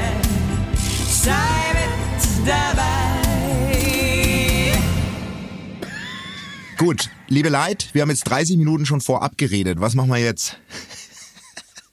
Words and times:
sei 1.10 1.74
mit 1.74 2.22
dabei. 2.48 2.94
Gut, 6.78 7.10
liebe 7.28 7.50
Leid, 7.50 7.90
wir 7.94 8.04
haben 8.04 8.10
jetzt 8.10 8.24
30 8.26 8.58
Minuten 8.58 8.86
schon 8.86 9.02
vorab 9.02 9.38
geredet. 9.38 9.82
Was 9.82 9.96
machen 9.96 10.12
wir 10.12 10.18
jetzt? 10.18 10.58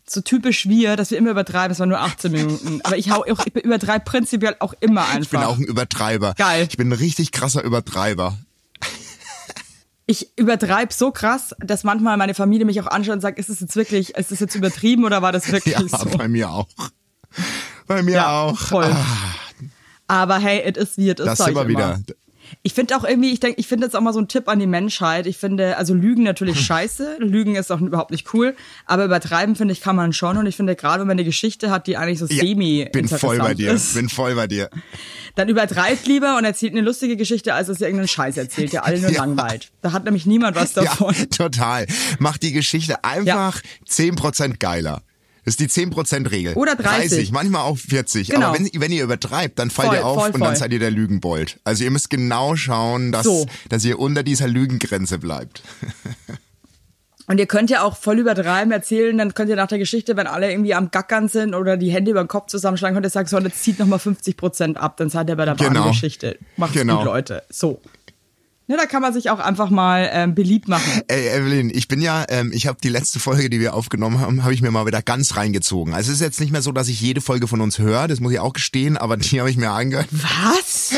So 0.08 0.20
typisch 0.20 0.68
wir, 0.68 0.94
dass 0.96 1.10
wir 1.10 1.18
immer 1.18 1.30
übertreiben, 1.30 1.72
es 1.72 1.80
waren 1.80 1.88
nur 1.88 2.00
18 2.00 2.30
Minuten. 2.32 2.80
Aber 2.84 2.96
ich 2.96 3.10
hau 3.10 3.22
auch, 3.24 3.44
ich 3.46 3.54
übertreibe 3.56 4.04
prinzipiell 4.04 4.54
auch 4.60 4.74
immer 4.80 5.02
einfach. 5.02 5.20
Ich 5.22 5.30
bin 5.30 5.40
auch 5.42 5.56
ein 5.58 5.64
Übertreiber. 5.64 6.34
Geil. 6.36 6.66
Ich 6.70 6.76
bin 6.76 6.88
ein 6.88 6.92
richtig 6.92 7.32
krasser 7.32 7.62
Übertreiber. 7.64 8.38
ich 10.06 10.30
übertreibe 10.38 10.94
so 10.94 11.10
krass, 11.10 11.54
dass 11.58 11.82
manchmal 11.82 12.16
meine 12.16 12.34
Familie 12.34 12.64
mich 12.66 12.80
auch 12.80 12.86
anschaut 12.86 13.14
und 13.14 13.20
sagt, 13.20 13.38
ist 13.38 13.48
es 13.48 13.58
jetzt 13.60 13.74
wirklich, 13.74 14.14
ist 14.14 14.30
es 14.30 14.38
jetzt 14.38 14.54
übertrieben 14.54 15.04
oder 15.04 15.22
war 15.22 15.32
das 15.32 15.50
wirklich 15.52 15.74
Ja, 15.74 15.80
so? 15.88 16.08
bei 16.16 16.28
mir 16.28 16.50
auch. 16.50 16.68
Bei 17.88 18.02
mir 18.02 18.14
Ja, 18.14 18.40
auch. 18.42 18.58
voll. 18.58 18.84
Ah, 18.84 19.04
Aber 20.06 20.38
hey, 20.38 20.66
it 20.68 20.76
is 20.76 20.96
is, 20.96 21.24
das 21.24 21.38
sind 21.38 21.48
ich 21.48 21.54
wir 21.56 21.68
immer. 21.68 22.00
Ich 22.62 22.74
finde 22.74 22.96
auch 22.96 23.04
irgendwie, 23.04 23.32
ich 23.32 23.40
denke, 23.40 23.60
ich 23.60 23.66
finde 23.66 23.86
jetzt 23.86 23.94
auch 23.96 24.00
mal 24.00 24.12
so 24.12 24.20
ein 24.20 24.28
Tipp 24.28 24.48
an 24.48 24.58
die 24.58 24.66
Menschheit. 24.66 25.26
Ich 25.26 25.36
finde, 25.36 25.76
also 25.76 25.94
Lügen 25.94 26.22
natürlich 26.22 26.60
scheiße. 26.64 27.16
Lügen 27.20 27.54
ist 27.56 27.70
auch 27.72 27.80
überhaupt 27.80 28.10
nicht 28.10 28.32
cool. 28.34 28.54
Aber 28.86 29.04
übertreiben, 29.04 29.56
finde 29.56 29.72
ich, 29.72 29.80
kann 29.80 29.96
man 29.96 30.12
schon. 30.12 30.36
Und 30.36 30.46
ich 30.46 30.56
finde, 30.56 30.76
gerade 30.76 31.00
wenn 31.00 31.08
man 31.08 31.16
eine 31.16 31.24
Geschichte 31.24 31.70
hat, 31.70 31.86
die 31.86 31.96
eigentlich 31.96 32.18
so 32.18 32.26
Ja, 32.26 32.42
semi 32.42 32.88
bin 32.92 33.08
voll 33.08 33.38
bei 33.38 33.54
dir. 33.54 33.72
ist, 33.72 33.94
Bin 33.94 34.08
voll 34.08 34.34
bei 34.34 34.46
dir. 34.46 34.70
dann 35.34 35.48
übertreibt 35.48 36.06
lieber 36.06 36.36
und 36.38 36.44
erzählt 36.44 36.72
eine 36.72 36.82
lustige 36.82 37.16
Geschichte, 37.16 37.54
als 37.54 37.68
dass 37.68 37.80
ihr 37.80 37.86
irgendeinen 37.86 38.08
Scheiß 38.08 38.36
erzählt, 38.36 38.72
der 38.72 38.84
alle 38.84 39.00
nur 39.00 39.10
Ja. 39.16 39.20
langweilt. 39.20 39.70
Da 39.82 39.92
hat 39.92 40.04
nämlich 40.04 40.26
niemand 40.26 40.56
was 40.56 40.72
davon. 40.72 41.14
Ja, 41.14 41.24
total. 41.26 41.86
Macht 42.18 42.42
die 42.42 42.52
Geschichte 42.52 43.04
einfach 43.04 43.60
10% 43.88 44.58
geiler. 44.58 45.02
Das 45.46 45.54
ist 45.54 45.60
die 45.60 45.68
10%-Regel. 45.68 46.54
Oder 46.54 46.74
30. 46.74 47.30
manchmal 47.32 47.62
auch 47.62 47.78
40. 47.78 48.28
Genau. 48.28 48.48
Aber 48.48 48.58
wenn, 48.58 48.68
wenn 48.74 48.90
ihr 48.92 49.04
übertreibt, 49.04 49.58
dann 49.58 49.70
fallt 49.70 49.88
Voll, 49.90 49.96
ihr 49.98 50.04
auf 50.04 50.18
voll, 50.18 50.26
und 50.32 50.40
dann 50.40 50.48
voll. 50.48 50.56
seid 50.56 50.72
ihr 50.72 50.80
der 50.80 50.90
Lügenbold. 50.90 51.60
Also 51.64 51.84
ihr 51.84 51.90
müsst 51.92 52.10
genau 52.10 52.56
schauen, 52.56 53.12
dass, 53.12 53.24
So. 53.24 53.46
dass 53.68 53.84
ihr 53.84 53.98
unter 53.98 54.22
dieser 54.24 54.48
Lügengrenze 54.48 55.18
bleibt. 55.18 55.62
Und 57.28 57.38
ihr 57.38 57.46
könnt 57.46 57.70
ja 57.70 57.82
auch 57.82 57.96
voll 57.96 58.20
übertreiben 58.20 58.70
erzählen, 58.70 59.18
dann 59.18 59.34
könnt 59.34 59.50
ihr 59.50 59.56
nach 59.56 59.66
der 59.66 59.78
Geschichte, 59.78 60.16
wenn 60.16 60.28
alle 60.28 60.48
irgendwie 60.48 60.74
am 60.74 60.92
Gackern 60.92 61.26
sind 61.26 61.56
oder 61.56 61.76
die 61.76 61.90
Hände 61.90 62.12
über 62.12 62.22
den 62.22 62.28
Kopf 62.28 62.46
zusammenschlagen, 62.46 62.94
könnt 62.94 63.04
ihr 63.04 63.10
sagen, 63.10 63.26
so, 63.26 63.36
jetzt 63.40 63.64
zieht 63.64 63.80
nochmal 63.80 63.98
50 63.98 64.36
Prozent 64.36 64.76
ab, 64.76 64.96
dann 64.96 65.10
seid 65.10 65.28
ihr 65.28 65.34
bei 65.34 65.44
der 65.44 65.58
wahren 65.58 65.72
Genau. 65.74 65.88
Geschichte. 65.88 66.38
Macht's 66.56 66.74
Genau. 66.76 66.98
gut, 66.98 67.06
Leute. 67.06 67.42
So. 67.50 67.80
Ne, 68.68 68.76
da 68.76 68.86
kann 68.86 69.00
man 69.00 69.12
sich 69.12 69.30
auch 69.30 69.38
einfach 69.38 69.70
mal 69.70 70.10
ähm, 70.12 70.34
beliebt 70.34 70.66
machen. 70.66 71.02
Ey, 71.06 71.28
Evelyn, 71.28 71.70
ich 71.72 71.86
bin 71.86 72.00
ja, 72.00 72.24
ähm, 72.28 72.50
ich 72.52 72.66
habe 72.66 72.78
die 72.82 72.88
letzte 72.88 73.20
Folge, 73.20 73.48
die 73.48 73.60
wir 73.60 73.74
aufgenommen 73.74 74.18
haben, 74.18 74.42
habe 74.42 74.54
ich 74.54 74.60
mir 74.60 74.72
mal 74.72 74.86
wieder 74.86 75.02
ganz 75.02 75.36
reingezogen. 75.36 75.94
Also 75.94 76.10
es 76.10 76.16
ist 76.16 76.22
jetzt 76.22 76.40
nicht 76.40 76.50
mehr 76.50 76.62
so, 76.62 76.72
dass 76.72 76.88
ich 76.88 77.00
jede 77.00 77.20
Folge 77.20 77.46
von 77.46 77.60
uns 77.60 77.78
höre, 77.78 78.08
das 78.08 78.18
muss 78.18 78.32
ich 78.32 78.40
auch 78.40 78.52
gestehen, 78.52 78.96
aber 78.96 79.16
die 79.16 79.38
habe 79.38 79.50
ich 79.50 79.56
mir 79.56 79.70
angehört. 79.70 80.08
Was? 80.10 80.90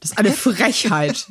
Das 0.00 0.10
ist 0.10 0.18
eine 0.18 0.32
Frechheit. 0.32 1.26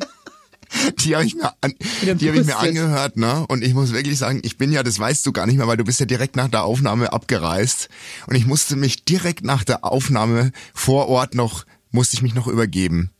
Die 0.99 1.15
habe 1.15 1.25
ich 1.25 1.35
mir, 1.35 1.53
an, 1.61 1.75
die 2.01 2.29
habe 2.29 2.39
ich 2.39 2.45
mir 2.45 2.57
angehört, 2.57 3.17
ne? 3.17 3.45
Und 3.49 3.63
ich 3.63 3.73
muss 3.73 3.91
wirklich 3.91 4.17
sagen, 4.17 4.39
ich 4.43 4.57
bin 4.57 4.71
ja, 4.71 4.83
das 4.83 4.97
weißt 4.97 5.25
du 5.25 5.33
gar 5.33 5.45
nicht 5.45 5.57
mehr, 5.57 5.67
weil 5.67 5.77
du 5.77 5.83
bist 5.83 5.99
ja 5.99 6.05
direkt 6.05 6.37
nach 6.37 6.47
der 6.47 6.63
Aufnahme 6.63 7.11
abgereist. 7.11 7.89
Und 8.25 8.35
ich 8.35 8.45
musste 8.45 8.77
mich 8.77 9.03
direkt 9.03 9.43
nach 9.43 9.63
der 9.65 9.83
Aufnahme 9.83 10.51
vor 10.73 11.09
Ort 11.09 11.35
noch, 11.35 11.65
musste 11.91 12.15
ich 12.15 12.21
mich 12.21 12.33
noch 12.33 12.47
übergeben. 12.47 13.11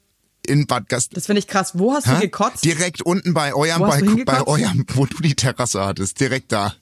In 0.48 0.66
Bad 0.66 0.90
Gast. 0.90 1.16
Das 1.16 1.28
finde 1.28 1.40
ich 1.40 1.48
krass. 1.48 1.78
Wo 1.78 1.94
hast 1.94 2.08
du 2.08 2.16
Hä? 2.18 2.22
gekotzt? 2.22 2.64
Direkt 2.66 3.02
unten 3.04 3.34
bei 3.34 3.54
eurem 3.54 3.82
du 3.82 3.88
Balkon, 3.88 4.26
bei 4.26 4.42
eurem, 4.48 4.86
wo 4.96 5.06
du 5.06 5.22
die 5.22 5.36
Terrasse 5.36 5.86
hattest, 5.86 6.20
direkt 6.20 6.52
da. 6.52 6.74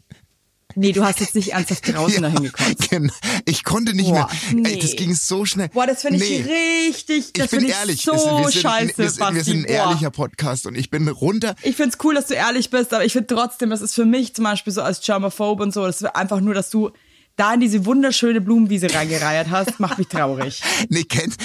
Nee, 0.75 0.91
du 0.91 1.03
hast 1.03 1.19
jetzt 1.19 1.33
nicht 1.35 1.53
ernsthaft 1.53 1.91
draußen 1.93 2.21
dahin 2.21 2.43
gekotzt. 2.43 2.89
genau. 2.89 3.11
Ich 3.45 3.63
konnte 3.63 3.93
nicht 3.95 4.11
Boah, 4.11 4.29
mehr. 4.53 4.65
Ey, 4.65 4.75
nee. 4.75 4.79
das 4.79 4.95
ging 4.95 5.13
so 5.15 5.43
schnell. 5.43 5.67
Boah, 5.69 5.87
das 5.87 6.03
finde 6.03 6.23
ich 6.23 6.45
Nee. 6.45 6.85
richtig, 6.87 7.33
das 7.33 7.49
finde 7.49 7.65
ich 7.65 7.71
ehrlich. 7.73 8.03
so 8.03 8.13
wir 8.13 8.49
sind, 8.49 8.61
scheiße, 8.61 8.97
wir 8.97 9.09
sind, 9.09 9.33
wir 9.35 9.43
sind 9.43 9.57
ein 9.61 9.65
ehrlicher 9.65 10.11
Podcast 10.11 10.67
und 10.67 10.75
ich 10.75 10.89
bin 10.91 11.07
runter. 11.07 11.55
Ich 11.63 11.75
find's 11.75 11.97
cool, 12.03 12.13
dass 12.13 12.27
du 12.27 12.35
ehrlich 12.35 12.69
bist, 12.69 12.93
aber 12.93 13.03
ich 13.03 13.13
finde 13.13 13.27
trotzdem, 13.35 13.71
das 13.71 13.81
ist 13.81 13.95
für 13.95 14.05
mich 14.05 14.35
zum 14.35 14.43
Beispiel 14.43 14.71
so 14.71 14.81
als 14.83 15.01
Germaphobe 15.01 15.63
und 15.63 15.73
so, 15.73 15.85
das 15.85 16.01
ist 16.01 16.15
einfach 16.15 16.39
nur, 16.39 16.53
dass 16.53 16.69
du 16.69 16.91
da 17.39 17.53
in 17.53 17.59
diese 17.61 17.85
wunderschöne 17.85 18.41
Blumenwiese 18.41 18.93
reingereiert 18.93 19.49
hast, 19.49 19.79
macht 19.79 19.97
mich 19.97 20.07
traurig. 20.07 20.61
Nee, 20.89 21.05
finde 21.09 21.35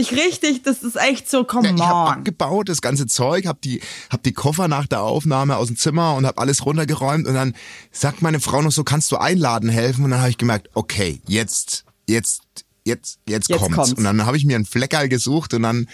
ich 0.00 0.12
richtig, 0.12 0.62
das 0.62 0.82
ist 0.82 0.96
echt 0.96 1.30
so, 1.30 1.44
come 1.44 1.68
Ja, 1.68 1.74
ich 1.74 1.80
habe 1.82 2.10
on. 2.10 2.18
abgebaut, 2.18 2.68
das 2.68 2.80
ganze 2.82 3.06
Zeug, 3.06 3.46
hab 3.46 3.60
die, 3.62 3.80
hab 4.10 4.22
die 4.22 4.32
Koffer 4.32 4.68
nach 4.68 4.86
der 4.86 5.02
Aufnahme 5.02 5.56
aus 5.56 5.68
dem 5.68 5.76
Zimmer 5.76 6.14
und 6.14 6.26
hab 6.26 6.40
alles 6.40 6.64
runtergeräumt 6.66 7.26
und 7.26 7.34
dann 7.34 7.54
sagt 7.90 8.22
meine 8.22 8.40
Frau 8.40 8.62
noch 8.62 8.72
so, 8.72 8.84
kannst 8.84 9.10
du 9.12 9.16
einladen 9.16 9.68
helfen? 9.68 10.04
Und 10.04 10.10
dann 10.12 10.20
habe 10.20 10.30
ich 10.30 10.38
gemerkt, 10.38 10.68
okay, 10.74 11.20
jetzt, 11.26 11.84
jetzt, 12.08 12.42
jetzt, 12.84 13.18
jetzt, 13.26 13.48
Jetzt 13.48 13.58
kommt's. 13.60 13.74
kommt's. 13.76 13.92
Und 13.94 14.04
dann 14.04 14.24
habe 14.26 14.36
ich 14.36 14.44
mir 14.44 14.56
einen 14.56 14.66
Fleckerl 14.66 15.08
gesucht 15.08 15.54
und 15.54 15.62
dann, 15.62 15.88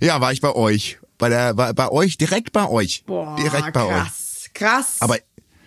ja, 0.00 0.20
war 0.20 0.32
ich 0.32 0.40
bei 0.40 0.54
euch, 0.54 0.98
bei 1.18 1.28
der, 1.28 1.54
bei, 1.54 1.72
bei 1.72 1.88
euch, 1.90 2.18
direkt 2.18 2.52
bei 2.52 2.68
euch, 2.68 3.04
Boah, 3.06 3.36
direkt 3.36 3.72
bei 3.72 3.84
euch. 3.84 3.92
krass, 3.94 4.50
krass. 4.54 4.96
Aber 5.00 5.16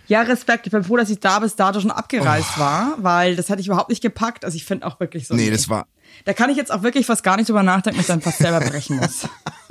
ja, 0.08 0.22
Respekt. 0.22 0.66
Ich 0.68 0.72
bin 0.72 0.84
froh, 0.84 0.98
dass 0.98 1.10
ich 1.10 1.20
da 1.20 1.40
bis 1.40 1.56
dato 1.56 1.80
schon 1.80 1.92
abgereist 1.92 2.50
Oh. 2.58 2.60
war, 2.60 2.94
weil 2.98 3.36
das 3.36 3.50
hätte 3.50 3.62
ich 3.62 3.68
überhaupt 3.68 3.90
nicht 3.90 4.02
gepackt. 4.02 4.46
Also 4.46 4.56
ich 4.56 4.66
finde 4.66 4.86
auch 4.88 5.00
wirklich 5.00 5.28
so. 5.28 5.34
nee, 5.36 5.50
das 5.50 5.70
war, 5.70 5.88
Da 6.26 6.34
kann 6.34 6.50
ich 6.50 6.58
jetzt 6.58 6.72
auch 6.72 6.84
wirklich 6.84 7.06
fast 7.06 7.24
gar 7.24 7.38
nicht 7.38 7.50
drüber 7.50 7.64
nachdenken, 7.64 7.98
dass 7.98 8.06
ich 8.06 8.14
dann 8.14 8.22
fast 8.22 8.38
selber 8.38 8.60
brechen 8.60 8.98
muss. 8.98 9.28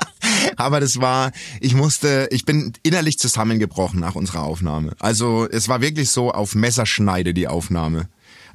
aber 0.56 0.80
das 0.80 1.00
war, 1.00 1.30
ich 1.60 1.74
musste, 1.74 2.28
ich 2.30 2.44
bin 2.44 2.72
innerlich 2.82 3.18
zusammengebrochen 3.18 4.00
nach 4.00 4.14
unserer 4.14 4.42
Aufnahme. 4.42 4.92
Also 5.00 5.48
es 5.50 5.68
war 5.68 5.80
wirklich 5.80 6.10
so 6.10 6.30
auf 6.32 6.54
Messerschneide 6.54 7.34
die 7.34 7.48
Aufnahme. 7.48 8.08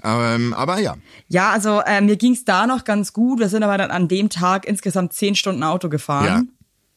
Ähm, 0.04 0.54
aber 0.54 0.80
ja, 0.80 0.96
Ja, 1.28 1.52
also 1.52 1.82
äh, 1.82 2.00
mir 2.02 2.16
ging's 2.16 2.46
da 2.46 2.68
noch 2.68 2.86
ganz 2.86 3.12
gut. 3.12 3.40
Wir 3.40 3.50
sind 3.50 3.64
aber 3.64 3.78
dann 3.78 3.92
an 3.92 4.08
dem 4.08 4.30
Tag 4.30 4.66
insgesamt 4.66 5.14
zehn 5.14 5.36
Stunden 5.36 5.62
Auto 5.64 5.90
gefahren. 5.90 6.26
ja, 6.26 6.42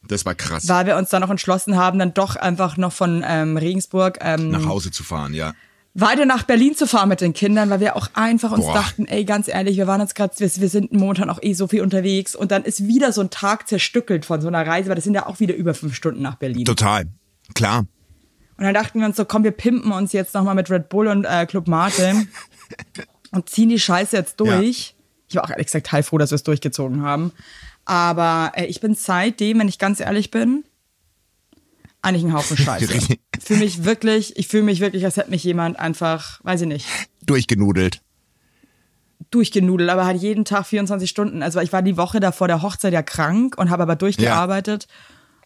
das 0.07 0.25
war 0.25 0.35
krass. 0.35 0.67
weil 0.67 0.85
wir 0.85 0.97
uns 0.97 1.09
dann 1.09 1.21
noch 1.21 1.29
entschlossen 1.29 1.77
haben, 1.77 1.99
dann 1.99 2.13
doch 2.13 2.35
einfach 2.35 2.77
noch 2.77 2.93
von 2.93 3.23
ähm, 3.27 3.57
Regensburg 3.57 4.19
ähm, 4.21 4.49
nach 4.51 4.65
Hause 4.65 4.91
zu 4.91 5.03
fahren, 5.03 5.33
ja. 5.33 5.53
weiter 5.93 6.25
nach 6.25 6.43
Berlin 6.43 6.75
zu 6.75 6.87
fahren 6.87 7.09
mit 7.09 7.21
den 7.21 7.33
Kindern, 7.33 7.69
weil 7.69 7.79
wir 7.79 7.95
auch 7.95 8.09
einfach 8.13 8.51
uns 8.51 8.65
Boah. 8.65 8.73
dachten, 8.73 9.05
ey, 9.05 9.25
ganz 9.25 9.47
ehrlich, 9.47 9.77
wir 9.77 9.87
waren 9.87 10.01
jetzt 10.01 10.15
gerade, 10.15 10.33
wir, 10.37 10.49
wir 10.55 10.69
sind 10.69 10.91
momentan 10.91 11.29
auch 11.29 11.39
eh 11.41 11.53
so 11.53 11.67
viel 11.67 11.81
unterwegs 11.81 12.35
und 12.35 12.51
dann 12.51 12.63
ist 12.63 12.87
wieder 12.87 13.11
so 13.11 13.21
ein 13.21 13.29
Tag 13.29 13.67
zerstückelt 13.67 14.25
von 14.25 14.41
so 14.41 14.47
einer 14.47 14.65
Reise, 14.65 14.89
weil 14.89 14.95
das 14.95 15.03
sind 15.03 15.13
ja 15.13 15.25
auch 15.25 15.39
wieder 15.39 15.55
über 15.55 15.73
fünf 15.73 15.95
Stunden 15.95 16.21
nach 16.21 16.35
Berlin. 16.35 16.65
Total. 16.65 17.05
Klar. 17.53 17.85
Und 18.57 18.63
dann 18.63 18.73
dachten 18.73 18.99
wir 18.99 19.07
uns 19.07 19.17
so, 19.17 19.25
komm, 19.25 19.43
wir 19.43 19.51
pimpen 19.51 19.91
uns 19.91 20.13
jetzt 20.13 20.33
nochmal 20.33 20.55
mit 20.55 20.69
Red 20.69 20.89
Bull 20.89 21.07
und 21.07 21.25
äh, 21.25 21.45
Club 21.45 21.67
Mate 21.67 22.27
und 23.31 23.49
ziehen 23.49 23.69
die 23.69 23.79
Scheiße 23.79 24.15
jetzt 24.15 24.39
durch. 24.39 24.95
Ich 25.27 25.35
war 25.35 25.45
auch 25.45 25.49
ehrlich 25.49 25.67
gesagt 25.67 25.91
heilfroh, 25.91 26.17
dass 26.17 26.31
wir 26.31 26.35
es 26.35 26.43
durchgezogen 26.43 27.01
haben. 27.01 27.31
Aber 27.85 28.53
äh, 28.55 28.65
ich 28.65 28.79
bin 28.79 28.95
seitdem, 28.95 29.59
wenn 29.59 29.67
ich 29.67 29.79
ganz 29.79 29.99
ehrlich 29.99 30.31
bin, 30.31 30.63
eigentlich 32.01 32.23
ein 32.23 32.33
Haufen 32.33 32.57
Scheiße. 32.63 33.17
Fühle 33.39 33.59
mich 33.59 33.83
wirklich, 33.83 34.37
ich 34.37 34.47
fühle 34.47 34.63
mich 34.63 34.79
wirklich, 34.79 35.05
als 35.05 35.17
hätte 35.17 35.29
mich 35.31 35.43
jemand 35.43 35.79
einfach, 35.79 36.39
weiß 36.43 36.61
ich 36.61 36.67
nicht, 36.67 36.87
Durchgenudelt. 37.25 38.01
durchgenudelt, 39.31 39.89
aber 39.89 40.05
halt 40.05 40.21
jeden 40.21 40.45
Tag 40.45 40.65
24 40.65 41.09
Stunden. 41.09 41.41
Also 41.43 41.59
ich 41.59 41.73
war 41.73 41.81
die 41.81 41.97
Woche 41.97 42.19
da 42.19 42.31
vor 42.31 42.47
der 42.47 42.61
Hochzeit 42.61 42.93
ja 42.93 43.01
krank 43.01 43.57
und 43.57 43.69
habe 43.69 43.83
aber 43.83 43.95
durchgearbeitet 43.95 44.87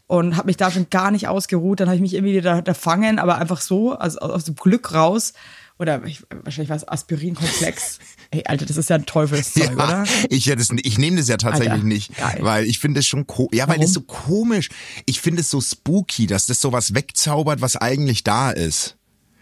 und 0.08 0.38
habe 0.38 0.48
mich 0.48 0.58
da 0.58 0.72
schon 0.72 0.90
gar 0.90 1.12
nicht 1.12 1.28
ausgeruht. 1.28 1.80
Dann 1.80 1.88
habe 1.88 1.96
ich 1.96 2.02
mich 2.02 2.14
irgendwie 2.14 2.36
wieder 2.36 2.62
da 2.62 2.74
fangen, 2.74 3.20
aber 3.20 3.38
einfach 3.38 3.62
so, 3.62 3.94
also 3.94 4.20
aus 4.20 4.46
dem 4.46 4.56
Glück 4.56 4.94
raus. 4.94 5.34
Oder 5.80 6.04
ich, 6.06 6.24
wahrscheinlich 6.44 6.70
war 6.70 6.78
es 6.78 6.88
Aspirinkomplex. 6.88 8.00
Ey, 8.32 8.44
Alter, 8.46 8.66
das 8.66 8.78
ist 8.78 8.90
ja 8.90 8.96
ein 8.96 9.06
Teufelszeug, 9.06 9.66
Ja, 9.66 9.72
oder? 9.74 10.04
ich, 10.30 10.46
ja, 10.46 10.56
das, 10.56 10.70
ich 10.72 10.98
nehme 10.98 11.18
das 11.18 11.28
ja 11.28 11.38
tatsächlich 11.38 11.72
Alter, 11.72 11.86
nicht, 11.86 12.18
geil. 12.18 12.40
weil 12.42 12.66
ich 12.66 12.80
finde 12.80 13.00
es 13.02 13.06
schon, 13.06 13.28
ko 13.28 13.48
ja, 13.52 13.68
weil 13.68 13.76
Warum? 13.76 13.82
das 13.84 13.94
so 13.94 14.02
komisch. 14.02 14.70
Ich 15.06 15.22
finde 15.22 15.42
es 15.42 15.50
so 15.52 15.62
spooky, 15.62 16.26
dass 16.26 16.48
das 16.48 16.60
sowas 16.62 16.96
wegzaubert, 16.96 17.62
was 17.62 17.76
eigentlich 17.76 18.24
da 18.24 18.50
ist. 18.52 18.96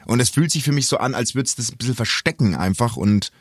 Und 0.06 0.20
es 0.20 0.30
fühlt 0.30 0.52
sich 0.52 0.64
für 0.64 0.72
mich 0.74 0.88
so 0.88 0.98
an, 0.98 1.16
als 1.16 1.36
würde 1.36 1.48
es 1.48 1.56
das 1.56 1.72
ein 1.72 1.78
bisschen 1.78 1.96
verstecken 1.96 2.54
einfach 2.56 2.96
und 2.98 3.32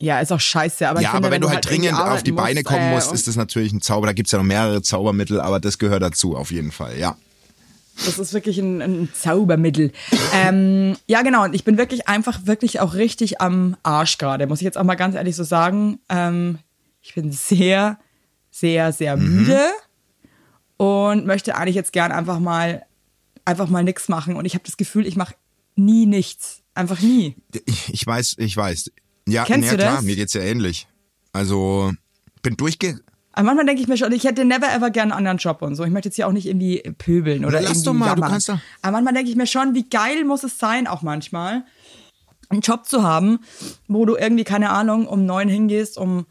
Ja, 0.00 0.18
ist 0.20 0.32
auch 0.32 0.40
scheiße. 0.40 0.88
Aber 0.88 1.00
ja, 1.02 1.10
finde, 1.10 1.28
aber 1.28 1.34
wenn 1.34 1.40
du 1.42 1.50
halt 1.50 1.66
irgendwie 1.66 1.88
dringend 1.88 2.00
auf 2.00 2.22
die 2.22 2.32
Beine 2.32 2.60
musst, 2.60 2.66
kommen 2.66 2.80
äh, 2.90 2.94
musst, 2.94 3.12
ist 3.12 3.28
das 3.28 3.36
natürlich 3.36 3.72
ein 3.72 3.80
Zauber. 3.82 4.06
Da 4.06 4.12
gibt's 4.14 4.32
ja 4.32 4.38
noch 4.38 4.44
mehrere 4.46 4.80
Zaubermittel, 4.82 5.40
aber 5.40 5.60
das 5.60 5.78
gehört 5.78 6.02
dazu 6.02 6.36
auf 6.36 6.50
jeden 6.50 6.72
Fall, 6.72 6.98
ja. 6.98 7.16
Das 8.04 8.18
ist 8.18 8.32
wirklich 8.32 8.58
ein, 8.58 8.82
ein 8.82 9.08
Zaubermittel. 9.14 9.92
ähm, 10.32 10.96
ja, 11.06 11.22
genau. 11.22 11.44
Und 11.44 11.54
ich 11.54 11.64
bin 11.64 11.78
wirklich 11.78 12.08
einfach 12.08 12.46
wirklich 12.46 12.80
auch 12.80 12.94
richtig 12.94 13.40
am 13.40 13.76
Arsch 13.82 14.18
gerade, 14.18 14.46
muss 14.46 14.60
ich 14.60 14.64
jetzt 14.64 14.78
auch 14.78 14.84
mal 14.84 14.94
ganz 14.96 15.14
ehrlich 15.14 15.36
so 15.36 15.44
sagen. 15.44 15.98
Ähm, 16.08 16.58
ich 17.00 17.14
bin 17.14 17.32
sehr, 17.32 17.98
sehr, 18.50 18.92
sehr 18.92 19.16
müde 19.16 19.60
und 20.76 21.26
möchte 21.26 21.54
eigentlich 21.56 21.76
jetzt 21.76 21.92
gern 21.92 22.12
einfach 22.12 22.38
mal, 22.40 22.84
einfach 23.44 23.68
mal 23.68 23.84
nix 23.84 24.08
machen. 24.08 24.36
Und 24.36 24.44
ich 24.44 24.54
habe 24.54 24.64
das 24.64 24.76
Gefühl, 24.76 25.06
ich 25.06 25.16
mache 25.16 25.34
nie 25.76 26.06
nichts. 26.06 26.62
Einfach 26.74 27.00
nie. 27.00 27.36
Ich, 27.88 28.04
weiß, 28.06 28.36
ich 28.38 28.56
weiß. 28.56 28.90
Ja, 29.28 29.44
Kennst 29.44 29.66
ja 29.66 29.76
du 29.76 29.82
klar, 29.82 29.96
das? 29.96 30.04
mir 30.04 30.16
geht's 30.16 30.34
ja 30.34 30.40
ähnlich. 30.40 30.88
Also 31.32 31.92
bin 32.42 32.56
durchge 32.56 33.00
Aber 33.34 33.42
manchmal 33.46 33.66
denke 33.66 33.82
ich 33.82 33.88
mir 33.88 33.96
schon, 33.96 34.12
ich 34.12 34.24
hätte 34.24 34.44
never 34.44 34.72
ever 34.72 34.90
gern 34.90 35.10
einen 35.10 35.18
anderen 35.18 35.38
Job 35.38 35.60
und 35.62 35.74
so. 35.74 35.84
Ich 35.84 35.90
möchte 35.90 36.08
jetzt 36.08 36.16
hier 36.16 36.26
auch 36.28 36.32
nicht 36.32 36.46
irgendwie 36.46 36.82
pöbeln 36.98 37.44
oder 37.44 37.60
Lass 37.60 37.70
irgendwie 37.70 37.84
doch 37.86 37.92
mal, 37.94 38.04
du 38.06 38.10
jammern. 38.12 38.30
kannst 38.30 38.48
doch- 38.48 38.58
Aber 38.82 38.92
manchmal 38.92 39.14
denke 39.14 39.30
ich 39.30 39.36
mir 39.36 39.46
schon, 39.46 39.74
wie 39.74 39.88
geil 39.88 40.24
muss 40.24 40.44
es 40.44 40.58
sein, 40.58 40.86
auch 40.86 41.02
manchmal, 41.02 41.64
einen 42.50 42.60
Job 42.60 42.86
zu 42.86 43.02
haben, 43.02 43.40
wo 43.88 44.04
du 44.04 44.16
irgendwie, 44.16 44.44
keine 44.44 44.70
Ahnung, 44.70 45.06
um 45.08 45.26
neun 45.26 45.48
hingehst, 45.48 45.98
um 45.98 46.26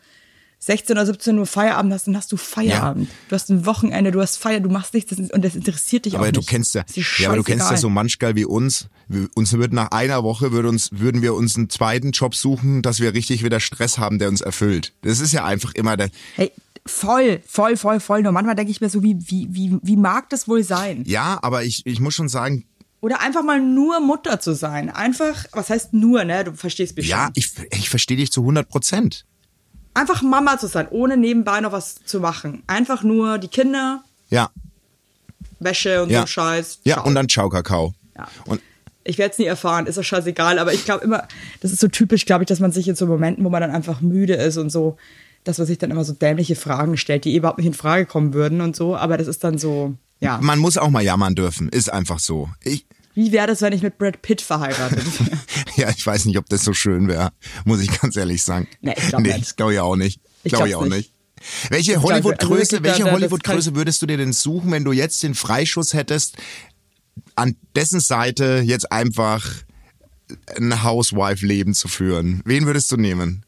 16 0.59 0.95
oder 0.95 1.05
17 1.05 1.37
Uhr 1.39 1.45
Feierabend 1.45 1.91
hast, 1.91 2.07
dann 2.07 2.15
hast 2.15 2.31
du 2.31 2.37
Feierabend. 2.37 3.09
Du 3.27 3.35
hast 3.35 3.49
ein 3.49 3.65
Wochenende, 3.65 4.11
du 4.11 4.21
hast 4.21 4.37
Feier, 4.37 4.61
du 4.61 4.69
machst 4.69 4.93
nichts 4.93 5.13
das, 5.13 5.29
und 5.29 5.43
das 5.43 5.55
interessiert 5.55 6.05
dich 6.05 6.13
auch 6.13 6.19
Aber 6.19 6.27
nicht. 6.27 6.37
du 6.37 6.41
kennst 6.49 6.73
ja, 6.75 6.85
ja, 7.17 7.27
aber 7.27 7.35
du 7.35 7.43
kennst 7.43 7.69
ja 7.69 7.75
so 7.75 7.89
manchmal 7.89 8.35
wie 8.37 8.45
uns. 8.45 8.87
Wir- 9.09 9.27
Uns 9.35 9.51
wird 9.51 9.73
nach 9.73 9.91
einer 9.91 10.23
Woche 10.23 10.53
würde 10.53 10.69
uns, 10.69 10.89
würden 10.93 11.21
wir 11.21 11.33
uns 11.33 11.57
einen 11.57 11.69
zweiten 11.69 12.11
Job 12.11 12.33
suchen, 12.33 12.81
dass 12.81 13.01
wir 13.01 13.13
richtig 13.13 13.43
wieder 13.43 13.59
Stress 13.59 13.97
haben, 13.97 14.19
der 14.19 14.29
uns 14.29 14.39
erfüllt. 14.39 14.93
Das 15.01 15.19
ist 15.19 15.33
ja 15.33 15.43
einfach 15.43 15.73
immer 15.75 15.97
der, 15.97 16.09
Hey, 16.35 16.53
voll, 16.85 17.41
voll, 17.47 17.77
voll, 17.77 17.99
voll. 17.99 18.21
Nur 18.23 18.31
manchmal 18.31 18.55
denke 18.55 18.71
ich 18.71 18.81
mir 18.81 18.89
so, 18.89 19.03
wie, 19.03 19.15
wie, 19.19 19.47
wie, 19.51 19.77
wie 19.81 19.95
mag 19.97 20.29
das 20.29 20.47
wohl 20.47 20.63
sein? 20.63 21.03
ja, 21.05 21.39
aber 21.41 21.63
ich, 21.63 21.85
ich 21.85 21.99
muss 21.99 22.13
schon 22.15 22.29
sagen, 22.29 22.65
Oder 23.01 23.21
einfach 23.21 23.43
mal 23.43 23.59
nur 23.61 23.99
Mutter 23.99 24.39
zu 24.39 24.53
sein. 24.55 24.89
Einfach, 24.89 25.45
was 25.51 25.69
heißt 25.69 25.93
nur, 25.93 26.23
ne? 26.23 26.43
Du 26.43 26.53
verstehst 26.53 26.95
mich 26.97 27.07
ja, 27.07 27.29
ich, 27.35 27.51
ich 27.71 27.89
verstehe 27.89 28.17
dich 28.17 28.31
zu 28.31 28.41
100 28.41 28.67
Prozent. 28.69 29.25
Einfach 29.93 30.21
Mama 30.23 30.57
zu 30.57 30.67
sein, 30.67 30.87
ohne 30.89 31.17
nebenbei 31.17 31.61
noch 31.61 31.71
was 31.71 31.95
zu 32.05 32.19
machen. 32.19 32.63
Einfach 32.67 33.03
nur 33.03 33.37
die 33.37 33.47
Kinder, 33.49 34.03
Ja, 34.29 34.49
Wäsche 35.59 36.03
und 36.03 36.09
ja. 36.09 36.21
so 36.21 36.27
Scheiß. 36.27 36.79
Ja, 36.83 36.95
Ciao. 36.95 37.07
und 37.07 37.15
dann 37.15 37.29
Ciao 37.29 37.49
Kakao. 37.49 37.93
Ja. 38.17 38.27
Und 38.45 38.59
Ich 39.03 39.17
werde 39.17 39.33
es 39.33 39.37
nie 39.37 39.45
erfahren, 39.45 39.85
ist 39.85 39.97
doch 39.97 40.03
scheißegal. 40.03 40.57
Aber 40.59 40.73
ich 40.73 40.83
glaube 40.85 41.03
immer, 41.03 41.27
das 41.61 41.71
ist 41.71 41.79
so 41.79 41.87
typisch, 41.87 42.25
glaube 42.25 42.43
ich, 42.43 42.47
dass 42.47 42.59
man 42.59 42.71
sich 42.71 42.87
in 42.87 42.95
so 42.95 43.05
Momenten, 43.05 43.43
wo 43.45 43.49
man 43.49 43.61
dann 43.61 43.71
einfach 43.71 44.01
müde 44.01 44.33
ist 44.33 44.57
und 44.57 44.69
so, 44.71 44.97
dass 45.43 45.57
man 45.57 45.67
sich 45.67 45.77
dann 45.77 45.91
immer 45.91 46.03
so 46.05 46.13
dämliche 46.13 46.55
Fragen 46.55 46.97
stellt, 46.97 47.25
die 47.25 47.33
eh 47.33 47.37
überhaupt 47.37 47.57
nicht 47.59 47.67
in 47.67 47.73
Frage 47.73 48.05
kommen 48.05 48.33
würden 48.33 48.61
und 48.61 48.75
so. 48.75 48.95
Aber 48.95 49.17
das 49.17 49.27
ist 49.27 49.43
dann 49.43 49.57
so, 49.57 49.95
ja. 50.19 50.39
man 50.41 50.59
muss 50.59 50.77
auch 50.77 50.89
mal 50.89 51.03
jammern 51.03 51.35
dürfen, 51.35 51.69
ist 51.69 51.91
einfach 51.91 52.19
so. 52.19 52.49
Ich, 52.63 52.85
Wie 53.15 53.31
wäre 53.31 53.47
das, 53.47 53.61
wenn 53.61 53.73
ich 53.73 53.81
mit 53.83 53.97
Brad 53.97 54.21
Pitt 54.21 54.41
verheiratet 54.41 55.03
wäre? 55.19 55.37
ja, 55.75 55.89
ich 55.89 56.05
weiß 56.05 56.25
nicht, 56.25 56.37
ob 56.37 56.47
das 56.49 56.63
so 56.63 56.73
schön 56.73 57.07
wäre, 57.07 57.31
muss 57.65 57.81
ich 57.81 57.99
ganz 58.01 58.15
ehrlich 58.15 58.43
sagen. 58.43 58.67
Nee, 58.81 58.93
ich 58.97 59.07
glaub 59.09 59.21
nicht. 59.21 59.41
das 59.41 59.55
glaube 59.55 59.73
ich 59.73 59.79
auch 59.79 59.95
nicht. 59.95 60.19
Ich 60.43 60.51
Glaube 60.51 60.67
ich 60.67 60.71
glaub's 60.73 60.85
auch 60.85 60.89
nicht. 60.89 61.11
nicht. 61.41 61.71
Welche 61.71 61.95
also 61.97 62.07
Hollywood-Größe, 62.09 62.77
da- 62.81 62.83
welche 62.83 63.11
Hollywood-Größe 63.11 63.71
kann- 63.71 63.75
würdest 63.75 64.01
du 64.01 64.05
dir 64.05 64.17
denn 64.17 64.33
suchen, 64.33 64.71
wenn 64.71 64.83
du 64.85 64.91
jetzt 64.93 65.23
den 65.23 65.35
Freischuss 65.35 65.93
hättest, 65.93 66.37
an 67.35 67.55
dessen 67.75 67.99
Seite 67.99 68.61
jetzt 68.65 68.91
einfach 68.91 69.45
ein 70.57 70.83
Housewife-Leben 70.83 71.73
zu 71.73 71.87
führen? 71.87 72.41
Wen 72.45 72.65
würdest 72.65 72.91
du 72.91 72.97
nehmen? 72.97 73.45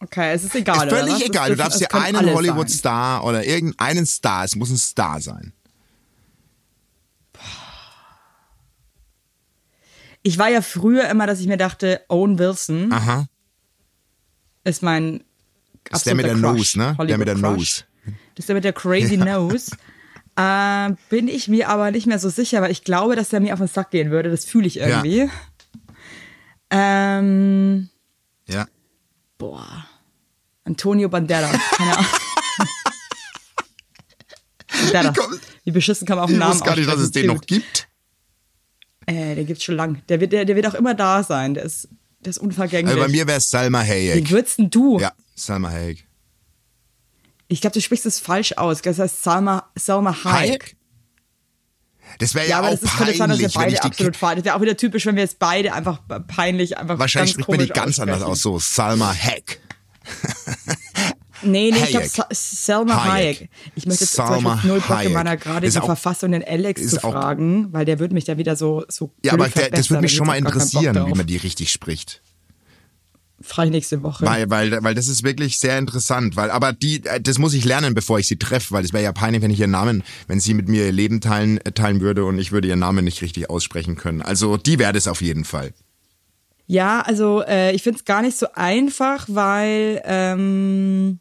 Okay, 0.00 0.32
es 0.34 0.44
ist 0.44 0.54
egal. 0.54 0.76
ist 0.86 0.92
oder 0.92 0.96
völlig? 1.04 1.14
Es 1.22 1.28
egal. 1.28 1.50
Du 1.50 1.56
darfst 1.56 1.80
dir 1.80 1.92
einen. 1.94 2.34
Hollywood-Star 2.34 3.24
oder 3.24 3.44
irgendeinen 3.44 4.04
Star, 4.06 4.44
es 4.44 4.54
muss 4.56 4.70
ein 4.70 4.76
Star 4.76 5.20
sein. 5.20 5.52
Ich 10.22 10.38
war 10.38 10.48
ja 10.48 10.60
früher 10.60 11.08
immer, 11.08 11.26
dass 11.26 11.40
ich 11.40 11.46
mir 11.46 11.56
dachte, 11.56 12.02
Owen 12.08 12.38
Wilson 12.38 12.92
Aha. 12.92 13.26
ist 14.64 14.82
mein 14.82 15.22
Das 15.84 16.00
ist 16.00 16.06
der 16.06 16.14
mit 16.16 16.24
der 16.26 16.32
absoluter 16.32 16.52
Nose, 16.56 16.62
Crush, 16.72 16.76
ne? 16.76 16.84
Der 16.84 16.98
Hollywood 16.98 17.18
mit 17.18 17.28
der 17.28 17.34
Crush. 17.36 17.42
Nose. 17.42 17.84
Das 18.34 18.42
ist 18.42 18.48
der 18.48 18.54
mit 18.56 18.64
der 18.64 18.72
crazy 18.72 19.16
Nose. 19.18 19.76
Äh, 20.36 20.94
bin 21.08 21.28
ich 21.28 21.48
mir 21.48 21.68
aber 21.68 21.90
nicht 21.92 22.06
mehr 22.06 22.18
so 22.18 22.28
sicher, 22.28 22.60
weil 22.60 22.70
ich 22.72 22.84
glaube, 22.84 23.14
dass 23.16 23.28
der 23.30 23.40
mir 23.40 23.52
auf 23.54 23.60
den 23.60 23.68
Sack 23.68 23.90
gehen 23.92 24.10
würde. 24.10 24.30
Das 24.30 24.44
fühle 24.44 24.66
ich 24.66 24.78
irgendwie. 24.78 25.30
Ähm, 26.70 27.88
Ja. 27.88 27.95
Boah. 29.38 29.86
Antonio 30.64 31.08
Banderas. 31.08 31.56
Keine 31.76 31.96
Ahnung. 31.96 32.06
Komm- 35.16 35.40
Wie 35.64 35.70
beschissen 35.70 36.06
kann 36.06 36.16
man 36.16 36.24
auch 36.24 36.28
Ich 36.28 36.34
einen 36.34 36.40
Namen 36.40 36.52
wusste 36.54 36.66
gar 36.66 36.76
nicht, 36.76 36.88
dass 36.88 36.98
es 37.00 37.10
den 37.12 37.26
noch 37.26 37.40
gibt. 37.42 37.88
Äh, 39.06 39.34
der 39.36 39.44
gibt's 39.44 39.62
schon 39.64 39.76
lang. 39.76 40.02
Der 40.08 40.20
wird, 40.20 40.32
der, 40.32 40.44
der 40.44 40.56
wird 40.56 40.66
auch 40.66 40.74
immer 40.74 40.94
da 40.94 41.22
sein. 41.22 41.54
Der 41.54 41.64
ist, 41.64 41.88
der 42.20 42.30
ist 42.30 42.38
unvergänglich. 42.38 42.94
Also 42.94 43.06
bei 43.06 43.12
mir 43.12 43.26
wäre 43.26 43.38
es 43.38 43.50
Salma 43.50 43.84
Wie 43.84 43.88
Hayek. 43.88 44.30
würdest 44.30 44.58
denn 44.58 44.70
du? 44.70 44.98
Ja, 44.98 45.12
Salma 45.34 45.70
Hayek. 45.70 46.06
Ich 47.48 47.60
glaube, 47.60 47.74
du 47.74 47.80
sprichst 47.80 48.06
es 48.06 48.18
falsch 48.18 48.54
aus. 48.56 48.82
Das 48.82 48.98
heißt 48.98 49.22
Salma, 49.22 49.70
Salma 49.76 50.24
Hayek. 50.24 50.50
Hayek? 50.50 50.75
Das 52.18 52.34
wäre 52.34 52.46
ja, 52.46 52.50
Ja, 52.50 52.58
aber 52.58 52.68
auch 52.68 52.70
das 52.72 52.82
ist, 52.82 52.96
peinlich, 52.96 53.18
wenn 53.18 53.28
beide 53.28 53.72
ich 53.72 53.80
die 53.80 53.86
absolut. 53.86 54.22
Das 54.22 54.44
wäre 54.44 54.54
auch 54.54 54.60
wieder 54.60 54.76
typisch, 54.76 55.06
wenn 55.06 55.16
wir 55.16 55.22
jetzt 55.22 55.38
beide 55.38 55.72
einfach 55.72 56.00
peinlich 56.26 56.78
einfach 56.78 56.98
Wahrscheinlich 56.98 57.32
spricht 57.32 57.48
man 57.48 57.58
die 57.58 57.68
ganz 57.68 57.98
anders 57.98 58.22
aus, 58.22 58.42
so 58.42 58.58
Salma 58.58 59.14
Hayek. 59.14 59.60
Nee, 61.42 61.70
nee, 61.70 61.78
ich 61.78 61.90
glaube 61.90 62.06
Hayek. 62.06 62.10
Sa 62.10 62.26
Selma 62.30 63.04
Hayek. 63.04 63.38
Hayek. 63.38 63.50
Ich 63.74 63.86
möchte 63.86 64.04
jetzt 64.04 64.14
Salma 64.14 64.60
null 64.64 64.80
Bock 64.80 65.02
in 65.02 65.12
meiner 65.12 65.36
gerade 65.36 65.68
die 65.68 65.72
Verfassung 65.72 66.32
den 66.32 66.42
Alex 66.42 66.88
zu 66.88 67.00
fragen, 67.00 67.72
weil 67.72 67.84
der 67.84 67.98
würde 67.98 68.14
mich 68.14 68.24
da 68.24 68.38
wieder 68.38 68.56
so 68.56 68.84
so 68.88 69.12
Ja, 69.22 69.34
aber 69.34 69.48
der, 69.48 69.70
das 69.70 69.90
würde 69.90 70.02
mich 70.02 70.14
schon 70.14 70.26
mal 70.26 70.36
interessieren, 70.36 71.06
wie 71.06 71.14
man 71.14 71.26
die 71.26 71.36
richtig 71.36 71.70
spricht. 71.70 72.22
Frage 73.42 73.68
ich 73.68 73.72
nächste 73.72 74.02
Woche. 74.02 74.24
Weil, 74.24 74.48
weil, 74.48 74.82
weil 74.82 74.94
das 74.94 75.08
ist 75.08 75.22
wirklich 75.22 75.58
sehr 75.58 75.78
interessant. 75.78 76.36
Weil, 76.36 76.50
aber 76.50 76.72
die, 76.72 77.04
äh, 77.04 77.20
das 77.20 77.38
muss 77.38 77.52
ich 77.52 77.64
lernen, 77.64 77.94
bevor 77.94 78.18
ich 78.18 78.26
sie 78.28 78.38
treffe, 78.38 78.72
weil 78.72 78.84
es 78.84 78.92
wäre 78.94 79.04
ja 79.04 79.12
peinlich, 79.12 79.42
wenn 79.42 79.50
ich 79.50 79.60
ihren 79.60 79.72
Namen, 79.72 80.02
wenn 80.26 80.40
sie 80.40 80.54
mit 80.54 80.68
mir 80.68 80.86
ihr 80.86 80.92
Leben 80.92 81.20
teilen, 81.20 81.58
äh, 81.58 81.72
teilen 81.72 82.00
würde 82.00 82.24
und 82.24 82.38
ich 82.38 82.50
würde 82.52 82.68
ihren 82.68 82.78
Namen 82.78 83.04
nicht 83.04 83.20
richtig 83.20 83.50
aussprechen 83.50 83.96
können. 83.96 84.22
Also 84.22 84.56
die 84.56 84.78
wäre 84.78 84.92
das 84.94 85.06
auf 85.06 85.20
jeden 85.20 85.44
Fall. 85.44 85.74
Ja, 86.66 87.02
also 87.02 87.42
äh, 87.46 87.72
ich 87.74 87.82
finde 87.82 87.98
es 87.98 88.04
gar 88.06 88.22
nicht 88.22 88.36
so 88.38 88.46
einfach, 88.54 89.26
weil 89.28 90.00
ähm, 90.04 91.20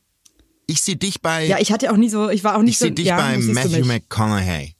Ich 0.67 0.81
sehe 0.81 0.95
dich 0.95 1.21
bei, 1.21 1.45
ja, 1.45 1.59
ich 1.59 1.71
hatte 1.71 1.91
auch 1.91 1.97
nie 1.97 2.09
so, 2.09 2.29
ich 2.29 2.43
war 2.43 2.55
auch 2.57 2.61
nicht 2.61 2.71
ich 2.75 2.79
so, 2.79 2.85
sehe 2.85 2.93
dich 2.93 3.05
ja, 3.07 3.17
bei 3.17 3.37
Matthew? 3.37 3.85
McConaughey. 3.85 4.73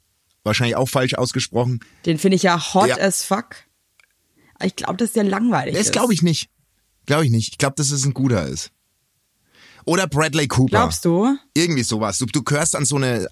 Wahrscheinlich 0.44 0.76
auch 0.76 0.88
falsch 0.90 1.16
ausgesprochen. 1.16 1.82
Den 2.06 2.18
finde 2.18 2.36
ich 2.38 2.44
ja 2.44 2.74
hot 2.74 2.88
Ja. 2.88 2.98
as 3.00 3.24
fuck. 3.24 3.56
Ich 4.64 4.76
glaube, 4.76 4.96
dass 4.98 5.12
der 5.12 5.24
langweilig 5.26 5.76
Das 5.76 5.88
ist. 5.88 5.92
glaube 5.92 6.14
ich 6.14 6.22
nicht. 6.22 6.50
Glaube 7.06 7.26
ich 7.26 7.32
nicht. 7.32 7.50
Ich 7.54 7.58
glaube, 7.58 7.76
dass 7.78 7.92
es 7.92 8.06
ein 8.06 8.14
guter 8.14 8.48
ist. 8.48 8.72
Oder 9.86 10.08
Bradley 10.08 10.48
Cooper. 10.48 10.70
Glaubst 10.78 11.06
du? 11.06 11.38
Irgendwie 11.54 11.84
sowas. 11.84 12.18
Du, 12.18 12.26
du 12.26 12.42
gehörst 12.44 12.76
an 12.76 12.86
so 12.86 12.96
eine. 12.96 13.28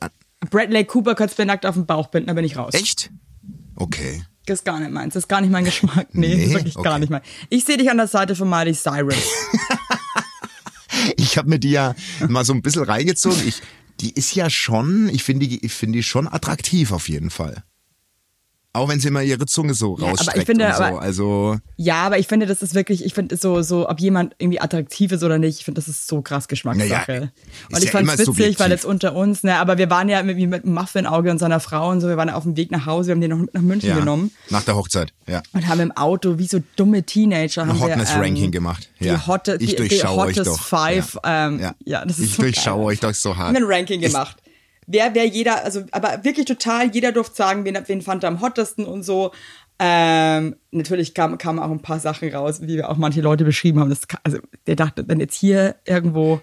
Bradley 0.52 0.86
Cooper 0.86 1.16
könntest 1.16 1.40
du 1.40 1.44
mir 1.44 1.48
nackt 1.48 1.66
auf 1.66 1.76
den 1.76 1.86
Bauch 1.86 2.08
binden, 2.08 2.28
da 2.28 2.34
bin 2.34 2.46
ich 2.46 2.58
raus. 2.58 2.74
Echt? 2.74 3.10
Okay. 3.76 4.24
Das 4.46 4.60
ist 4.60 4.66
gar 4.66 4.80
nicht 4.80 4.92
meins. 4.92 5.14
Das 5.14 5.24
ist 5.24 5.28
gar 5.30 5.40
nicht 5.42 5.50
mein 5.52 5.64
Geschmack. 5.66 6.08
Nee, 6.12 6.36
Nee? 6.36 6.54
wirklich 6.54 6.76
gar 6.76 6.86
Okay. 6.94 7.00
nicht 7.00 7.10
mein. 7.10 7.22
Ich 7.50 7.64
sehe 7.66 7.78
dich 7.78 7.90
an 7.90 7.98
der 7.98 8.08
Seite 8.08 8.36
von 8.36 8.50
Miley 8.50 8.74
Cyrus. 8.74 9.16
Ich 11.18 11.38
habe 11.38 11.50
mir 11.50 11.60
die 11.60 11.72
ja 11.72 11.96
mal 12.30 12.46
so 12.46 12.54
ein 12.54 12.62
bisschen 12.62 12.84
reingezogen. 12.84 13.46
Ich, 13.48 13.62
die 14.00 14.12
ist 14.14 14.36
ja 14.36 14.50
schon, 14.50 15.10
ich 15.10 15.24
finde 15.24 15.48
die, 15.48 15.66
ich 15.66 15.74
finde 15.74 15.98
die 15.98 16.04
schon 16.04 16.28
attraktiv 16.28 16.92
auf 16.92 17.10
jeden 17.10 17.30
Fall. 17.30 17.64
Auch 18.76 18.90
wenn 18.90 19.00
sie 19.00 19.10
immer 19.10 19.22
ihre 19.22 19.46
Zunge 19.46 19.76
so 19.76 19.98
Ja, 20.00 20.06
aber 20.06 20.14
ich 20.14 20.20
rausstreckt 20.22 20.46
finde, 20.48 20.74
so. 20.76 20.82
aber- 20.84 21.00
Also 21.02 21.58
ja, 21.78 22.02
aber 22.04 22.18
ich 22.18 22.26
finde, 22.28 22.48
das 22.48 22.64
ist 22.64 22.74
wirklich, 22.74 23.06
ich 23.06 23.14
finde 23.14 23.38
so, 23.38 23.62
so, 23.62 23.88
ob 23.88 24.00
jemand 24.00 24.34
irgendwie 24.40 24.60
attraktiv 24.60 25.12
ist 25.12 25.22
oder 25.24 25.38
nicht, 25.38 25.60
ich 25.60 25.66
finde, 25.66 25.80
das 25.80 25.88
ist 25.88 26.08
so 26.08 26.24
krass 26.24 26.48
Geschmackssache. 26.48 27.12
Naja, 27.12 27.30
und 27.72 27.78
ich 27.78 27.84
ja 27.86 27.92
fand 27.92 28.08
es 28.08 28.14
witzig, 28.14 28.26
subjektiv. 28.26 28.60
weil 28.60 28.72
jetzt 28.72 28.84
unter 28.86 29.16
uns, 29.16 29.44
ne, 29.44 29.58
aber 29.58 29.78
wir 29.78 29.92
waren 29.92 30.10
ja 30.10 30.24
mit, 30.24 30.38
mit 30.40 30.64
dem 30.64 30.74
Muffinauge 30.74 31.30
und 31.30 31.38
seiner 31.38 31.60
Frau 31.60 31.90
und 31.92 32.02
so, 32.02 32.08
wir 32.08 32.18
waren 32.18 32.32
auf 32.32 32.44
dem 32.44 32.58
Weg 32.58 32.72
nach 32.72 32.88
Hause, 32.88 33.10
wir 33.10 33.12
haben 33.14 33.22
den 33.22 33.30
noch 33.30 33.38
mit 33.38 33.54
nach 33.54 33.62
München 33.62 33.90
ja, 33.90 33.96
genommen 34.00 34.32
nach 34.50 34.64
der 34.64 34.76
Hochzeit. 34.76 35.14
Ja. 35.28 35.44
und 35.54 35.68
haben 35.68 35.80
im 35.80 35.92
Auto 35.92 36.40
wie 36.40 36.48
so 36.48 36.60
dumme 36.76 37.04
Teenager 37.04 37.62
haben 37.68 37.72
Ein 37.72 37.80
Hotness-Ranking 37.80 38.46
ähm, 38.46 38.52
gemacht. 38.52 38.90
Die 39.00 39.06
Ja. 39.06 39.28
Hotte, 39.28 39.54
Ich 39.60 39.60
die, 39.60 39.66
die 39.68 39.88
durchschaue 39.88 40.18
euch 40.26 40.38
Hottest 40.40 40.48
doch. 40.48 40.60
Five, 40.60 41.14
Ja. 41.24 41.48
Ähm, 41.48 41.60
Ja. 41.86 42.04
das 42.06 42.18
ist 42.18 42.26
Ich 42.26 42.34
so 42.36 42.42
durchschaue 42.42 42.78
geil. 42.78 42.86
euch 42.88 43.00
doch 43.02 43.14
so 43.14 43.38
hart. 43.38 43.54
Wir 43.54 43.62
haben 43.62 43.70
ein 43.70 43.72
Ranking 43.72 44.02
gemacht. 44.02 44.38
Wer, 44.88 45.16
wer 45.16 45.26
jeder, 45.26 45.64
also, 45.64 45.84
aber 45.92 46.24
wirklich 46.24 46.46
total, 46.46 46.90
jeder 46.94 47.12
durfte 47.12 47.36
sagen, 47.36 47.66
wen, 47.66 47.78
wen 47.86 48.02
fand 48.02 48.24
er 48.24 48.30
am 48.30 48.42
hottesten 48.42 48.86
und 48.86 49.04
so. 49.04 49.32
Ähm, 49.80 50.56
natürlich 50.72 51.14
kamen 51.14 51.38
kam 51.38 51.60
auch 51.60 51.72
ein 51.72 51.82
paar 51.82 52.00
Sachen 52.00 52.34
raus, 52.34 52.62
wie 52.62 52.78
wir 52.78 52.90
auch 52.90 52.98
manche 52.98 53.22
Leute 53.22 53.44
beschrieben 53.44 53.80
haben. 53.80 53.90
Das, 53.90 54.02
also, 54.24 54.38
der 54.68 54.76
dachte, 54.76 55.08
wenn 55.08 55.20
jetzt 55.20 55.36
hier 55.36 55.76
irgendwo 55.86 56.42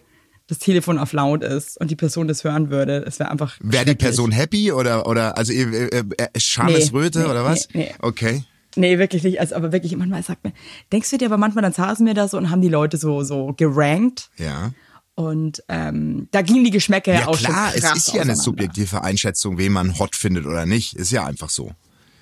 das 0.50 0.58
Telefon 0.58 0.98
auf 0.98 1.12
laut 1.12 1.44
ist 1.44 1.80
und 1.80 1.90
die 1.90 1.96
Person 1.96 2.26
das 2.26 2.42
hören 2.42 2.70
würde, 2.70 3.04
es 3.06 3.20
wäre 3.20 3.30
einfach. 3.30 3.56
Wäre 3.60 3.84
die. 3.84 3.94
Person 3.94 4.32
happy 4.32 4.72
oder, 4.72 5.06
oder 5.06 5.38
also 5.38 5.52
äh, 5.52 5.62
äh, 5.62 6.04
äh, 6.16 6.40
Schamesröte 6.40 7.20
Nee, 7.20 7.24
nee, 7.24 7.30
oder 7.30 7.44
was? 7.44 7.68
nee, 7.72 7.84
nee. 7.84 7.94
Okay. 8.00 8.44
Nee, 8.76 8.98
wirklich 8.98 9.22
nicht. 9.22 9.40
Also, 9.40 9.54
aber 9.54 9.72
wirklich, 9.72 9.96
manchmal 9.96 10.22
sagt 10.22 10.44
mir, 10.44 10.52
denkst 10.92 11.10
du 11.10 11.18
dir 11.18 11.26
aber 11.26 11.36
manchmal, 11.36 11.62
dann 11.62 11.72
saßen 11.72 12.06
wir 12.06 12.14
da 12.14 12.28
so 12.28 12.36
und 12.36 12.50
haben 12.50 12.62
die 12.62 12.68
Leute 12.68 12.96
so, 12.96 13.22
so 13.22 13.52
gerankt. 13.56 14.30
Ja. 14.38 14.72
Und 15.20 15.62
ähm, 15.68 16.28
da 16.30 16.40
gingen 16.40 16.64
die 16.64 16.70
Geschmäcker 16.70 17.12
ja, 17.12 17.20
Ja 17.20 17.26
auch 17.26 17.36
klar, 17.36 17.68
schon 17.68 17.78
es 17.78 17.84
krass 17.84 17.98
ist 17.98 18.14
ja 18.14 18.22
eine 18.22 18.36
subjektive 18.36 19.04
Einschätzung, 19.04 19.58
wen 19.58 19.70
man 19.70 19.98
hot 19.98 20.16
findet 20.16 20.46
oder 20.46 20.64
nicht. 20.64 20.94
Ist 20.94 21.10
ja 21.10 21.26
einfach 21.26 21.50
so. 21.50 21.72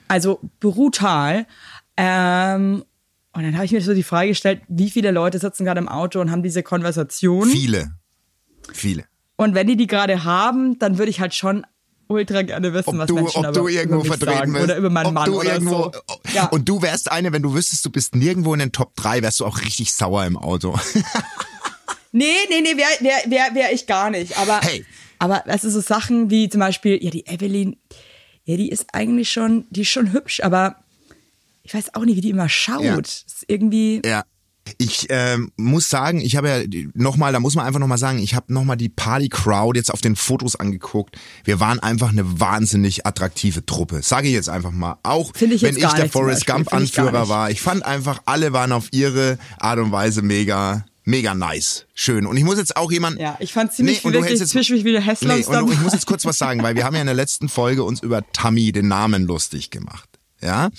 Also 0.08 0.40
brutal. 0.58 1.46
Ähm, 1.96 2.82
und 3.34 3.42
dann 3.44 3.54
habe 3.54 3.66
ich 3.66 3.70
mir 3.70 3.82
so 3.82 3.94
die 3.94 4.02
Frage 4.02 4.30
gestellt, 4.30 4.62
wie 4.66 4.90
viele 4.90 5.12
Leute 5.12 5.38
sitzen 5.38 5.64
gerade 5.64 5.78
im 5.78 5.88
Auto 5.88 6.20
und 6.20 6.32
haben 6.32 6.42
diese 6.42 6.64
Konversation? 6.64 7.48
Viele. 7.48 7.92
Viele. 8.72 9.04
Und 9.36 9.54
wenn 9.54 9.68
die 9.68 9.76
die 9.76 9.86
gerade 9.86 10.24
haben, 10.24 10.80
dann 10.80 10.98
würde 10.98 11.10
ich 11.10 11.20
halt 11.20 11.34
schon 11.34 11.64
ultra 12.08 12.42
gerne 12.42 12.72
wissen, 12.74 12.88
Ob 12.88 12.98
was 12.98 13.06
du, 13.06 13.14
Menschen 13.14 13.46
ob 13.46 13.54
du 13.54 13.68
irgendwo 13.68 14.00
über 14.00 14.16
vertreten 14.16 14.38
sagen 14.38 14.52
bist. 14.54 14.64
oder 14.64 14.76
über 14.76 14.90
meinen 14.90 15.06
ob 15.06 15.12
Mann 15.12 15.24
du 15.26 15.38
oder 15.38 15.52
irgendwo, 15.52 15.92
so. 15.92 15.92
Ja. 16.34 16.46
Und 16.46 16.68
du 16.68 16.82
wärst 16.82 17.12
eine, 17.12 17.32
wenn 17.32 17.42
du 17.42 17.54
wüsstest, 17.54 17.86
du 17.86 17.90
bist 17.90 18.16
nirgendwo 18.16 18.54
in 18.54 18.58
den 18.58 18.72
Top 18.72 18.96
3, 18.96 19.22
wärst 19.22 19.38
du 19.38 19.46
auch 19.46 19.60
richtig 19.60 19.92
sauer 19.92 20.26
im 20.26 20.36
Auto. 20.36 20.76
Nee, 22.18 22.34
nee, 22.50 22.60
nee, 22.62 22.76
wäre 22.76 22.88
wär, 23.00 23.30
wär, 23.30 23.54
wär 23.54 23.72
ich 23.72 23.86
gar 23.86 24.10
nicht. 24.10 24.36
Aber, 24.38 24.60
Hey. 24.60 24.84
aber 25.18 25.44
es 25.46 25.64
ist 25.64 25.74
so 25.74 25.80
Sachen 25.80 26.30
wie 26.30 26.48
zum 26.48 26.60
Beispiel, 26.60 27.02
ja, 27.02 27.10
die 27.10 27.26
Evelyn, 27.26 27.76
ja, 28.44 28.56
die 28.56 28.70
ist 28.70 28.86
eigentlich 28.92 29.30
schon, 29.30 29.66
die 29.70 29.82
ist 29.82 29.90
schon 29.90 30.12
hübsch, 30.12 30.40
aber 30.42 30.76
ich 31.62 31.74
weiß 31.74 31.94
auch 31.94 32.04
nicht, 32.04 32.16
wie 32.16 32.22
die 32.22 32.30
immer 32.30 32.48
schaut. 32.48 32.82
Ja. 32.82 32.96
Das 33.00 33.24
ist 33.26 33.44
irgendwie. 33.46 34.00
Ja. 34.04 34.24
Ich 34.76 35.06
ähm, 35.08 35.50
muss 35.56 35.88
sagen, 35.88 36.20
ich 36.20 36.36
habe 36.36 36.48
ja 36.48 36.82
nochmal, 36.94 37.32
da 37.32 37.40
muss 37.40 37.54
man 37.54 37.64
einfach 37.64 37.80
nochmal 37.80 37.96
sagen, 37.96 38.18
ich 38.18 38.34
habe 38.34 38.52
nochmal 38.52 38.76
die 38.76 38.90
Party-Crowd 38.90 39.78
jetzt 39.78 39.90
auf 39.90 40.02
den 40.02 40.14
Fotos 40.14 40.56
angeguckt. 40.56 41.16
Wir 41.44 41.58
waren 41.58 41.78
einfach 41.78 42.10
eine 42.10 42.40
wahnsinnig 42.40 43.06
attraktive 43.06 43.64
Truppe. 43.64 44.02
Sage 44.02 44.28
ich 44.28 44.34
jetzt 44.34 44.50
einfach 44.50 44.70
mal. 44.72 44.98
Auch 45.04 45.32
wenn 45.38 45.52
ich 45.52 45.60
der 45.62 46.10
Forrest 46.10 46.46
Gump-Anführer 46.46 47.28
war. 47.30 47.50
Ich 47.50 47.62
fand 47.62 47.84
einfach, 47.84 48.20
alle 48.26 48.52
waren 48.52 48.72
auf 48.72 48.88
ihre 48.92 49.38
Art 49.58 49.78
und 49.78 49.90
Weise 49.92 50.20
mega, 50.20 50.84
mega 51.08 51.34
nice. 51.34 51.86
Schön. 51.94 52.26
Und 52.26 52.36
ich 52.36 52.44
muss 52.44 52.58
jetzt 52.58 52.76
auch 52.76 52.92
jemand. 52.92 53.18
Ja, 53.18 53.36
ich 53.40 53.52
fand 53.52 53.72
ziemlich 53.72 54.02
du 54.02 54.12
wirklich 54.12 54.38
jetzt- 54.38 54.50
zwischendurch 54.50 54.84
wieder 54.84 55.00
Hessler 55.00 55.36
Nee, 55.36 55.44
und 55.44 55.56
und 55.62 55.72
ich 55.72 55.80
muss 55.80 55.94
jetzt 55.94 56.06
kurz 56.06 56.24
was 56.24 56.38
sagen, 56.38 56.62
weil 56.62 56.76
wir 56.76 56.84
haben 56.84 56.94
ja 56.94 57.00
in 57.00 57.06
der 57.06 57.14
letzten 57.16 57.48
Folge 57.48 57.82
uns 57.82 58.02
über 58.02 58.22
Tammy, 58.32 58.70
den 58.72 58.88
Namen, 58.88 59.24
lustig 59.26 59.70
gemacht. 59.70 60.08
Ja, 60.40 60.70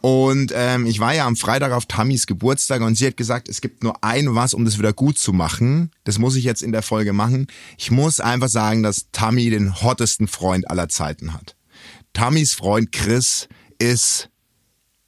und 0.00 0.50
ähm, 0.56 0.86
ich 0.86 0.98
war 0.98 1.14
ja 1.14 1.24
am 1.24 1.36
Freitag 1.36 1.70
auf 1.70 1.86
Tammys 1.86 2.26
Geburtstag 2.26 2.80
und 2.82 2.96
sie 2.96 3.06
hat 3.06 3.16
gesagt, 3.16 3.48
es 3.48 3.60
gibt 3.60 3.84
nur 3.84 4.02
ein 4.02 4.34
was, 4.34 4.54
um 4.54 4.64
das 4.64 4.76
wieder 4.76 4.92
gut 4.92 5.18
zu 5.18 5.32
machen. 5.32 5.92
Das 6.02 6.18
muss 6.18 6.34
ich 6.34 6.42
jetzt 6.42 6.62
in 6.64 6.72
der 6.72 6.82
Folge 6.82 7.12
machen. 7.12 7.46
Ich 7.78 7.92
muss 7.92 8.18
einfach 8.18 8.48
sagen, 8.48 8.82
dass 8.82 9.06
Tammy 9.12 9.50
den 9.50 9.80
hottesten 9.82 10.26
Freund 10.26 10.68
aller 10.68 10.88
Zeiten 10.88 11.32
hat. 11.32 11.54
Tammys 12.12 12.54
Freund 12.54 12.90
Chris 12.90 13.48
ist 13.78 14.30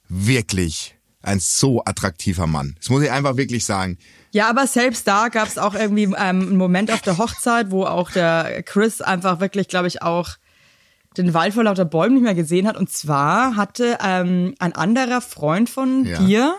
wirklich 0.07 0.95
ein 1.21 1.39
so 1.41 1.83
attraktiver 1.83 2.47
Mann. 2.47 2.75
Das 2.79 2.89
muss 2.89 3.03
ich 3.03 3.11
einfach 3.11 3.35
wirklich 3.35 3.65
sagen. 3.65 3.97
Ja, 4.31 4.49
aber 4.49 4.67
selbst 4.67 5.07
da 5.07 5.29
gab 5.29 5.47
es 5.47 5.57
auch 5.57 5.73
irgendwie 5.73 6.03
ähm, 6.03 6.15
einen 6.17 6.57
Moment 6.57 6.91
auf 6.91 7.01
der 7.01 7.17
Hochzeit, 7.17 7.71
wo 7.71 7.85
auch 7.85 8.11
der 8.11 8.61
Chris 8.63 9.01
einfach 9.01 9.39
wirklich, 9.39 9.67
glaube 9.67 9.87
ich, 9.87 10.01
auch 10.01 10.31
den 11.17 11.33
Wald 11.33 11.53
vor 11.53 11.63
lauter 11.63 11.85
Bäumen 11.85 12.15
nicht 12.15 12.23
mehr 12.23 12.35
gesehen 12.35 12.67
hat. 12.67 12.77
Und 12.77 12.91
zwar 12.91 13.55
hatte 13.55 13.97
ähm, 14.03 14.53
ein 14.59 14.73
anderer 14.73 15.21
Freund 15.21 15.69
von 15.69 16.05
Ja. 16.05 16.19
dir, 16.19 16.55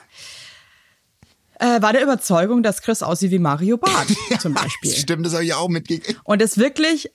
äh, 1.60 1.80
war 1.82 1.92
der 1.92 2.02
Überzeugung, 2.02 2.62
dass 2.62 2.82
Chris 2.82 3.02
aussieht 3.02 3.30
wie 3.30 3.38
Mario 3.38 3.76
Barth 3.76 4.08
zum 4.40 4.54
Beispiel. 4.54 4.92
Stimmt, 4.92 5.26
das 5.26 5.34
habe 5.34 5.44
ich 5.44 5.54
auch 5.54 5.68
mitgekriegt. 5.68 6.20
Und 6.24 6.40
das 6.40 6.56
wirklich, 6.58 7.10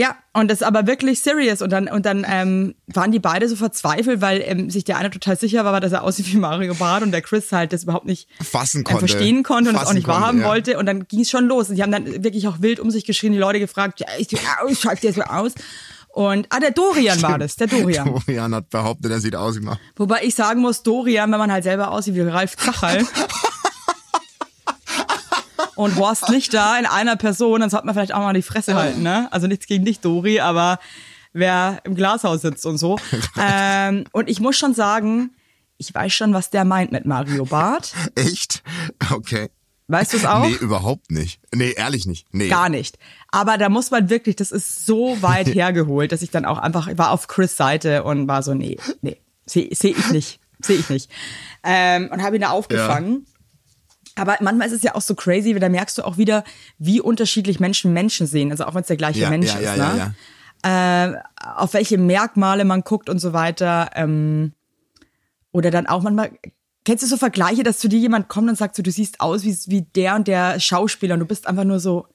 ja, 0.00 0.16
und 0.32 0.50
das 0.50 0.62
aber 0.62 0.86
wirklich 0.86 1.20
serious. 1.20 1.60
Und 1.60 1.68
dann, 1.72 1.86
und 1.86 2.06
dann 2.06 2.24
ähm, 2.26 2.74
waren 2.86 3.12
die 3.12 3.18
beide 3.18 3.46
so 3.50 3.54
verzweifelt, 3.54 4.22
weil 4.22 4.42
ähm, 4.46 4.70
sich 4.70 4.84
der 4.84 4.96
eine 4.96 5.10
total 5.10 5.38
sicher 5.38 5.62
war, 5.66 5.78
dass 5.78 5.92
er 5.92 6.04
aussieht 6.04 6.32
wie 6.32 6.38
Mario 6.38 6.72
Barth 6.72 7.02
und 7.02 7.12
der 7.12 7.20
Chris 7.20 7.52
halt 7.52 7.74
das 7.74 7.82
überhaupt 7.82 8.06
nicht 8.06 8.26
Fassen 8.42 8.80
äh, 8.80 8.84
konnte. 8.84 9.00
verstehen 9.00 9.42
konnte 9.42 9.68
und 9.68 9.74
das 9.74 9.82
auch 9.82 9.86
Fassen 9.88 9.96
nicht 9.96 10.08
wahrhaben 10.08 10.40
konnte, 10.40 10.42
ja. 10.42 10.48
wollte. 10.48 10.78
Und 10.78 10.86
dann 10.86 11.06
ging 11.06 11.20
es 11.20 11.28
schon 11.28 11.44
los. 11.44 11.68
Und 11.68 11.76
die 11.76 11.82
haben 11.82 11.92
dann 11.92 12.06
wirklich 12.24 12.48
auch 12.48 12.62
wild 12.62 12.80
um 12.80 12.90
sich 12.90 13.04
geschrien, 13.04 13.34
die 13.34 13.38
Leute 13.38 13.60
gefragt, 13.60 14.00
ja, 14.00 14.06
ich 14.16 14.28
aus, 14.62 14.80
schaut 14.80 15.02
der 15.02 15.12
so 15.12 15.20
aus? 15.20 15.52
Und, 16.08 16.46
ah, 16.48 16.60
der 16.60 16.70
Dorian 16.70 17.20
war 17.20 17.38
das, 17.38 17.56
der 17.56 17.66
Dorian. 17.66 18.06
Dorian 18.26 18.54
hat 18.54 18.70
behauptet, 18.70 19.12
er 19.12 19.20
sieht 19.20 19.36
aus 19.36 19.56
wie 19.56 19.60
mal. 19.60 19.78
Wobei 19.96 20.20
ich 20.22 20.34
sagen 20.34 20.62
muss, 20.62 20.82
Dorian, 20.82 21.30
wenn 21.30 21.38
man 21.38 21.52
halt 21.52 21.64
selber 21.64 21.90
aussieht 21.90 22.14
wie 22.14 22.22
Ralf 22.22 22.56
Zachal. 22.56 23.04
und 25.80 25.96
Horst 25.96 26.28
Lichter 26.28 26.78
in 26.78 26.84
einer 26.84 27.16
Person, 27.16 27.60
dann 27.60 27.70
sollte 27.70 27.86
man 27.86 27.94
vielleicht 27.94 28.12
auch 28.12 28.20
mal 28.20 28.34
die 28.34 28.42
Fresse 28.42 28.74
halten, 28.74 29.02
ne? 29.02 29.28
Also 29.30 29.46
nichts 29.46 29.66
gegen 29.66 29.84
dich, 29.86 30.00
Dori, 30.00 30.38
aber 30.38 30.78
wer 31.32 31.80
im 31.84 31.94
Glashaus 31.94 32.42
sitzt 32.42 32.66
und 32.66 32.76
so. 32.76 32.98
ähm, 33.40 34.04
und 34.12 34.28
ich 34.28 34.40
muss 34.40 34.58
schon 34.58 34.74
sagen, 34.74 35.30
ich 35.78 35.94
weiß 35.94 36.12
schon, 36.12 36.34
was 36.34 36.50
der 36.50 36.66
meint 36.66 36.92
mit 36.92 37.06
Mario 37.06 37.46
Barth. 37.46 37.94
Echt? 38.14 38.62
Okay. 39.10 39.48
Weißt 39.88 40.12
du 40.12 40.18
es 40.18 40.26
auch? 40.26 40.46
Nee, 40.46 40.54
überhaupt 40.60 41.10
nicht. 41.10 41.40
Nee, 41.52 41.72
ehrlich 41.72 42.06
nicht. 42.06 42.26
Nee. 42.30 42.48
Gar 42.48 42.68
nicht. 42.68 42.98
Aber 43.30 43.56
da 43.56 43.70
muss 43.70 43.90
man 43.90 44.10
wirklich, 44.10 44.36
das 44.36 44.52
ist 44.52 44.84
so 44.84 45.16
weit 45.22 45.46
hergeholt, 45.54 46.12
dass 46.12 46.20
ich 46.20 46.30
dann 46.30 46.44
auch 46.44 46.58
einfach, 46.58 46.88
ich 46.88 46.98
war 46.98 47.10
auf 47.10 47.26
Chris 47.26 47.56
Seite 47.56 48.04
und 48.04 48.28
war 48.28 48.42
so, 48.42 48.52
nee, 48.52 48.76
nee, 49.00 49.18
sehe 49.46 49.74
seh 49.74 49.92
ich 49.92 50.10
nicht, 50.10 50.40
sehe 50.60 50.76
ich 50.76 50.90
nicht. 50.90 51.10
Ähm, 51.64 52.10
und 52.12 52.22
habe 52.22 52.36
ihn 52.36 52.42
da 52.42 52.50
aufgefangen. 52.50 53.24
Aber 54.20 54.36
manchmal 54.40 54.66
ist 54.68 54.74
es 54.74 54.82
ja 54.82 54.94
auch 54.94 55.00
so 55.00 55.14
crazy, 55.14 55.52
weil 55.54 55.60
da 55.60 55.68
merkst 55.68 55.96
du 55.98 56.02
auch 56.04 56.16
wieder, 56.18 56.44
wie 56.78 57.00
unterschiedlich 57.00 57.58
Menschen 57.60 57.92
Menschen 57.92 58.26
sehen. 58.26 58.50
Also 58.50 58.64
auch 58.66 58.74
wenn 58.74 58.82
es 58.82 58.88
der 58.88 58.96
gleiche 58.96 59.20
Ja, 59.20 59.30
Mensch 59.30 59.46
ja, 59.48 59.54
ist. 59.58 59.64
ja, 59.64 59.76
ne? 59.94 60.14
ja, 60.64 61.12
Äh, 61.12 61.16
auf 61.56 61.72
welche 61.72 61.96
Merkmale 61.98 62.64
man 62.64 62.82
guckt 62.82 63.08
und 63.08 63.18
so 63.18 63.32
weiter. 63.32 63.90
Ähm, 63.94 64.52
oder 65.52 65.70
dann 65.70 65.86
auch 65.86 66.02
manchmal, 66.02 66.30
kennst 66.84 67.02
du 67.02 67.06
so 67.08 67.16
Vergleiche, 67.16 67.62
dass 67.62 67.78
zu 67.78 67.88
dir 67.88 67.98
jemand 67.98 68.28
kommt 68.28 68.48
und 68.50 68.56
sagt 68.58 68.76
so, 68.76 68.82
du 68.82 68.90
siehst 68.90 69.20
aus 69.20 69.42
wie, 69.44 69.56
wie 69.66 69.82
der 69.82 70.16
und 70.16 70.28
der 70.28 70.60
Schauspieler 70.60 71.14
und 71.14 71.20
du 71.20 71.26
bist 71.26 71.46
einfach 71.46 71.64
nur 71.64 71.80
so, 71.80 72.06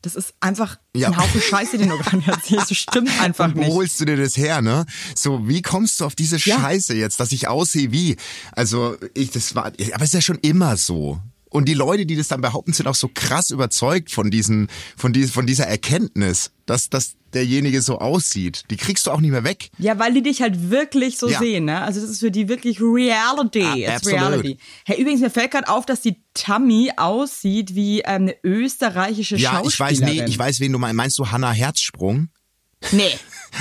das 0.00 0.16
ist 0.16 0.34
einfach 0.40 0.78
Ja. 0.96 1.08
ein 1.08 1.16
Haufen 1.16 1.40
Scheiße, 1.40 1.78
den 1.78 1.90
du 1.90 1.96
gerade 2.02 2.22
erzählst. 2.26 2.70
Das 2.72 2.76
stimmt 2.78 3.10
einfach 3.20 3.44
Und 3.44 3.56
wo 3.56 3.60
nicht. 3.60 3.72
holst 3.72 4.00
du 4.00 4.04
dir 4.04 4.16
das 4.16 4.36
her, 4.36 4.60
ne? 4.62 4.84
So, 5.14 5.46
wie 5.46 5.62
kommst 5.62 6.00
du 6.00 6.06
auf 6.06 6.16
diese 6.16 6.38
Ja. 6.38 6.58
Scheiße 6.58 6.94
jetzt, 6.94 7.20
dass 7.20 7.30
ich 7.30 7.46
aussehe 7.46 7.92
wie? 7.92 8.16
Also, 8.52 8.96
ich, 9.14 9.30
das 9.30 9.54
war, 9.54 9.66
aber 9.66 9.76
es 9.98 10.02
ist 10.04 10.14
ja 10.14 10.20
schon 10.22 10.38
immer 10.38 10.76
so. 10.76 11.20
Und 11.52 11.68
die 11.68 11.74
Leute, 11.74 12.06
die 12.06 12.16
das 12.16 12.28
dann 12.28 12.40
behaupten, 12.40 12.72
sind 12.72 12.86
auch 12.86 12.94
so 12.94 13.08
krass 13.12 13.50
überzeugt 13.50 14.10
von 14.10 14.30
diesen, 14.30 14.68
von, 14.96 15.12
dies, 15.12 15.30
von 15.30 15.46
dieser 15.46 15.66
Erkenntnis, 15.66 16.50
dass, 16.66 16.88
dass 16.90 17.12
derjenige 17.34 17.80
so 17.82 17.98
aussieht. 17.98 18.64
Die 18.70 18.76
kriegst 18.76 19.06
du 19.06 19.10
auch 19.10 19.20
nicht 19.20 19.30
mehr 19.30 19.44
weg. 19.44 19.70
Ja, 19.78 19.98
weil 19.98 20.12
die 20.14 20.22
dich 20.22 20.42
halt 20.42 20.70
wirklich 20.70 21.18
so 21.18 21.28
Ja. 21.28 21.38
sehen, 21.38 21.64
ne? 21.66 21.80
Also 21.82 22.00
das 22.00 22.10
ist 22.10 22.20
für 22.20 22.30
die 22.30 22.48
wirklich 22.48 22.80
Reality. 22.80 23.86
Ah. 23.86 23.96
Reality. 24.04 24.58
Hey, 24.84 25.00
übrigens, 25.00 25.20
mir 25.20 25.30
fällt 25.30 25.50
gerade 25.50 25.68
auf, 25.68 25.86
dass 25.86 26.00
die 26.02 26.22
Tammy 26.34 26.90
aussieht 26.96 27.74
wie 27.74 28.00
ähm, 28.00 28.22
eine 28.22 28.36
österreichische 28.44 29.36
Ja, 29.36 29.60
ich 29.64 29.78
weiß, 29.80 29.98
Schauspielerin. 29.98 30.24
nee, 30.24 30.30
ich 30.30 30.38
weiß, 30.38 30.60
wen 30.60 30.72
du 30.72 30.78
meinst. 30.78 30.96
Meinst 30.96 31.18
du 31.18 31.30
Hannah 31.30 31.52
Herzsprung? 31.52 32.28
Nee. 32.90 33.12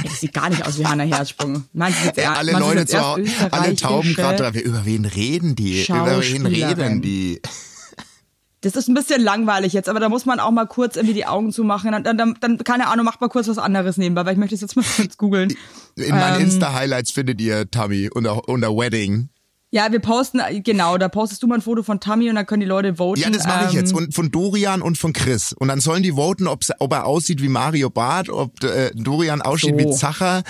Das 0.04 0.20
sieht 0.22 0.34
gar 0.34 0.50
nicht 0.50 0.66
aus 0.66 0.80
wie 0.80 0.86
Hannah 0.86 1.04
Herzsprung. 1.04 1.66
Meinst 1.74 2.02
du 2.02 2.06
jetzt, 2.08 2.18
er- 2.18 2.38
alle 2.38 2.54
Leute 2.54 2.80
jetzt 2.80 2.92
zu 2.92 3.00
Hause, 3.02 3.26
alle 3.52 3.76
tauben 3.76 4.14
gerade. 4.16 4.48
Über 4.60 4.86
wen 4.86 5.06
reden 5.06 5.56
die? 5.56 5.84
Über 5.86 6.06
wen 6.06 6.24
Schauspielerin. 6.24 6.78
reden 6.78 7.02
die? 7.02 7.42
Das 8.62 8.76
ist 8.76 8.88
ein 8.88 8.94
bisschen 8.94 9.22
langweilig 9.24 9.74
jetzt, 9.74 9.90
aber 9.90 10.00
da 10.00 10.08
muss 10.08 10.26
man 10.28 10.40
auch 10.40 10.52
mal 10.52 10.68
kurz 10.68 10.96
irgendwie 10.96 11.16
die 11.16 11.26
Augen 11.26 11.52
zumachen. 11.52 11.92
Dann, 12.04 12.16
dann, 12.18 12.38
dann 12.40 12.58
keine 12.60 12.88
Ahnung, 12.88 13.06
macht 13.06 13.20
mal 13.20 13.28
kurz 13.28 13.48
was 13.48 13.58
anderes 13.58 13.98
nebenbei, 13.98 14.24
weil 14.26 14.34
ich 14.34 14.40
möchte 14.40 14.54
es 14.56 14.62
jetzt 14.62 14.76
mal 14.76 14.86
kurz 14.96 15.18
googeln. 15.18 15.54
In 15.96 16.10
meinen 16.12 16.36
Ähm. 16.36 16.42
Insta-Highlights 16.44 17.12
findet 17.12 17.42
ihr 17.42 17.70
Tammy 17.72 18.10
unter, 18.14 18.48
unter 18.48 18.70
Wedding. 18.70 19.30
Ja, 19.74 19.90
wir 19.92 20.00
posten, 20.00 20.42
genau, 20.64 20.98
da 20.98 21.08
postest 21.08 21.42
du 21.42 21.48
mal 21.48 21.56
ein 21.56 21.62
Foto 21.62 21.82
von 21.82 22.00
Tammy 22.02 22.30
und 22.30 22.36
dann 22.36 22.46
können 22.46 22.60
die 22.60 22.68
Leute 22.68 22.96
voten. 22.98 23.22
Ja, 23.22 23.30
das 23.30 23.48
mache 23.48 23.66
ich 23.70 23.72
Ähm, 23.74 23.80
jetzt. 23.80 23.94
Und 23.94 24.14
von 24.14 24.30
Dorian 24.30 24.82
und 24.82 24.98
von 24.98 25.14
Chris. 25.14 25.54
Und 25.54 25.70
dann 25.70 25.80
sollen 25.80 26.04
die 26.04 26.12
voten, 26.12 26.46
ob, 26.48 26.62
er 26.92 27.06
aussieht 27.06 27.42
wie 27.42 27.48
Mario 27.48 27.90
Barth, 27.90 28.30
ob 28.30 28.62
äh, 28.66 28.92
Dorian 28.94 29.42
aussieht 29.42 29.76
So. 29.80 29.88
wie 29.90 29.92
Zacher, 29.96 30.44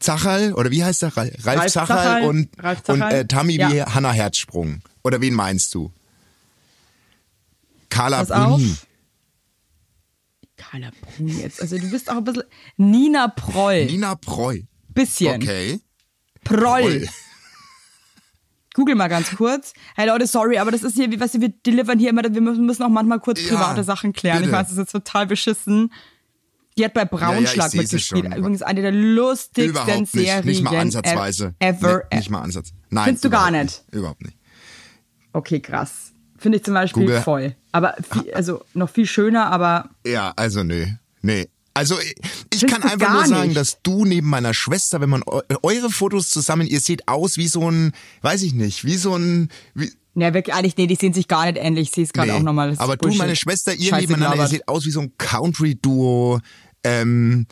Zacherl, 0.00 0.54
oder 0.54 0.70
wie 0.70 0.82
heißt 0.82 1.02
der? 1.02 1.16
Ralf, 1.16 1.46
Ralf 1.46 1.72
Zacherl. 1.72 2.22
und, 2.24 2.48
Ralf 2.58 2.78
und 2.88 2.98
Zacherl. 2.98 3.14
äh, 3.20 3.26
Tammy 3.26 3.56
Ja. 3.56 3.70
wie 3.70 3.82
Hannah 3.82 4.10
Herzsprung. 4.12 4.80
Oder 5.04 5.20
wen 5.20 5.34
meinst 5.34 5.74
du? 5.74 5.92
Carla 7.92 8.18
Pass 8.18 8.30
auf. 8.30 8.58
Bruni. 8.58 8.76
Carla 10.56 10.90
Bruni 11.00 11.32
jetzt. 11.40 11.60
Also 11.60 11.76
du 11.78 11.90
bist 11.90 12.10
auch 12.10 12.16
ein 12.16 12.24
bisschen 12.24 12.44
Nina 12.76 13.28
Proll. 13.28 13.84
Nina 13.86 14.14
Preu. 14.14 14.60
bisschen. 14.88 15.42
Okay. 15.42 15.80
Proll. 16.44 16.58
Proll. 16.82 17.08
Google 18.74 18.94
mal 18.94 19.08
ganz 19.08 19.30
kurz. 19.36 19.74
Hey 19.96 20.08
Leute, 20.08 20.26
sorry, 20.26 20.56
aber 20.56 20.70
das 20.70 20.82
ist 20.82 20.94
hier, 20.94 21.08
weißt 21.20 21.34
du, 21.34 21.40
wir 21.42 21.50
delivern 21.50 21.98
hier 21.98 22.08
immer, 22.08 22.22
wir 22.22 22.40
müssen 22.40 22.82
auch 22.82 22.88
manchmal 22.88 23.20
kurz 23.20 23.38
Ja, 23.42 23.48
private 23.48 23.84
Sachen 23.84 24.14
klären. 24.14 24.38
Ich 24.38 24.44
bitte. 24.44 24.52
weiß, 24.56 24.68
das 24.68 24.72
ist 24.72 24.78
jetzt 24.78 24.92
total 24.92 25.26
beschissen. 25.26 25.92
Die 26.78 26.84
hat 26.86 26.94
bei 26.94 27.04
Braunschlag 27.04 27.66
ich 27.66 27.72
seh 27.72 27.76
sie 27.76 27.78
mitgespielt. 27.96 28.34
Übrigens 28.34 28.62
eine 28.62 28.80
der 28.80 28.92
lustigsten 28.92 29.68
Überhaupt 29.68 29.98
nicht. 29.98 30.10
Serien 30.12 30.46
Nicht 30.46 30.62
mal 30.62 30.74
ansatzweise. 30.76 31.54
ever. 31.58 32.04
Nee, 32.10 32.16
nicht 32.18 32.30
mal 32.30 32.40
Ansatz. 32.40 32.72
Nein. 32.88 33.04
Findest 33.04 33.24
du 33.26 33.30
gar 33.30 33.50
überhaupt 33.50 33.64
nicht? 33.64 33.84
Überhaupt 33.92 34.22
nicht. 34.22 34.38
Okay, 35.34 35.60
krass. 35.60 36.11
Finde 36.42 36.58
ich 36.58 36.64
zum 36.64 36.74
Beispiel 36.74 37.04
Google. 37.04 37.22
voll. 37.22 37.54
Aber 37.70 37.94
viel, 38.10 38.34
also 38.34 38.64
noch 38.74 38.90
viel 38.90 39.06
schöner, 39.06 39.46
aber 39.50 39.88
Ja, 40.04 40.32
also 40.36 40.64
nö. 40.64 40.86
Nee. 41.22 41.48
Also 41.74 41.98
ich, 42.00 42.14
ich 42.62 42.66
kann 42.66 42.82
du 42.82 42.88
einfach 42.88 43.12
nur 43.12 43.24
sagen, 43.26 43.48
nicht? 43.48 43.56
dass 43.56 43.78
du 43.82 44.04
neben 44.04 44.28
meiner 44.28 44.52
Schwester, 44.52 45.00
wenn 45.00 45.08
man 45.08 45.22
eu 45.24 45.40
eure 45.62 45.88
Fotos 45.88 46.28
zusammen, 46.28 46.66
ihr 46.66 46.80
seht 46.80 47.08
aus 47.08 47.36
wie 47.36 47.48
so 47.48 47.70
ein, 47.70 47.92
weiß 48.20 48.42
ich 48.42 48.52
nicht, 48.54 48.84
wie 48.84 48.96
so 48.96 49.14
ein, 49.16 49.48
wie, 49.74 49.90
ne, 50.14 50.34
wirklich 50.34 50.54
eigentlich, 50.54 50.76
nee, 50.76 50.86
die 50.86 50.96
sehen 50.96 51.14
sich 51.14 51.28
gar 51.28 51.46
nicht 51.46 51.58
ähnlich. 51.58 51.88
Ich 51.88 51.94
sehe 51.94 52.04
es 52.04 52.12
gerade 52.12 52.32
nee. 52.32 52.36
auch 52.36 52.42
nochmal. 52.42 52.72
ist 52.72 52.80
Aber 52.80 52.96
du, 52.96 53.04
Bullshit. 53.04 53.20
meine 53.20 53.36
Schwester, 53.36 53.72
ihr 53.72 53.90
Scheiße 53.90 54.02
nebeneinander, 54.02 54.44
ihr 54.44 54.48
seht 54.48 54.68
aus 54.68 54.84
wie 54.84 54.90
so 54.90 55.00
ein 55.00 55.12
Country-Duo. 55.16 56.40
Ähm, 56.84 57.46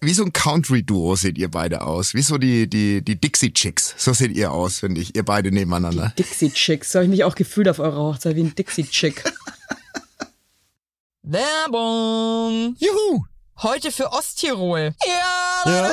wie 0.00 0.12
so 0.12 0.24
ein 0.24 0.32
Country-Duo 0.32 1.14
seht 1.14 1.38
ihr 1.38 1.50
beide 1.50 1.82
aus. 1.82 2.14
Wie 2.14 2.22
so 2.22 2.36
die, 2.38 2.68
die, 2.68 3.02
die 3.02 3.20
Dixie 3.20 3.52
Chicks. 3.52 3.94
So 3.96 4.12
seht 4.12 4.32
ihr 4.32 4.50
aus, 4.50 4.80
finde 4.80 5.00
ich. 5.00 5.14
Ihr 5.14 5.24
beide 5.24 5.52
nebeneinander. 5.52 6.12
Dixie 6.18 6.50
Chicks. 6.50 6.90
So 6.90 6.98
habe 6.98 7.04
ich 7.04 7.10
mich 7.10 7.24
auch 7.24 7.34
gefühlt 7.36 7.68
auf 7.68 7.78
eurer 7.78 8.00
Hochzeit 8.02 8.34
wie 8.36 8.42
ein 8.42 8.54
Dixie 8.54 8.84
Chick. 8.84 9.22
Werbung. 11.22 12.74
Juhu! 12.78 13.24
Heute 13.62 13.92
für 13.92 14.10
Osttirol. 14.12 14.94
Ja, 15.06 15.70
Ja. 15.70 15.92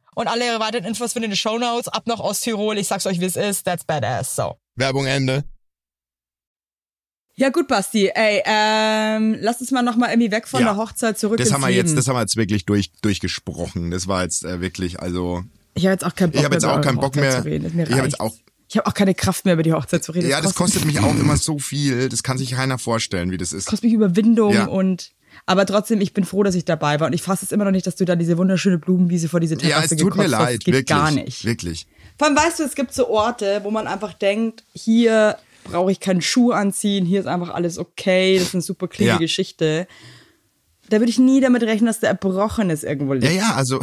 Und 0.15 0.27
alle 0.27 0.59
weiteren 0.59 0.83
Infos 0.85 1.13
findet 1.13 1.29
ihr 1.29 1.31
in 1.31 1.31
den 1.31 1.37
Shownotes. 1.37 1.87
Ab 1.87 2.03
nach 2.05 2.19
Osttirol. 2.19 2.77
Ich 2.77 2.87
sag's 2.87 3.05
euch, 3.05 3.19
wie 3.19 3.25
es 3.25 3.35
ist. 3.37 3.63
That's 3.63 3.83
badass. 3.85 4.35
So. 4.35 4.55
Werbung 4.75 5.05
Ende. 5.05 5.43
Ja 7.35 7.49
gut, 7.49 7.67
Basti. 7.67 8.09
Ey, 8.13 8.41
ähm, 8.45 9.37
lass 9.39 9.61
uns 9.61 9.71
mal 9.71 9.81
noch 9.81 9.95
mal 9.95 10.09
irgendwie 10.09 10.31
weg 10.31 10.47
von 10.47 10.61
Ja. 10.61 10.73
der 10.73 10.77
Hochzeit 10.77 11.17
zurück 11.17 11.37
Das 11.37 11.47
ins 11.47 11.53
haben 11.53 11.61
wir 11.61 11.69
Leben. 11.69 11.87
jetzt, 11.87 11.97
das 11.97 12.07
haben 12.07 12.15
wir 12.15 12.21
jetzt 12.21 12.35
wirklich 12.35 12.65
durch, 12.65 12.91
durchgesprochen. 13.01 13.89
Das 13.89 14.07
war 14.07 14.23
jetzt 14.23 14.43
äh, 14.43 14.59
wirklich, 14.61 14.99
also 14.99 15.43
ich 15.73 15.85
habe 15.85 15.93
jetzt 15.93 16.03
auch 16.03 16.13
keinen 16.13 16.31
Bock 16.31 16.39
Ich 16.39 16.45
hab 16.45 16.53
jetzt 16.53 16.63
mehr 16.63 16.73
auch 16.77 16.81
keinen 16.81 16.97
Bock 16.99 17.15
mehr. 17.15 17.31
Zu 17.41 17.45
reden. 17.45 17.63
Das 17.63 17.73
mir 17.73 17.83
Ich 17.83 17.91
hab 17.93 17.99
reicht's. 17.99 18.13
jetzt 18.13 18.19
auch- 18.19 18.35
Ich 18.67 18.77
habe 18.77 18.87
auch 18.87 18.93
keine 18.93 19.15
Kraft 19.15 19.45
mehr 19.45 19.53
über 19.55 19.63
die 19.63 19.71
Hochzeit 19.73 20.03
zu 20.03 20.11
reden. 20.11 20.29
ja, 20.29 20.41
das 20.41 20.55
kostet 20.55 20.85
mich 20.85 20.99
auch 20.99 21.15
immer 21.15 21.37
so 21.37 21.57
viel. 21.57 22.09
Das 22.09 22.21
kann 22.21 22.37
sich 22.37 22.51
keiner 22.51 22.77
vorstellen, 22.77 23.31
wie 23.31 23.37
das 23.37 23.53
ist. 23.53 23.65
kostet 23.65 23.85
mich 23.85 23.93
Überwindung 23.93 24.53
Ja. 24.53 24.65
und 24.65 25.11
aber 25.45 25.65
trotzdem, 25.65 26.01
ich 26.01 26.13
bin 26.13 26.23
froh, 26.23 26.43
dass 26.43 26.55
ich 26.55 26.65
dabei 26.65 26.99
war 26.99 27.07
und 27.07 27.13
ich 27.13 27.21
fasse 27.21 27.45
es 27.45 27.51
immer 27.51 27.65
noch 27.65 27.71
nicht, 27.71 27.87
dass 27.87 27.95
du 27.95 28.05
da 28.05 28.15
diese 28.15 28.37
wunderschöne 28.37 28.77
Blumenwiese 28.77 29.29
vor 29.29 29.39
diese 29.39 29.57
Terrasse 29.57 29.95
Ja, 29.95 29.95
es 29.95 30.01
tut 30.01 30.15
mir 30.15 30.23
hast. 30.23 30.31
leid, 30.31 30.63
geht 30.63 30.73
wirklich, 30.73 30.85
gar 30.87 31.11
nicht. 31.11 31.45
wirklich. 31.45 31.87
Vor 32.17 32.27
allem 32.27 32.37
weißt 32.37 32.59
du, 32.59 32.63
es 32.63 32.75
gibt 32.75 32.93
so 32.93 33.09
Orte, 33.09 33.61
wo 33.63 33.71
man 33.71 33.87
einfach 33.87 34.13
denkt, 34.13 34.63
hier 34.73 35.37
brauche 35.63 35.91
ich 35.91 35.99
keinen 35.99 36.21
Schuh 36.21 36.51
anziehen, 36.51 37.05
hier 37.05 37.19
ist 37.19 37.25
einfach 37.27 37.49
alles 37.53 37.77
okay, 37.77 38.37
das 38.37 38.49
ist 38.49 38.53
eine 38.55 38.61
super 38.61 38.87
clean 38.87 39.07
Ja. 39.09 39.17
Geschichte. 39.17 39.87
Da 40.89 40.99
würde 40.99 41.09
ich 41.09 41.19
nie 41.19 41.39
damit 41.39 41.63
rechnen, 41.63 41.85
dass 41.87 41.99
der 42.01 42.09
Erbrochenes 42.09 42.83
irgendwo 42.83 43.13
liegt. 43.13 43.25
Ja, 43.25 43.31
ja, 43.31 43.53
also 43.55 43.79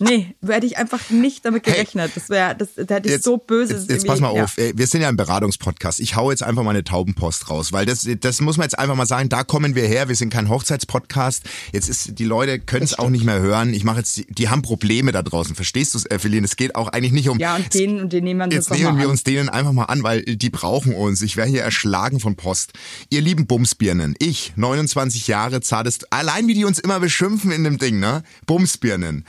Nee, 0.00 0.34
hätte 0.46 0.66
ich 0.66 0.78
einfach 0.78 1.10
nicht 1.10 1.44
damit 1.44 1.66
Hey. 1.66 1.74
gerechnet. 1.74 2.12
Das 2.14 2.30
wäre, 2.30 2.56
das, 2.56 2.70
da 2.74 2.94
hätte 2.96 3.08
ich 3.14 3.22
so 3.22 3.36
böse. 3.36 3.74
Jetzt, 3.74 3.90
jetzt 3.90 4.06
pass 4.06 4.20
mal 4.20 4.28
auf, 4.28 4.56
ey, 4.56 4.72
wir 4.74 4.86
sind 4.86 5.02
ja 5.02 5.08
ein 5.08 5.16
Beratungspodcast. 5.16 6.00
Ich 6.00 6.16
hau 6.16 6.30
jetzt 6.30 6.42
einfach 6.42 6.62
mal 6.62 6.70
eine 6.70 6.84
Taubenpost 6.84 7.50
raus, 7.50 7.72
weil 7.72 7.86
das, 7.86 8.08
das 8.20 8.40
muss 8.40 8.56
man 8.56 8.64
jetzt 8.64 8.78
einfach 8.78 8.96
mal 8.96 9.06
sagen, 9.06 9.28
da 9.28 9.44
kommen 9.44 9.74
wir 9.74 9.86
her, 9.86 10.08
wir 10.08 10.16
sind 10.16 10.32
kein 10.32 10.48
Hochzeitspodcast. 10.48 11.44
Jetzt 11.72 11.88
ist, 11.88 12.18
die 12.18 12.24
Leute 12.24 12.58
können 12.58 12.84
es 12.84 12.98
auch 12.98 13.10
nicht 13.10 13.24
mehr 13.24 13.40
hören. 13.40 13.74
Ich 13.74 13.84
mache 13.84 13.98
jetzt, 13.98 14.16
die, 14.16 14.26
die 14.26 14.48
haben 14.48 14.62
Probleme 14.62 15.12
da 15.12 15.22
draußen. 15.22 15.54
Verstehst 15.54 15.94
du 15.94 15.98
es, 15.98 16.10
Evelyn? 16.10 16.44
Es 16.44 16.56
geht 16.56 16.74
auch 16.76 16.88
eigentlich 16.88 17.12
nicht 17.12 17.28
um. 17.28 17.38
Ja, 17.38 17.56
und 17.56 17.72
den, 17.74 18.00
und 18.00 18.12
den 18.12 18.24
nehmen 18.24 18.40
wir 18.40 18.44
uns 18.44 18.54
Jetzt 18.54 18.70
jetzt 18.70 18.78
nehmen 18.80 18.98
wir 18.98 19.08
uns 19.08 19.22
denen 19.24 19.48
einfach 19.48 19.72
mal 19.72 19.84
an, 19.84 20.02
weil 20.02 20.22
die 20.22 20.50
brauchen 20.50 20.94
uns. 20.94 21.20
Ich 21.22 21.36
wäre 21.36 21.48
hier 21.48 21.62
erschlagen 21.62 22.20
von 22.20 22.36
Post. 22.36 22.72
Ihr 23.10 23.20
lieben 23.20 23.46
Bumsbirnen, 23.46 24.14
ich, 24.18 24.52
29 24.56 25.26
Jahre, 25.28 25.60
zartest, 25.60 26.12
allein 26.12 26.46
wie 26.46 26.54
die 26.54 26.64
uns 26.64 26.78
immer 26.78 27.00
beschimpfen 27.00 27.50
in 27.52 27.64
dem 27.64 27.78
Ding, 27.78 27.98
ne? 28.00 28.22
Bumsbirnen. 28.46 29.24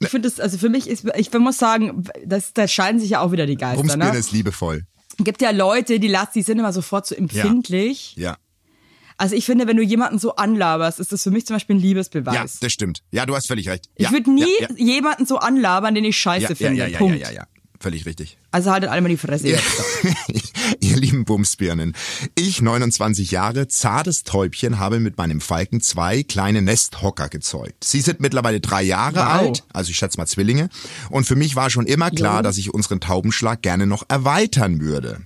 Ich 0.00 0.08
finde 0.08 0.28
das, 0.28 0.38
also 0.38 0.58
für 0.58 0.68
mich 0.68 0.88
ist, 0.88 1.04
ich 1.16 1.32
muss 1.32 1.58
sagen, 1.58 2.04
das, 2.24 2.52
da 2.52 2.68
scheiden 2.68 3.00
sich 3.00 3.10
ja 3.10 3.20
auch 3.20 3.32
wieder 3.32 3.46
die 3.46 3.56
Geister. 3.56 3.78
Bumsbirne 3.82 4.12
Ne? 4.12 4.18
ist 4.18 4.32
liebevoll. 4.32 4.84
gibt 5.18 5.42
ja 5.42 5.50
Leute, 5.50 5.98
die 5.98 6.08
lassen, 6.08 6.32
die 6.34 6.42
sind 6.42 6.58
immer 6.58 6.72
sofort 6.72 7.06
so 7.06 7.14
empfindlich. 7.14 8.14
Ja. 8.16 8.36
Also 9.16 9.34
ich 9.34 9.44
finde, 9.44 9.66
wenn 9.66 9.76
du 9.76 9.82
jemanden 9.82 10.20
so 10.20 10.36
anlaberst, 10.36 11.00
ist 11.00 11.10
das 11.10 11.24
für 11.24 11.32
mich 11.32 11.44
zum 11.44 11.56
Beispiel 11.56 11.74
ein 11.74 11.80
Liebesbeweis. 11.80 12.34
Ja, 12.34 12.44
das 12.60 12.72
stimmt. 12.72 13.02
Ja, 13.10 13.26
du 13.26 13.34
hast 13.34 13.48
völlig 13.48 13.68
recht. 13.68 13.86
ich 13.96 14.04
ja, 14.04 14.12
würde 14.12 14.30
nie 14.32 14.46
ja, 14.60 14.68
ja. 14.68 14.76
jemanden 14.76 15.26
so 15.26 15.38
anlabern, 15.38 15.96
den 15.96 16.04
ich 16.04 16.16
scheiße 16.16 16.42
ja, 16.44 16.48
ja, 16.50 16.54
finde. 16.54 16.74
ja, 16.76 16.86
ja, 16.86 16.98
Punkt. 16.98 17.18
ja, 17.18 17.30
ja, 17.30 17.34
ja. 17.34 17.46
Völlig 17.80 18.06
richtig. 18.06 18.38
Also 18.50 18.72
haltet 18.72 18.90
alle 18.90 19.00
mal 19.02 19.08
die 19.08 19.16
Fresse. 19.16 19.50
Ja. 19.50 19.58
Ihr 20.80 20.96
lieben 20.96 21.24
Bumsbirnen. 21.24 21.94
Ich, 22.34 22.60
29 22.60 23.30
Jahre, 23.30 23.68
zartes 23.68 24.24
Täubchen, 24.24 24.78
habe 24.80 24.98
mit 24.98 25.16
meinem 25.16 25.40
Falken 25.40 25.80
zwei 25.80 26.24
kleine 26.24 26.60
Nesthocker 26.60 27.28
gezeugt. 27.28 27.84
Sie 27.84 28.00
sind 28.00 28.18
mittlerweile 28.20 28.60
drei 28.60 28.82
Jahre 28.82 29.16
Wow. 29.20 29.24
alt, 29.26 29.64
also 29.72 29.90
ich 29.90 29.96
schätze 29.98 30.18
mal 30.18 30.26
Zwillinge. 30.26 30.70
Und 31.10 31.24
für 31.26 31.36
mich 31.36 31.54
war 31.54 31.70
schon 31.70 31.86
immer 31.86 32.10
klar, 32.10 32.38
Jo. 32.38 32.42
dass 32.42 32.58
ich 32.58 32.74
unseren 32.74 33.00
Taubenschlag 33.00 33.62
gerne 33.62 33.86
noch 33.86 34.04
erweitern 34.08 34.80
würde. 34.80 35.20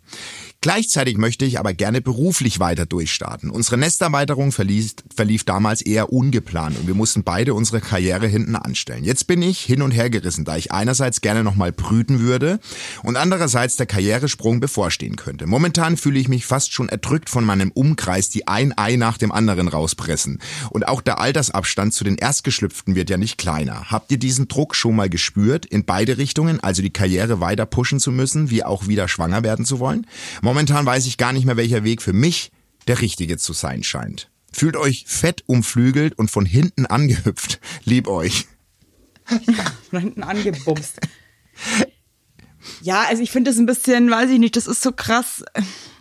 Gleichzeitig 0.63 1.19
möchte 1.19 1.45
ich 1.45 1.59
aber 1.59 1.75
gerne 1.75 2.01
beruflich 2.01 2.61
weiter 2.61 2.87
durchstarten. 2.87 3.51
Unsere 3.51 3.79
Nesterweiterung 3.79 4.53
verlief, 4.53 4.95
verlief 5.13 5.43
damals 5.43 5.83
eher 5.83 6.13
ungeplant 6.13 6.79
und 6.79 6.87
wir 6.87 6.95
mussten 6.95 7.25
beide 7.25 7.55
unsere 7.55 7.81
Karriere 7.81 8.29
hinten 8.29 8.55
anstellen. 8.55 9.03
Jetzt 9.03 9.27
bin 9.27 9.43
ich 9.43 9.59
hin 9.59 9.83
und 9.83 9.91
her 9.91 10.09
gerissen, 10.09 10.45
da 10.45 10.57
ich 10.57 10.71
einerseits 10.71 11.21
gerne 11.21 11.43
nochmal 11.43 11.73
brüten 11.73 12.21
würde 12.21 12.61
und 13.03 13.17
andererseits 13.17 13.75
der 13.75 13.87
Karrieresprung 13.87 14.61
bevorstehen 14.61 15.17
könnte. 15.17 15.49
Momentan 15.49 15.97
fühle 15.97 16.21
ich 16.21 16.29
mich 16.29 16.47
fast 16.47 16.73
schon 16.73 16.89
erdrückt 16.89 17.29
von 17.29 17.45
meinem 17.45 17.73
Umkreis, 17.73 18.29
die 18.29 18.47
ein 18.47 18.73
Ei 18.79 18.95
nach 18.95 19.19
dem 19.19 19.33
anderen 19.33 19.67
rauspressen. 19.67 20.39
Und 20.71 20.87
auch 20.87 21.01
der 21.01 21.19
Altersabstand 21.19 21.93
zu 21.93 22.05
den 22.05 22.19
Erstgeschlüpften 22.19 22.95
wird 22.95 23.11
ja 23.11 23.17
nicht 23.17 23.37
kleiner. 23.37 23.91
Habt 23.91 24.13
ihr 24.13 24.19
diesen 24.19 24.47
Druck 24.47 24.77
schon 24.77 24.95
mal 24.95 25.11
gespürt, 25.11 25.67
in 25.67 25.85
beide 25.85 26.19
Richtungen, 26.19 26.61
also 26.61 26.83
die 26.83 26.93
Karriere 26.93 27.41
weiter 27.41 27.67
pushen 27.67 27.99
zu 27.99 28.13
müssen, 28.13 28.49
wie 28.51 28.63
auch 28.63 28.87
wieder 28.87 29.09
schwanger 29.09 29.43
werden 29.43 29.65
zu 29.65 29.81
wollen? 29.81 30.07
Momentan 30.53 30.85
weiß 30.85 31.07
ich 31.07 31.17
gar 31.17 31.33
nicht 31.33 31.47
mehr, 31.47 31.57
welcher 31.57 31.83
Weg 31.83 32.03
für 32.03 32.13
mich 32.13 32.53
der 32.87 33.01
richtige 33.01 33.39
zu 33.39 33.55
sein 33.55 33.83
scheint. 33.83 34.31
Fühlt 34.53 34.77
euch 34.77 35.07
fett 35.09 35.45
umflügelt 35.47 36.19
und 36.19 36.31
von 36.31 36.45
hinten 36.45 36.85
angehüpft. 36.85 37.59
Lieb 37.85 38.07
euch. 38.07 38.45
Von 39.89 40.01
hinten 40.01 40.23
angebumst. 40.23 41.01
Ja, 42.83 43.05
also 43.09 43.23
ich 43.23 43.31
finde 43.31 43.51
das 43.51 43.59
ein 43.59 43.65
bisschen, 43.65 44.11
weiß 44.11 44.29
ich 44.29 44.39
nicht, 44.39 44.55
das 44.55 44.67
ist 44.67 44.83
so 44.83 44.93
krass. 44.93 45.43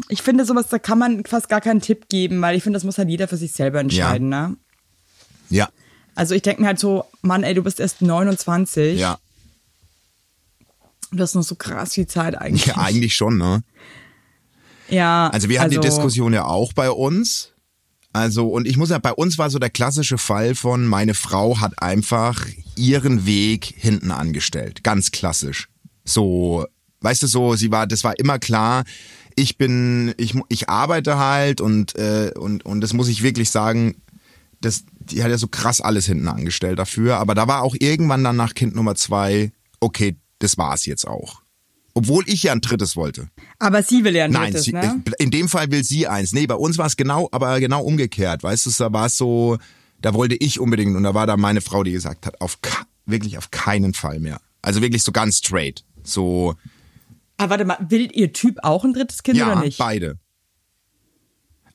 Ich 0.10 0.22
finde 0.22 0.44
sowas, 0.44 0.68
da 0.68 0.80
kann 0.80 1.00
man 1.00 1.24
fast 1.24 1.48
gar 1.48 1.62
keinen 1.62 1.80
Tipp 1.80 2.10
geben, 2.10 2.42
weil 2.42 2.58
ich 2.58 2.64
finde, 2.64 2.76
das 2.76 2.84
muss 2.84 2.98
halt 2.98 3.08
jeder 3.08 3.30
für 3.30 3.38
sich 3.38 3.54
selber 3.54 3.80
entscheiden, 3.80 4.28
ne? 4.28 4.58
Ja, 5.50 5.70
Also 6.16 6.36
ich 6.36 6.42
denke 6.42 6.60
mir 6.62 6.68
halt 6.68 6.80
so, 6.80 7.06
Mann, 7.22 7.44
ey, 7.44 7.54
du 7.54 7.64
bist 7.64 7.80
erst 7.80 8.02
29. 8.02 9.00
ja. 9.00 9.18
Du 11.14 11.24
hast 11.24 11.36
noch 11.36 11.44
so 11.44 11.56
krass 11.56 11.94
viel 11.94 12.08
Zeit 12.08 12.36
eigentlich. 12.38 12.66
Ja, 12.66 12.80
eigentlich 12.80 13.16
schon, 13.16 13.38
ne? 13.38 13.64
Ja. 14.92 15.30
Also 15.30 15.50
wir 15.50 15.60
hatten 15.60 15.72
die 15.72 15.80
Diskussion 15.80 16.34
ja 16.34 16.46
auch 16.46 16.74
bei 16.74 16.92
uns. 16.92 17.54
Also, 18.14 18.48
und 18.50 18.68
ich 18.68 18.76
muss 18.76 18.90
ja, 18.90 19.00
bei 19.00 19.14
uns 19.14 19.38
war 19.38 19.50
so 19.50 19.58
der 19.58 19.70
klassische 19.70 20.18
Fall 20.18 20.54
von, 20.54 20.86
meine 20.86 21.14
Frau 21.14 21.62
hat 21.62 21.82
einfach 21.82 22.46
ihren 22.76 23.26
Weg 23.26 23.74
hinten 23.78 24.12
angestellt. 24.12 24.84
Ganz 24.84 25.12
klassisch. 25.12 25.70
So, 26.04 26.66
weißt 27.00 27.24
du 27.24 27.28
so, 27.28 27.56
sie 27.56 27.72
war, 27.72 27.88
das 27.88 28.04
war 28.04 28.20
immer 28.20 28.38
klar, 28.38 28.84
ich 29.36 29.58
bin, 29.58 30.14
ich, 30.18 30.36
ich 30.50 30.70
arbeite 30.70 31.18
halt 31.18 31.62
und, 31.62 31.96
äh, 31.96 32.32
und, 32.38 32.66
und 32.66 32.82
das 32.82 32.92
muss 32.92 33.08
ich 33.08 33.24
wirklich 33.24 33.50
sagen, 33.50 33.96
das, 34.60 34.84
die 35.00 35.24
hat 35.24 35.32
ja 35.32 35.38
so 35.38 35.48
krass 35.48 35.82
alles 35.82 36.06
hinten 36.06 36.28
angestellt 36.28 36.80
dafür. 36.80 37.18
Aber 37.18 37.34
da 37.34 37.48
war 37.48 37.64
auch 37.64 37.76
irgendwann 37.80 38.24
dann 38.24 38.36
nach 38.36 38.54
Kind 38.54 38.76
Nummer 38.76 38.96
zwei, 38.96 39.52
okay, 39.80 40.18
das 40.40 40.58
war's 40.58 40.86
jetzt 40.86 41.08
auch. 41.08 41.41
Obwohl 41.94 42.24
ich 42.28 42.44
ja 42.44 42.54
ein 42.54 42.62
drittes 42.62 42.96
wollte. 42.96 43.30
Aber 43.60 43.84
sie 43.84 44.04
will 44.04 44.16
ja 44.16 44.26
ein 44.26 44.32
Nein, 44.32 44.52
drittes, 44.52 44.66
sie, 44.66 44.72
ne? 44.72 45.04
in 45.20 45.32
dem 45.32 45.50
Fall 45.50 45.72
will 45.72 45.84
sie 45.84 46.08
eins. 46.08 46.32
Nee, 46.32 46.48
bei 46.48 46.56
uns 46.56 46.78
war 46.78 46.86
es 46.86 46.96
genau, 46.96 47.28
aber 47.32 47.60
genau 47.60 47.84
umgekehrt. 47.84 48.44
Weißt 48.44 48.66
du, 48.66 48.72
da 48.78 48.94
war 48.94 49.08
es 49.08 49.18
so, 49.18 49.58
da 50.02 50.14
wollte 50.14 50.36
ich 50.36 50.60
unbedingt 50.60 50.96
und 50.96 51.04
da 51.04 51.14
war 51.14 51.28
da 51.28 51.38
meine 51.38 51.62
Frau, 51.62 51.84
die 51.84 51.92
gesagt 51.92 52.26
hat, 52.26 52.40
auf 52.40 52.58
wirklich 53.06 53.38
auf 53.38 53.52
keinen 53.52 53.94
Fall 53.94 54.20
mehr. 54.20 54.40
Also 54.62 54.82
wirklich 54.82 55.04
so 55.04 55.12
ganz 55.12 55.38
straight. 55.38 55.84
So, 56.04 56.56
Aber 57.38 57.52
warte 57.52 57.66
mal, 57.66 57.78
will 57.90 58.10
ihr 58.14 58.32
Typ 58.32 58.58
auch 58.64 58.84
ein 58.84 58.94
drittes 58.94 59.24
Kind 59.24 59.38
ja, 59.38 59.52
oder 59.52 59.62
nicht? 59.62 59.78
beide. 59.78 60.18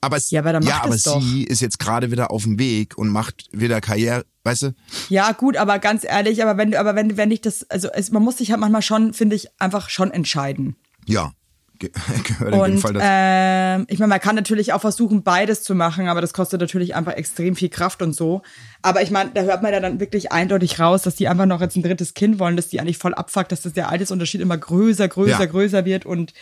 Aber, 0.01 0.17
es, 0.17 0.29
Ja, 0.31 0.41
aber 0.41 0.59
ja, 0.61 0.81
aber 0.83 0.97
sie 0.97 1.43
ist 1.43 1.61
jetzt 1.61 1.79
gerade 1.79 2.11
wieder 2.11 2.31
auf 2.31 2.43
dem 2.43 2.59
Weg 2.59 2.97
und 2.97 3.09
macht 3.09 3.45
wieder 3.51 3.81
Karriere, 3.81 4.25
weißt 4.43 4.61
du? 4.63 4.75
Ja, 5.09 5.31
gut, 5.31 5.57
aber 5.57 5.79
ganz 5.79 6.03
ehrlich, 6.03 6.43
aber 6.43 6.57
wenn 6.57 6.71
du, 6.71 6.79
aber 6.79 6.95
wenn, 6.95 7.17
wenn 7.17 7.31
ich 7.31 7.41
das, 7.41 7.69
also 7.69 7.89
es, 7.93 8.11
man 8.11 8.23
muss 8.23 8.37
sich 8.37 8.51
halt 8.51 8.59
manchmal 8.59 8.81
schon, 8.81 9.13
finde 9.13 9.35
ich, 9.35 9.47
einfach 9.59 9.89
schon 9.89 10.11
entscheiden. 10.11 10.75
Ja, 11.05 11.31
ge 11.79 11.91
gehört 12.23 12.53
in 12.55 12.59
dem 12.59 12.71
Und 12.73 12.79
Fall 12.79 12.93
dazu. 12.93 13.05
ähm, 13.07 13.85
ich 13.87 13.99
meine, 13.99 14.09
man 14.09 14.19
kann 14.19 14.35
natürlich 14.35 14.73
auch 14.73 14.81
versuchen, 14.81 15.21
beides 15.21 15.61
zu 15.61 15.75
machen, 15.75 16.07
aber 16.07 16.21
das 16.21 16.33
kostet 16.33 16.59
natürlich 16.59 16.95
einfach 16.95 17.13
extrem 17.13 17.55
viel 17.55 17.69
Kraft 17.69 18.01
und 18.01 18.13
so. 18.13 18.41
Aber 18.81 19.03
ich 19.03 19.11
meine, 19.11 19.29
da 19.35 19.41
hört 19.43 19.61
man 19.61 19.71
ja 19.71 19.79
dann 19.79 19.99
wirklich 19.99 20.31
eindeutig 20.31 20.79
raus, 20.79 21.03
dass 21.03 21.15
die 21.15 21.27
einfach 21.27 21.45
noch 21.45 21.61
jetzt 21.61 21.75
ein 21.75 21.83
drittes 21.83 22.15
Kind 22.15 22.39
wollen, 22.39 22.55
dass 22.55 22.67
die 22.69 22.79
eigentlich 22.79 22.97
voll 22.97 23.13
abfuckt, 23.13 23.51
dass 23.51 23.61
das 23.61 23.73
der 23.73 23.89
Altersunterschied 23.89 24.41
immer 24.41 24.57
größer, 24.57 25.07
größer, 25.07 25.39
Ja. 25.39 25.45
größer 25.45 25.85
wird 25.85 26.05
und 26.07 26.33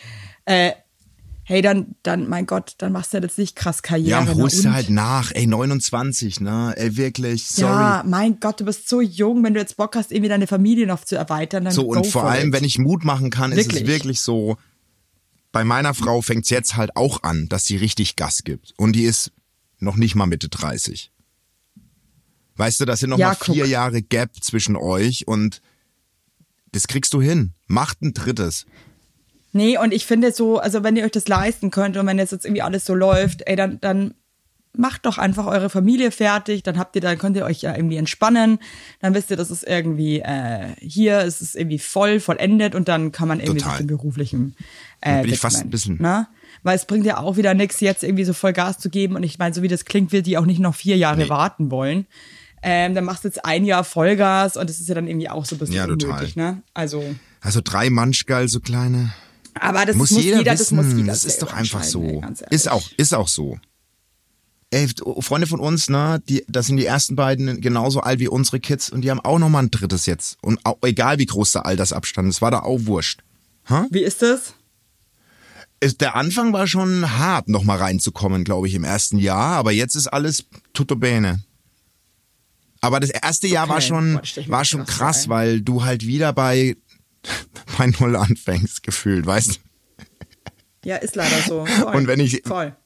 äh, 0.46 0.72
hey, 1.48 1.62
dann, 1.62 1.94
dann, 2.02 2.28
mein 2.28 2.44
Gott, 2.44 2.74
dann 2.78 2.90
machst 2.92 3.12
du 3.12 3.18
ja 3.18 3.22
jetzt 3.22 3.38
nicht 3.38 3.54
krass 3.54 3.82
Karriere. 3.82 4.10
ja, 4.10 4.24
na 4.24 4.34
holst 4.34 4.64
du 4.64 4.72
halt 4.72 4.90
nach. 4.90 5.30
Ey, 5.32 5.46
29, 5.46 6.40
ne? 6.40 6.74
Ey, 6.76 6.96
wirklich, 6.96 7.46
sorry. 7.46 7.72
Ja, 7.72 8.02
mein 8.04 8.40
Gott, 8.40 8.60
du 8.60 8.64
bist 8.64 8.88
so 8.88 9.00
jung, 9.00 9.44
wenn 9.44 9.54
du 9.54 9.60
jetzt 9.60 9.76
Bock 9.76 9.94
hast, 9.96 10.10
irgendwie 10.10 10.28
deine 10.28 10.46
Familie 10.48 10.86
noch 10.86 11.04
zu 11.04 11.14
erweitern, 11.16 11.64
dann 11.64 11.72
So, 11.72 11.86
und 11.86 12.06
vor 12.06 12.24
allem, 12.28 12.48
it. 12.48 12.54
wenn 12.54 12.64
ich 12.64 12.78
Mut 12.78 13.04
machen 13.04 13.30
kann, 13.30 13.52
ist 13.52 13.58
es 13.58 13.66
Wirklich. 13.66 13.86
wirklich 13.86 14.20
so, 14.20 14.56
bei 15.52 15.62
meiner 15.64 15.94
Frau 15.94 16.20
fängt's 16.20 16.50
jetzt 16.50 16.76
halt 16.76 16.96
auch 16.96 17.22
an, 17.22 17.48
dass 17.48 17.64
sie 17.64 17.76
richtig 17.76 18.16
Gas 18.16 18.42
gibt. 18.44 18.74
Und 18.76 18.92
die 18.94 19.04
ist 19.04 19.30
noch 19.78 19.96
nicht 19.96 20.14
mal 20.16 20.26
Mitte 20.26 20.48
30. 20.48 21.12
Weißt 22.56 22.80
du, 22.80 22.84
das 22.86 23.00
sind 23.00 23.10
noch 23.10 23.18
Ja, 23.18 23.28
mal 23.28 23.34
vier 23.36 23.62
guck. 23.64 23.70
Jahre 23.70 24.02
Gap 24.02 24.42
zwischen 24.42 24.76
euch 24.76 25.28
und 25.28 25.60
das 26.72 26.88
kriegst 26.88 27.12
du 27.14 27.20
hin. 27.22 27.52
Macht 27.68 28.02
ein 28.02 28.12
drittes. 28.14 28.66
Nee, 29.52 29.78
und 29.78 29.92
ich 29.94 30.04
finde 30.06 30.32
so, 30.32 30.58
also 30.58 30.82
wenn 30.84 30.96
ihr 30.96 31.04
euch 31.04 31.12
das 31.12 31.28
leisten 31.28 31.70
könnt 31.70 31.96
und 31.96 32.06
wenn 32.06 32.18
jetzt, 32.18 32.32
jetzt 32.32 32.44
irgendwie 32.44 32.62
alles 32.62 32.84
so 32.84 32.94
läuft, 32.94 33.42
ey, 33.46 33.56
dann, 33.56 33.80
dann 33.80 34.14
macht 34.78 35.06
doch 35.06 35.16
einfach 35.16 35.46
eure 35.46 35.70
Familie 35.70 36.10
fertig, 36.10 36.62
dann 36.62 36.78
habt 36.78 36.94
ihr, 36.96 37.00
dann 37.00 37.16
könnt 37.16 37.36
ihr 37.38 37.46
euch 37.46 37.62
ja 37.62 37.74
irgendwie 37.74 37.96
entspannen, 37.96 38.58
dann 39.00 39.14
wisst 39.14 39.30
ihr, 39.30 39.36
das 39.38 39.50
ist 39.50 39.66
irgendwie 39.66 40.20
äh, 40.20 40.66
hier, 40.80 41.20
es 41.20 41.40
ist 41.40 41.56
irgendwie 41.56 41.78
voll, 41.78 42.20
vollendet 42.20 42.74
und 42.74 42.86
dann 42.88 43.10
kann 43.12 43.28
man 43.28 43.40
irgendwie 43.40 43.60
Total. 43.60 43.78
sich 43.78 43.86
dem 43.86 43.96
beruflichen 43.96 44.54
äh, 45.00 45.22
bin 45.22 45.32
ich 45.32 45.38
fast 45.40 45.62
ein 45.62 45.70
bisschen- 45.70 45.96
Ne? 46.02 46.26
Weil 46.62 46.76
es 46.76 46.84
bringt 46.84 47.06
ja 47.06 47.18
auch 47.18 47.36
wieder 47.38 47.54
nichts, 47.54 47.80
jetzt 47.80 48.02
irgendwie 48.02 48.24
so 48.24 48.32
voll 48.34 48.52
Gas 48.52 48.78
zu 48.78 48.90
geben 48.90 49.14
und 49.16 49.22
ich 49.22 49.38
meine, 49.38 49.54
so 49.54 49.62
wie 49.62 49.68
das 49.68 49.84
klingt, 49.86 50.12
wird 50.12 50.26
die 50.26 50.36
auch 50.36 50.44
nicht 50.46 50.58
noch 50.60 50.74
vier 50.74 50.96
Jahre 50.98 51.18
Nee. 51.22 51.28
warten 51.30 51.70
wollen. 51.70 52.06
Ähm, 52.62 52.94
dann 52.94 53.04
machst 53.04 53.22
du 53.24 53.28
jetzt 53.28 53.44
ein 53.44 53.64
Jahr 53.64 53.84
Vollgas 53.84 54.56
und 54.58 54.68
das 54.68 54.80
ist 54.80 54.88
ja 54.88 54.94
dann 54.94 55.06
irgendwie 55.06 55.30
auch 55.30 55.44
so 55.46 55.54
ein 55.54 55.58
bisschen 55.58 55.76
Ja, 55.76 55.86
total. 55.86 56.10
unnötig, 56.10 56.36
ne? 56.36 56.62
Also, 56.74 57.02
Also 57.40 57.60
drei 57.62 57.88
Manschgal, 57.90 58.48
so 58.48 58.60
kleine. 58.60 59.12
Aber 59.60 59.86
das 59.86 59.96
muss, 59.96 60.10
muss, 60.10 60.22
jeder, 60.22 60.42
das 60.44 60.60
wissen. 60.60 60.76
muss 60.76 60.86
jeder 60.94 61.06
das 61.06 61.24
ist 61.24 61.42
doch 61.42 61.52
einfach 61.52 61.82
so. 61.82 62.22
Ist 62.50 62.68
auch, 62.68 62.88
ist 62.96 63.14
auch 63.14 63.28
so. 63.28 63.58
Ey, 64.70 64.88
Freunde 65.20 65.46
von 65.46 65.60
uns, 65.60 65.88
ne, 65.88 66.20
die, 66.28 66.44
das 66.48 66.66
sind 66.66 66.76
die 66.76 66.86
ersten 66.86 67.14
beiden 67.14 67.60
genauso 67.60 68.00
alt 68.00 68.18
wie 68.18 68.28
unsere 68.28 68.58
Kids 68.58 68.90
und 68.90 69.02
die 69.02 69.10
haben 69.10 69.20
auch 69.20 69.38
noch 69.38 69.48
mal 69.48 69.60
ein 69.62 69.70
drittes 69.70 70.06
jetzt. 70.06 70.38
Und 70.42 70.58
auch, 70.64 70.78
egal 70.82 71.18
wie 71.18 71.26
groß 71.26 71.52
der 71.52 71.66
Altersabstand 71.66 72.28
ist, 72.28 72.42
war 72.42 72.50
da 72.50 72.60
auch 72.60 72.80
wurscht. 72.82 73.22
Wie 73.90 74.02
ist 74.02 74.22
das? 74.22 74.54
Ist, 75.78 76.00
der 76.00 76.16
Anfang 76.16 76.52
war 76.52 76.66
schon 76.66 77.18
hart, 77.18 77.48
noch 77.48 77.62
mal 77.62 77.76
reinzukommen, 77.78 78.44
glaube 78.44 78.66
ich, 78.66 78.74
im 78.74 78.84
ersten 78.84 79.18
Jahr, 79.18 79.56
aber 79.56 79.72
jetzt 79.72 79.94
ist 79.94 80.08
alles 80.08 80.44
tutto 80.72 80.96
bene. 80.96 81.44
Aber 82.80 83.00
das 83.00 83.10
erste 83.10 83.46
Jahr 83.46 83.68
war 83.68 83.76
Okay. 83.76 83.86
schon, 83.86 84.14
das 84.16 84.36
ich 84.36 84.46
mir 84.46 84.52
war 84.52 84.58
krass 84.60 84.68
schon 84.68 84.84
krass, 84.86 85.28
weil 85.28 85.60
du 85.60 85.84
halt 85.84 86.06
wieder 86.06 86.32
bei, 86.32 86.76
bei 87.78 87.86
Null 87.98 88.16
anfängst, 88.16 88.82
gefühlt, 88.82 89.26
weißt 89.26 89.56
du? 89.56 89.60
Ja, 90.84 90.96
ist 90.96 91.16
leider 91.16 91.40
so. 91.46 91.66
Voll. 91.66 91.94
Und 91.94 92.06
wenn 92.06 92.20
ich- 92.20 92.42
Voll. 92.44 92.76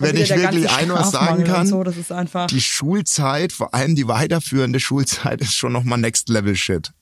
Und 0.00 0.06
wenn 0.06 0.16
ich 0.16 0.30
wirklich 0.30 0.70
ein 0.70 0.90
was 0.90 1.10
sagen 1.10 1.42
kann, 1.44 1.66
so, 1.66 1.82
das 1.82 1.96
ist 1.96 2.12
einfach. 2.12 2.46
die 2.46 2.60
Schulzeit, 2.60 3.52
vor 3.52 3.74
allem 3.74 3.96
die 3.96 4.06
weiterführende 4.06 4.78
Schulzeit, 4.78 5.40
ist 5.40 5.54
schon 5.54 5.72
nochmal 5.72 5.98
Next 5.98 6.28
Level 6.28 6.54
Shit. 6.54 6.92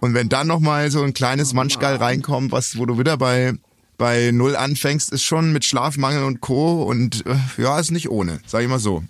Und 0.00 0.14
wenn 0.14 0.28
dann 0.30 0.46
nochmal 0.46 0.90
so 0.90 1.02
ein 1.02 1.12
kleines 1.14 1.52
Oh 1.52 1.56
Manschgal 1.56 1.96
reinkommt, 1.96 2.50
was, 2.52 2.78
wo 2.78 2.86
du 2.86 2.98
wieder 2.98 3.16
bei, 3.18 3.52
bei 3.98 4.30
Null 4.32 4.56
anfängst, 4.56 5.12
ist 5.12 5.22
schon 5.22 5.52
mit 5.52 5.64
Schlafmangel 5.66 6.24
und 6.24 6.40
Co. 6.40 6.82
Und 6.84 7.24
äh, 7.26 7.36
ja, 7.62 7.78
ist 7.78 7.90
nicht 7.90 8.08
ohne, 8.10 8.40
sag 8.46 8.62
ich 8.62 8.68
mal 8.68 8.78
so. 8.78 9.02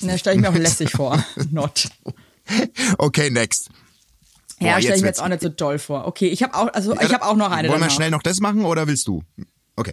Ne, 0.00 0.18
stelle 0.18 0.36
ich 0.36 0.42
mir 0.42 0.50
auch 0.50 0.54
lässig 0.54 0.90
vor. 0.90 1.24
Not. 1.50 1.88
Okay, 2.98 3.30
next. 3.30 3.70
Ja, 4.58 4.72
Boah, 4.72 4.80
stelle 4.80 4.80
ich 4.80 4.84
jetzt 4.84 5.02
mir 5.02 5.08
jetzt 5.08 5.22
auch 5.22 5.28
nicht 5.28 5.42
so 5.42 5.48
doll 5.48 5.78
vor. 5.78 6.06
Okay, 6.06 6.28
ich 6.28 6.42
habe 6.42 6.54
auch, 6.54 6.72
also 6.72 6.98
ich 6.98 7.12
habe 7.12 7.24
auch 7.24 7.36
noch 7.36 7.50
eine. 7.50 7.68
Wollen 7.68 7.80
wir 7.80 7.90
schnell 7.90 8.10
noch 8.10 8.22
das 8.22 8.40
machen 8.40 8.64
oder 8.64 8.86
willst 8.86 9.06
du? 9.06 9.22
Okay. 9.76 9.92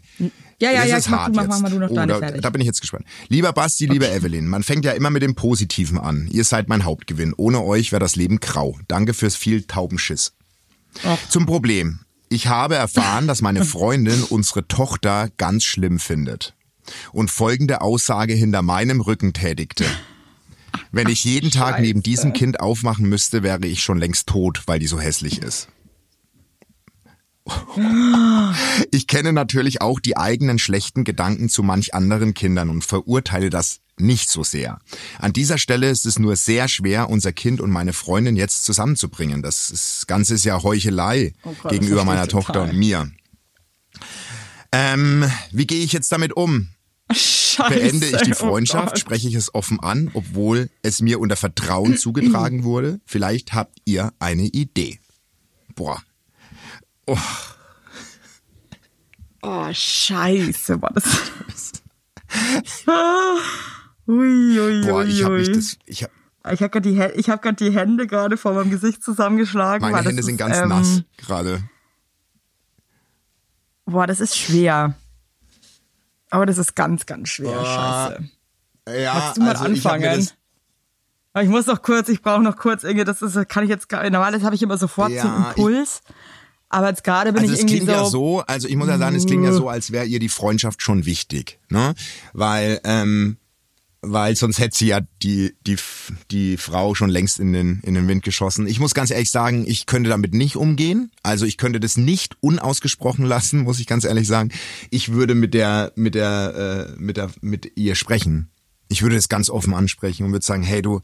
Ja, 0.59 0.71
ja, 0.71 0.81
Das 0.81 0.89
ja, 0.89 0.97
ist 0.97 1.05
ich 1.05 1.11
mach, 1.11 1.19
hart 1.19 1.35
du, 1.35 1.35
mach, 1.35 1.47
mach 1.47 1.59
mal 1.59 1.69
du 1.71 1.79
noch 1.79 1.89
oh, 1.89 1.95
deine 1.95 2.13
da, 2.13 2.19
fertig. 2.19 2.41
da 2.41 2.49
bin 2.49 2.61
ich 2.61 2.67
jetzt 2.67 2.79
gespannt. 2.79 3.05
Lieber 3.27 3.51
Basti, 3.51 3.85
liebe 3.85 4.09
Evelyn, 4.09 4.47
man 4.47 4.63
fängt 4.63 4.85
ja 4.85 4.93
immer 4.93 5.09
mit 5.09 5.21
dem 5.21 5.35
Positiven 5.35 5.99
an. 5.99 6.29
Ihr 6.31 6.45
seid 6.45 6.69
mein 6.69 6.85
Hauptgewinn. 6.85 7.33
Ohne 7.35 7.61
euch 7.63 7.91
wäre 7.91 7.99
das 7.99 8.15
Leben 8.15 8.39
grau. 8.39 8.79
Danke 8.87 9.13
fürs 9.13 9.35
viel 9.35 9.63
Taubenschiss. 9.63 10.33
Ach. 11.03 11.17
Zum 11.27 11.45
Problem. 11.45 11.99
Ich 12.29 12.47
habe 12.47 12.75
erfahren, 12.75 13.27
dass 13.27 13.41
meine 13.41 13.65
Freundin 13.65 14.23
unsere 14.23 14.67
Tochter 14.67 15.29
ganz 15.37 15.65
schlimm 15.65 15.99
findet 15.99 16.55
und 17.11 17.29
folgende 17.29 17.81
Aussage 17.81 18.33
hinter 18.33 18.61
meinem 18.61 19.01
Rücken 19.01 19.33
tätigte. 19.33 19.85
Wenn 20.93 21.09
ich 21.09 21.23
jeden 21.23 21.49
Tag 21.49 21.79
neben 21.79 21.99
Scheiße. 21.99 22.03
diesem 22.03 22.33
Kind 22.33 22.59
aufmachen 22.59 23.09
müsste, 23.09 23.41
wäre 23.41 23.65
ich 23.65 23.81
schon 23.81 23.97
längst 23.97 24.27
tot, 24.27 24.61
weil 24.67 24.77
die 24.77 24.85
so 24.87 24.99
hässlich 24.99 25.41
ist. 25.41 25.67
Ich 28.91 29.07
kenne 29.07 29.33
natürlich 29.33 29.81
auch 29.81 29.99
die 29.99 30.17
eigenen 30.17 30.59
schlechten 30.59 31.03
Gedanken 31.03 31.49
zu 31.49 31.63
manch 31.63 31.93
anderen 31.93 32.33
Kindern 32.33 32.69
und 32.69 32.83
verurteile 32.83 33.49
das 33.49 33.79
nicht 33.97 34.29
so 34.29 34.43
sehr. 34.43 34.79
An 35.19 35.33
dieser 35.33 35.57
Stelle 35.57 35.89
ist 35.89 36.05
es 36.05 36.19
nur 36.19 36.35
sehr 36.35 36.67
schwer, 36.67 37.09
unser 37.09 37.33
Kind 37.33 37.59
und 37.59 37.71
meine 37.71 37.93
Freundin 37.93 38.35
jetzt 38.35 38.63
zusammenzubringen. 38.63 39.41
Das, 39.41 39.71
ist, 39.71 39.97
das 39.97 40.07
Ganze 40.07 40.35
ist 40.35 40.45
ja 40.45 40.61
Heuchelei 40.61 41.33
Oh 41.43 41.53
Gott, 41.61 41.71
gegenüber 41.71 42.05
meiner 42.05 42.27
Tochter 42.27 42.53
total. 42.53 42.69
und 42.69 42.77
mir. 42.77 43.11
Ähm, 44.71 45.25
wie 45.51 45.67
gehe 45.67 45.83
ich 45.83 45.91
jetzt 45.91 46.11
damit 46.11 46.33
um? 46.33 46.69
Scheiße. 47.11 47.73
Beende 47.73 48.07
ich 48.07 48.21
die 48.21 48.31
oh 48.31 48.35
Freundschaft, 48.35 48.89
Gott. 48.89 48.99
spreche 48.99 49.27
ich 49.27 49.35
es 49.35 49.53
offen 49.53 49.79
an, 49.79 50.09
obwohl 50.13 50.69
es 50.81 51.01
mir 51.01 51.19
unter 51.19 51.35
Vertrauen 51.35 51.97
zugetragen 51.97 52.63
wurde? 52.63 52.99
Vielleicht 53.05 53.53
habt 53.53 53.77
ihr 53.85 54.13
eine 54.19 54.43
Idee. 54.43 54.99
Boah. 55.75 56.01
Oh, 57.05 57.17
Oh, 59.45 59.67
scheiße, 59.73 60.81
war 60.81 60.91
das. 60.93 61.03
ui, 64.07 64.59
ui, 64.59 64.85
boah, 64.85 65.03
ich 65.03 65.21
habe 65.21 65.33
ui. 65.33 65.39
mich 65.41 65.51
das, 65.51 65.77
ich 65.85 66.03
hab, 66.03 66.11
Ich 66.53 66.61
habe 66.61 66.69
gerade 66.69 66.89
die, 66.89 67.19
ich 67.19 67.29
hab 67.29 67.41
grad 67.41 67.59
die 67.59 67.71
Hände 67.71 68.07
gerade 68.07 68.37
vor 68.37 68.53
meinem 68.53 68.69
Gesicht 68.69 69.03
zusammengeschlagen. 69.03 69.91
meine 69.91 70.07
Hände 70.07 70.23
sind 70.23 70.35
ist, 70.35 70.39
ganz 70.39 70.57
ähm, 70.57 70.69
nass 70.69 71.03
gerade. 71.17 71.61
Boah, 73.85 74.07
das 74.07 74.21
ist 74.21 74.37
schwer. 74.37 74.95
Aber 76.33 76.47
das 76.47 76.57
ist 76.57 76.75
ganz, 76.75 77.05
ganz 77.05 77.29
schwer. 77.29 77.63
Scheiße. 77.63 78.23
Ja, 79.03 79.13
Magst 79.13 79.37
du 79.37 79.41
mal 79.41 79.49
also 79.51 79.65
ich 79.67 79.85
anfangen? 79.85 80.27
Aber 81.33 81.43
ich 81.43 81.49
muss 81.49 81.67
noch 81.67 81.83
kurz, 81.83 82.09
ich 82.09 82.23
brauche 82.23 82.41
noch 82.41 82.57
kurz 82.57 82.83
irgendwie, 82.83 83.05
das 83.05 83.21
ist, 83.21 83.47
kann 83.49 83.63
ich 83.63 83.69
jetzt 83.69 83.87
gar 83.87 84.03
Normalerweise 84.09 84.43
habe 84.43 84.55
ich 84.55 84.63
immer 84.63 84.79
sofort 84.79 85.11
so 85.11 85.19
einen 85.19 85.43
Ja, 85.43 85.49
Impuls. 85.49 86.01
Aber 86.69 86.89
jetzt 86.89 87.03
gerade 87.03 87.33
bin 87.33 87.43
Also 87.43 87.53
ich 87.53 87.59
es 87.59 87.65
irgendwie 87.65 87.85
klingt 87.85 87.91
so. 87.91 87.95
ja 88.03 88.05
so, 88.05 88.39
also 88.47 88.67
ich 88.67 88.75
muss 88.75 88.87
ja 88.87 88.97
sagen, 88.97 89.15
es 89.15 89.27
klingt 89.27 89.45
ja 89.45 89.51
so, 89.51 89.69
als 89.69 89.91
wäre 89.91 90.05
ihr 90.05 90.17
die 90.17 90.27
Freundschaft 90.27 90.81
schon 90.81 91.05
wichtig, 91.05 91.59
ne? 91.69 91.93
Weil, 92.33 92.81
ähm, 92.83 93.37
weil 94.03 94.35
sonst 94.35 94.59
hätte 94.59 94.77
sie 94.77 94.87
ja 94.87 94.99
die, 95.21 95.55
die, 95.65 95.77
die 96.29 96.57
Frau 96.57 96.93
schon 96.93 97.09
längst 97.09 97.39
in 97.39 97.53
den, 97.53 97.79
in 97.83 97.93
den 97.93 98.07
Wind 98.07 98.23
geschossen. 98.23 98.67
Ich 98.67 98.79
muss 98.79 98.93
ganz 98.93 99.09
ehrlich 99.11 99.31
sagen, 99.31 99.63
ich 99.65 99.85
könnte 99.85 100.09
damit 100.09 100.33
nicht 100.33 100.55
umgehen. 100.57 101.11
Also 101.23 101.45
ich 101.45 101.57
könnte 101.57 101.79
das 101.79 101.97
nicht 101.97 102.35
unausgesprochen 102.41 103.25
lassen, 103.25 103.61
muss 103.61 103.79
ich 103.79 103.87
ganz 103.87 104.03
ehrlich 104.03 104.27
sagen. 104.27 104.51
Ich 104.91 105.13
würde 105.13 105.35
mit 105.35 105.53
der, 105.53 105.91
mit 105.95 106.15
der, 106.15 106.89
äh, 106.95 106.99
mit 106.99 107.17
der, 107.17 107.31
mit 107.41 107.71
ihr 107.75 107.95
sprechen. 107.95 108.49
Ich 108.89 109.01
würde 109.01 109.15
das 109.15 109.29
ganz 109.29 109.49
offen 109.49 109.73
ansprechen 109.73 110.25
und 110.25 110.31
würde 110.33 110.45
sagen, 110.45 110.63
hey 110.63 110.81
du, 110.81 111.01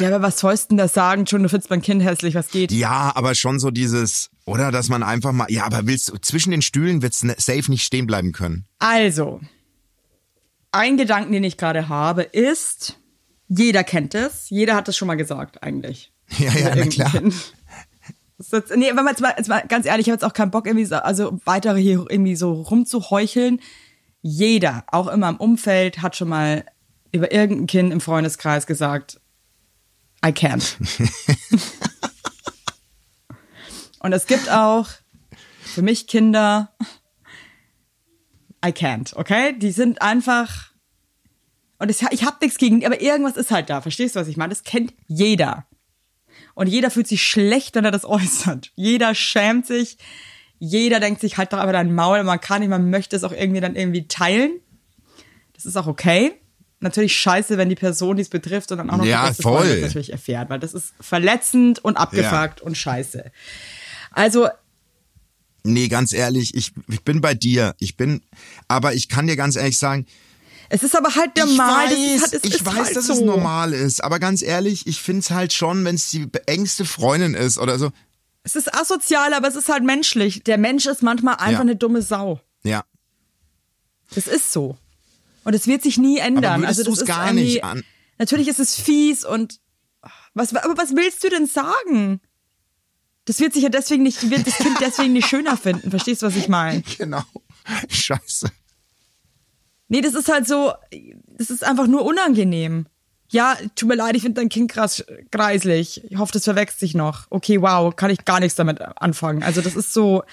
Ja, 0.00 0.08
aber 0.08 0.22
was 0.26 0.40
sollst 0.40 0.64
du 0.64 0.68
denn 0.70 0.78
da 0.78 0.88
sagen? 0.88 1.26
Schon, 1.26 1.42
du 1.42 1.48
findest 1.48 1.70
mein 1.70 1.82
Kind 1.82 2.02
hässlich, 2.02 2.34
was 2.34 2.48
geht? 2.48 2.72
Ja, 2.72 3.12
aber 3.14 3.34
schon 3.34 3.60
so 3.60 3.70
dieses, 3.70 4.30
oder 4.46 4.72
dass 4.72 4.88
man 4.88 5.02
einfach 5.02 5.32
mal, 5.32 5.46
ja, 5.50 5.64
aber 5.64 5.86
willst 5.86 6.08
du, 6.08 6.18
zwischen 6.18 6.50
den 6.50 6.62
Stühlen 6.62 7.02
wird's 7.02 7.22
ne- 7.22 7.36
safe 7.38 7.70
nicht 7.70 7.84
stehen 7.84 8.06
bleiben 8.06 8.32
können. 8.32 8.64
Also, 8.80 9.40
ein 10.74 10.96
Gedanken, 10.96 11.32
den 11.32 11.44
ich 11.44 11.56
gerade 11.56 11.88
habe, 11.88 12.22
ist, 12.22 12.98
Jeder 13.48 13.84
kennt 13.84 14.14
es. 14.14 14.50
Jeder 14.50 14.74
hat 14.74 14.88
es 14.88 14.96
schon 14.96 15.08
mal 15.08 15.16
gesagt, 15.16 15.62
eigentlich. 15.62 16.10
Ja, 16.38 16.52
ja, 16.52 16.74
na 16.74 16.86
klar. 16.86 17.12
Jetzt, 18.38 18.76
nee, 18.76 18.88
wenn 18.88 18.96
man 18.96 19.08
jetzt 19.08 19.20
mal, 19.20 19.34
jetzt 19.36 19.48
mal 19.48 19.62
ganz 19.68 19.84
ehrlich, 19.86 20.06
ich 20.06 20.10
habe 20.10 20.16
jetzt 20.16 20.24
auch 20.24 20.32
keinen 20.32 20.50
Bock, 20.50 20.66
irgendwie 20.66 20.86
so, 20.86 20.96
also 20.96 21.38
weitere 21.44 21.80
hier 21.80 22.06
irgendwie 22.08 22.34
so 22.34 22.52
rumzuheucheln. 22.52 23.60
Jeder, 24.22 24.84
auch 24.88 25.06
immer 25.08 25.28
im 25.28 25.36
Umfeld, 25.36 26.00
hat 26.00 26.16
schon 26.16 26.30
mal 26.30 26.64
über 27.12 27.30
irgendein 27.30 27.66
Kind 27.66 27.92
im 27.92 28.00
Freundeskreis 28.00 28.66
gesagt, 28.66 29.20
I 30.24 30.30
can't. 30.30 30.76
Und 34.00 34.14
es 34.14 34.26
gibt 34.26 34.50
auch 34.50 34.88
für 35.62 35.82
mich 35.82 36.06
Kinder, 36.06 36.74
I 38.64 38.68
can't, 38.70 39.14
okay? 39.16 39.54
Die 39.58 39.72
sind 39.72 40.00
einfach, 40.00 40.70
und 41.78 41.90
es, 41.90 42.02
ich 42.10 42.24
habe 42.24 42.36
nichts 42.40 42.58
gegen, 42.58 42.84
aber 42.86 43.00
irgendwas 43.00 43.36
ist 43.36 43.50
halt 43.50 43.68
da, 43.68 43.80
verstehst 43.80 44.16
du, 44.16 44.20
was 44.20 44.28
ich 44.28 44.36
meine? 44.36 44.50
Das 44.50 44.64
kennt 44.64 44.94
jeder. 45.06 45.66
Und 46.54 46.68
jeder 46.68 46.90
fühlt 46.90 47.08
sich 47.08 47.22
schlecht, 47.22 47.74
wenn 47.74 47.84
er 47.84 47.90
das 47.90 48.04
äußert. 48.04 48.72
Jeder 48.74 49.14
schämt 49.14 49.66
sich. 49.66 49.98
Jeder 50.58 51.00
denkt 51.00 51.20
sich 51.20 51.36
halt 51.36 51.52
doch 51.52 51.58
aber 51.58 51.72
dein 51.72 51.94
Maul. 51.94 52.22
Man 52.22 52.40
kann 52.40 52.60
nicht, 52.60 52.70
man 52.70 52.88
möchte 52.90 53.16
es 53.16 53.24
auch 53.24 53.32
irgendwie 53.32 53.60
dann 53.60 53.74
irgendwie 53.76 54.06
teilen. 54.06 54.52
Das 55.52 55.66
ist 55.66 55.76
auch 55.76 55.86
okay. 55.88 56.32
Natürlich 56.80 57.16
scheiße, 57.16 57.58
wenn 57.58 57.68
die 57.68 57.74
Person, 57.74 58.16
die 58.16 58.22
es 58.22 58.28
betrifft, 58.28 58.70
und 58.72 58.78
dann 58.78 58.90
auch 58.90 58.98
noch 58.98 59.04
Ja, 59.04 59.30
die 59.30 59.42
Freundin 59.42 59.66
voll. 59.68 59.74
das 59.80 59.88
natürlich 59.90 60.12
erfährt, 60.12 60.50
weil 60.50 60.60
das 60.60 60.74
ist 60.74 60.94
verletzend 61.00 61.84
und 61.84 61.96
abgefuckt 61.96 62.60
und 62.60 62.76
scheiße. 62.76 63.30
Also, 64.10 64.48
Nee, 65.64 65.88
ganz 65.88 66.12
ehrlich, 66.12 66.54
ich, 66.54 66.72
ich 66.88 67.02
bin 67.02 67.20
bei 67.20 67.34
dir. 67.34 67.74
Ich 67.78 67.96
bin, 67.96 68.20
aber 68.68 68.94
ich 68.94 69.08
kann 69.08 69.26
dir 69.26 69.36
ganz 69.36 69.56
ehrlich 69.56 69.78
sagen, 69.78 70.06
es 70.68 70.82
ist 70.82 70.96
aber 70.96 71.14
halt 71.14 71.36
normal. 71.36 71.90
ich 71.92 72.20
weiß, 72.22 72.30
das 72.30 72.32
ist 72.32 72.32
halt, 72.32 72.34
es 72.34 72.44
ich 72.50 72.54
ist 72.56 72.66
weiß 72.66 72.74
halt 72.86 72.96
dass 72.96 73.06
so. 73.06 73.12
es 73.14 73.20
normal 73.20 73.72
ist, 73.72 74.02
aber 74.04 74.18
ganz 74.18 74.42
ehrlich, 74.42 74.86
ich 74.86 75.00
find's 75.00 75.30
halt 75.30 75.52
schon, 75.52 75.84
wenn 75.84 75.94
es 75.94 76.10
die 76.10 76.28
engste 76.46 76.84
Freundin 76.84 77.34
ist 77.34 77.58
oder 77.58 77.78
so. 77.78 77.90
Es 78.42 78.56
ist 78.56 78.74
asozial, 78.74 79.32
aber 79.32 79.48
es 79.48 79.56
ist 79.56 79.68
halt 79.70 79.84
menschlich. 79.84 80.42
Der 80.44 80.58
Mensch 80.58 80.84
ist 80.86 81.02
manchmal 81.02 81.34
einfach 81.36 81.52
Ja. 81.52 81.60
eine 81.60 81.76
dumme 81.76 82.02
Sau. 82.02 82.40
Ja. 82.62 82.84
Das 84.14 84.26
ist 84.26 84.52
so. 84.52 84.76
Und 85.44 85.54
es 85.54 85.66
wird 85.66 85.82
sich 85.82 85.96
nie 85.98 86.18
ändern. 86.18 86.64
also 86.64 86.82
das 86.84 86.98
ist 86.98 87.06
gar 87.06 87.32
nicht 87.32 87.64
an- 87.64 87.82
Natürlich 88.18 88.48
ist 88.48 88.60
es 88.60 88.76
fies 88.76 89.24
und 89.24 89.60
was, 90.34 90.54
aber 90.54 90.76
was 90.76 90.94
willst 90.94 91.24
du 91.24 91.28
denn 91.30 91.46
sagen? 91.46 92.20
Das 93.26 93.40
wird 93.40 93.54
sich 93.54 93.62
ja 93.62 93.68
deswegen 93.70 94.02
nicht, 94.02 94.30
wird 94.30 94.46
das 94.46 94.56
Kind 94.56 94.76
deswegen 94.80 95.12
nicht 95.14 95.28
schöner 95.28 95.56
finden. 95.56 95.90
Verstehst 95.90 96.22
du, 96.22 96.26
was 96.26 96.36
ich 96.36 96.48
meine? 96.48 96.82
Genau. 96.98 97.22
Scheiße. 97.88 98.50
Nee, 99.88 100.02
das 100.02 100.14
ist 100.14 100.28
halt 100.28 100.46
so, 100.46 100.72
das 101.38 101.50
ist 101.50 101.64
einfach 101.64 101.86
nur 101.86 102.04
unangenehm. 102.04 102.86
Ja, 103.30 103.56
tut 103.74 103.88
mir 103.88 103.94
leid, 103.94 104.16
ich 104.16 104.22
finde 104.22 104.40
dein 104.40 104.50
Kind 104.50 104.70
krass 104.70 105.04
greislich. 105.30 106.02
Ich 106.10 106.18
hoffe, 106.18 106.32
das 106.32 106.44
verwechselt 106.44 106.80
sich 106.80 106.94
noch. 106.94 107.26
Okay, 107.30 107.60
wow, 107.62 107.94
kann 107.96 108.10
ich 108.10 108.24
gar 108.26 108.40
nichts 108.40 108.56
damit 108.56 108.82
anfangen. 108.82 109.42
Also 109.42 109.62
das 109.62 109.76
ist 109.76 109.92
so, 109.94 110.24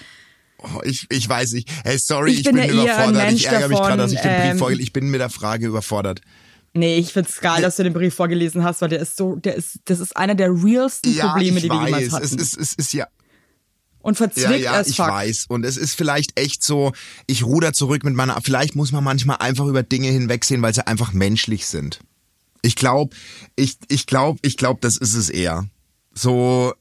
Oh, 0.62 0.80
ich, 0.84 1.06
ich 1.10 1.28
weiß 1.28 1.52
nicht. 1.52 1.68
Hey, 1.84 1.98
sorry, 1.98 2.30
Ich 2.30 2.38
ich, 2.40 2.44
bin 2.44 2.56
bin, 2.56 2.70
überfordert. 2.70 3.32
Ich 3.32 3.46
ärgere 3.46 3.68
mich 3.68 3.78
davon, 3.78 3.88
gerade, 3.88 4.02
dass 4.02 4.12
ich 4.12 4.20
den 4.20 4.30
Brief 4.36 4.50
ähm, 4.52 4.58
vorgelesen 4.58 4.82
Ich 4.82 4.92
bin 4.92 5.10
mit 5.10 5.20
der 5.20 5.30
Frage 5.30 5.66
überfordert. 5.66 6.20
Nee, 6.74 6.96
ich 6.98 7.12
find's 7.12 7.40
geil, 7.40 7.62
dass 7.62 7.76
du 7.76 7.82
den 7.84 7.92
Brief 7.92 8.14
vorgelesen 8.14 8.64
hast, 8.64 8.80
weil 8.80 8.88
der 8.88 9.00
ist 9.00 9.16
so, 9.16 9.36
der 9.36 9.54
ist, 9.56 9.80
das 9.84 10.00
ist 10.00 10.16
einer 10.16 10.34
der 10.34 10.50
realsten 10.52 11.12
Ja, 11.14 11.30
Probleme, 11.32 11.60
die 11.60 11.68
wir 11.68 11.84
jemals 11.84 12.06
weiß. 12.06 12.12
hatten. 12.12 12.24
Es 12.24 12.32
ist, 12.32 12.56
es 12.58 12.72
ist 12.74 12.92
ja, 12.92 13.06
Und 14.00 14.16
verzwickt 14.16 14.48
ja, 14.50 14.56
ja, 14.56 14.80
ich 14.80 14.96
fuck. 14.96 15.08
weiß. 15.08 15.46
Und 15.48 15.64
es 15.64 15.76
ist 15.76 15.94
vielleicht 15.94 16.38
echt 16.40 16.62
so, 16.62 16.92
ich 17.26 17.44
ruder 17.44 17.72
zurück 17.72 18.04
mit 18.04 18.14
meiner, 18.14 18.40
vielleicht 18.42 18.74
muss 18.76 18.92
man 18.92 19.04
manchmal 19.04 19.36
einfach 19.38 19.66
über 19.66 19.82
Dinge 19.82 20.08
hinwegsehen, 20.08 20.62
weil 20.62 20.74
sie 20.74 20.86
einfach 20.86 21.12
menschlich 21.12 21.66
sind. 21.66 22.00
Ich 22.62 22.76
glaube, 22.76 23.14
ich, 23.56 23.76
ich 23.88 24.06
glaube, 24.06 24.38
ich 24.42 24.56
glaube, 24.56 24.80
das 24.80 24.96
ist 24.96 25.14
es 25.14 25.30
eher. 25.30 25.66
So, 26.14 26.72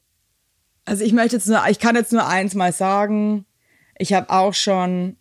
Also 0.86 1.04
ich 1.04 1.14
möchte 1.14 1.36
jetzt 1.38 1.48
nur, 1.48 1.62
ich 1.70 1.80
kann 1.80 1.96
jetzt 1.96 2.12
nur 2.12 2.28
eins 2.28 2.54
mal 2.54 2.72
sagen. 2.74 3.46
Ich 3.98 4.14
habe 4.14 4.30
auch 4.30 4.54
schon, 4.54 5.16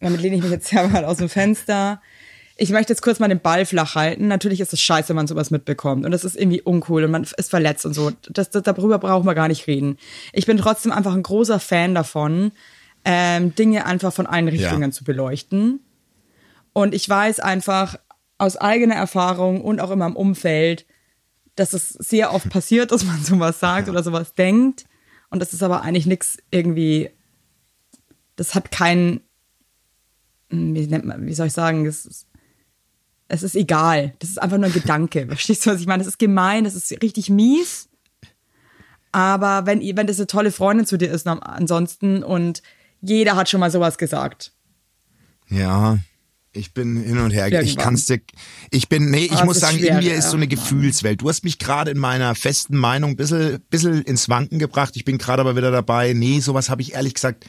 damit 0.00 0.20
lehne 0.20 0.36
ich 0.36 0.42
mich 0.42 0.50
jetzt 0.50 0.72
ja 0.72 0.86
mal 0.88 1.04
aus 1.04 1.18
dem 1.18 1.28
Fenster. 1.28 2.00
Ich 2.56 2.70
möchte 2.70 2.92
jetzt 2.92 3.02
kurz 3.02 3.18
mal 3.18 3.28
den 3.28 3.40
Ball 3.40 3.66
flach 3.66 3.96
halten. 3.96 4.28
Natürlich 4.28 4.60
ist 4.60 4.72
es 4.72 4.80
scheiße, 4.80 5.08
wenn 5.08 5.16
man 5.16 5.26
sowas 5.26 5.50
mitbekommt. 5.50 6.04
Und 6.04 6.12
das 6.12 6.24
ist 6.24 6.36
irgendwie 6.36 6.62
uncool 6.62 7.02
und 7.04 7.10
man 7.10 7.24
ist 7.24 7.50
verletzt 7.50 7.84
und 7.84 7.94
so. 7.94 8.12
Das, 8.28 8.50
das, 8.50 8.62
darüber 8.62 8.98
brauchen 8.98 9.26
wir 9.26 9.34
gar 9.34 9.48
nicht 9.48 9.66
reden. 9.66 9.98
Ich 10.32 10.46
bin 10.46 10.56
trotzdem 10.56 10.92
einfach 10.92 11.14
ein 11.14 11.24
großer 11.24 11.58
Fan 11.58 11.94
davon, 11.94 12.52
ähm, 13.04 13.54
Dinge 13.54 13.86
einfach 13.86 14.12
von 14.12 14.26
allen 14.26 14.48
Richtungen 14.48 14.92
zu 14.92 15.02
beleuchten. 15.02 15.80
Und 16.72 16.94
ich 16.94 17.08
weiß 17.08 17.40
einfach 17.40 17.96
aus 18.38 18.56
eigener 18.56 18.94
Erfahrung 18.94 19.60
und 19.62 19.80
auch 19.80 19.90
immer 19.90 20.06
im 20.06 20.16
Umfeld, 20.16 20.86
dass 21.56 21.72
es 21.72 21.90
sehr 21.90 22.32
oft 22.32 22.50
passiert, 22.50 22.92
dass 22.92 23.04
man 23.04 23.22
sowas 23.22 23.60
sagt 23.60 23.88
oder 23.88 24.02
sowas 24.02 24.34
denkt. 24.34 24.84
Und 25.30 25.40
das 25.40 25.52
ist 25.52 25.62
aber 25.62 25.82
eigentlich 25.82 26.06
nichts 26.06 26.38
irgendwie, 26.50 27.10
das 28.36 28.54
hat 28.54 28.70
keinen, 28.70 29.20
hm, 30.50 30.74
wie 30.74 30.86
nennt 30.86 31.04
man, 31.04 31.26
wie 31.26 31.34
soll 31.34 31.48
ich 31.48 31.52
sagen, 31.52 31.84
das 31.84 32.06
ist, 32.06 32.26
es 33.28 33.42
ist 33.42 33.54
egal. 33.56 34.14
Das 34.18 34.30
ist 34.30 34.40
einfach 34.40 34.58
nur 34.58 34.66
ein 34.66 34.72
Gedanke. 34.72 35.26
Verstehst 35.28 35.64
du, 35.66 35.70
was 35.70 35.80
ich 35.80 35.86
meine? 35.86 36.02
Das 36.02 36.08
ist 36.12 36.18
gemein, 36.18 36.64
das 36.64 36.74
ist 36.74 36.90
richtig 37.02 37.30
mies. 37.30 37.88
Aber 39.12 39.64
wenn, 39.66 39.80
wenn 39.96 40.06
das 40.06 40.18
eine 40.18 40.26
tolle 40.26 40.50
Freundin 40.52 40.86
zu 40.86 40.96
dir 40.96 41.10
ist, 41.10 41.26
ansonsten 41.26 42.22
und 42.22 42.62
jeder 43.00 43.36
hat 43.36 43.48
schon 43.48 43.60
mal 43.60 43.70
sowas 43.70 43.98
gesagt. 43.98 44.52
ja, 45.48 45.98
ich 46.56 46.72
bin 46.72 47.02
hin 47.02 47.18
und 47.18 47.32
her. 47.32 47.48
Ich 47.48 47.52
Irgendwann. 47.52 47.84
kann's 47.84 48.06
dir, 48.06 48.20
ich 48.70 48.88
bin, 48.88 49.10
nee, 49.10 49.24
ich 49.24 49.32
Ah, 49.32 49.44
muss 49.44 49.58
sagen, 49.58 49.76
schwer, 49.78 49.98
in 49.98 50.04
mir 50.04 50.14
ist 50.14 50.30
so 50.30 50.36
eine. 50.36 50.46
Gefühlswelt. 50.46 51.20
Du 51.20 51.28
hast 51.28 51.42
mich 51.42 51.58
gerade 51.58 51.90
in 51.90 51.98
meiner 51.98 52.36
festen 52.36 52.76
Meinung 52.76 53.10
ein 53.10 53.16
bisschen, 53.16 53.60
bisschen 53.70 54.02
ins 54.02 54.28
Wanken 54.28 54.60
gebracht. 54.60 54.92
Ich 54.94 55.04
bin 55.04 55.18
gerade 55.18 55.40
aber 55.40 55.56
wieder 55.56 55.72
dabei. 55.72 56.12
Nee, 56.12 56.38
sowas 56.38 56.70
habe 56.70 56.80
ich 56.80 56.94
ehrlich 56.94 57.14
gesagt 57.14 57.44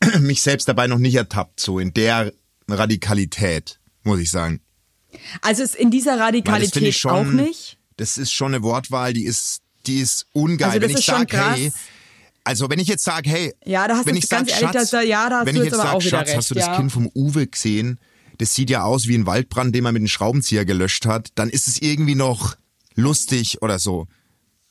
mich 0.20 0.42
selbst 0.42 0.68
dabei 0.68 0.86
noch 0.86 0.98
nicht 0.98 1.14
ertappt, 1.14 1.60
so 1.60 1.78
in 1.78 1.94
der 1.94 2.30
Radikalität, 2.68 3.80
muss 4.02 4.20
ich 4.20 4.30
sagen. 4.30 4.60
Also 5.42 5.62
ist 5.62 5.74
in 5.74 5.90
dieser 5.90 6.12
Weil 6.12 6.18
das 6.18 6.26
Radikalität 6.26 6.94
schon, 6.94 7.10
auch 7.10 7.24
nicht. 7.24 7.78
Das 7.96 8.18
ist 8.18 8.32
schon 8.32 8.54
eine 8.54 8.62
Wortwahl, 8.62 9.12
die 9.12 9.24
ist, 9.24 9.60
die 9.86 10.00
ist 10.00 10.26
ungeil. 10.32 10.68
Also 10.68 10.78
das 10.80 10.82
wenn 10.88 10.90
ich 10.90 10.98
ist 10.98 11.06
sage, 11.06 11.36
hey, 11.38 11.72
also 12.44 12.70
wenn 12.70 12.78
ich 12.78 12.88
jetzt 12.88 13.04
sage, 13.04 13.28
hey, 13.30 13.54
Ja, 13.64 13.88
da 13.88 13.96
hast 13.96 14.06
wenn 14.06 14.14
du 14.14 14.18
ich 14.20 14.28
ganz 14.28 14.50
sag, 14.50 14.60
ehrlich, 14.62 14.76
Schatz, 14.80 14.90
da- 14.90 15.00
ja, 15.02 15.28
da 15.30 15.38
hast 15.38 15.46
wenn 15.46 15.54
du 15.56 15.60
ich 15.62 15.64
jetzt 15.66 15.72
jetzt 15.72 15.80
aber 15.80 15.88
sag, 15.88 15.96
auch 15.96 16.00
wieder 16.04 16.18
Schatz, 16.26 16.36
hast 16.36 16.50
du 16.50 16.54
recht, 16.54 16.66
das 16.66 16.72
ja. 16.74 16.76
Kind 16.76 16.92
vom 16.92 17.10
Uwe 17.14 17.46
gesehen? 17.46 17.98
Das 18.38 18.54
sieht 18.54 18.68
ja 18.70 18.82
aus 18.84 19.06
wie 19.08 19.16
ein 19.16 19.26
Waldbrand, 19.26 19.74
den 19.74 19.82
man 19.82 19.94
mit 19.94 20.00
einem 20.00 20.08
Schraubenzieher 20.08 20.64
gelöscht 20.66 21.06
hat. 21.06 21.30
Dann 21.36 21.48
ist 21.48 21.68
es 21.68 21.80
irgendwie 21.80 22.14
noch 22.14 22.56
lustig 22.94 23.62
oder 23.62 23.78
so. 23.78 24.06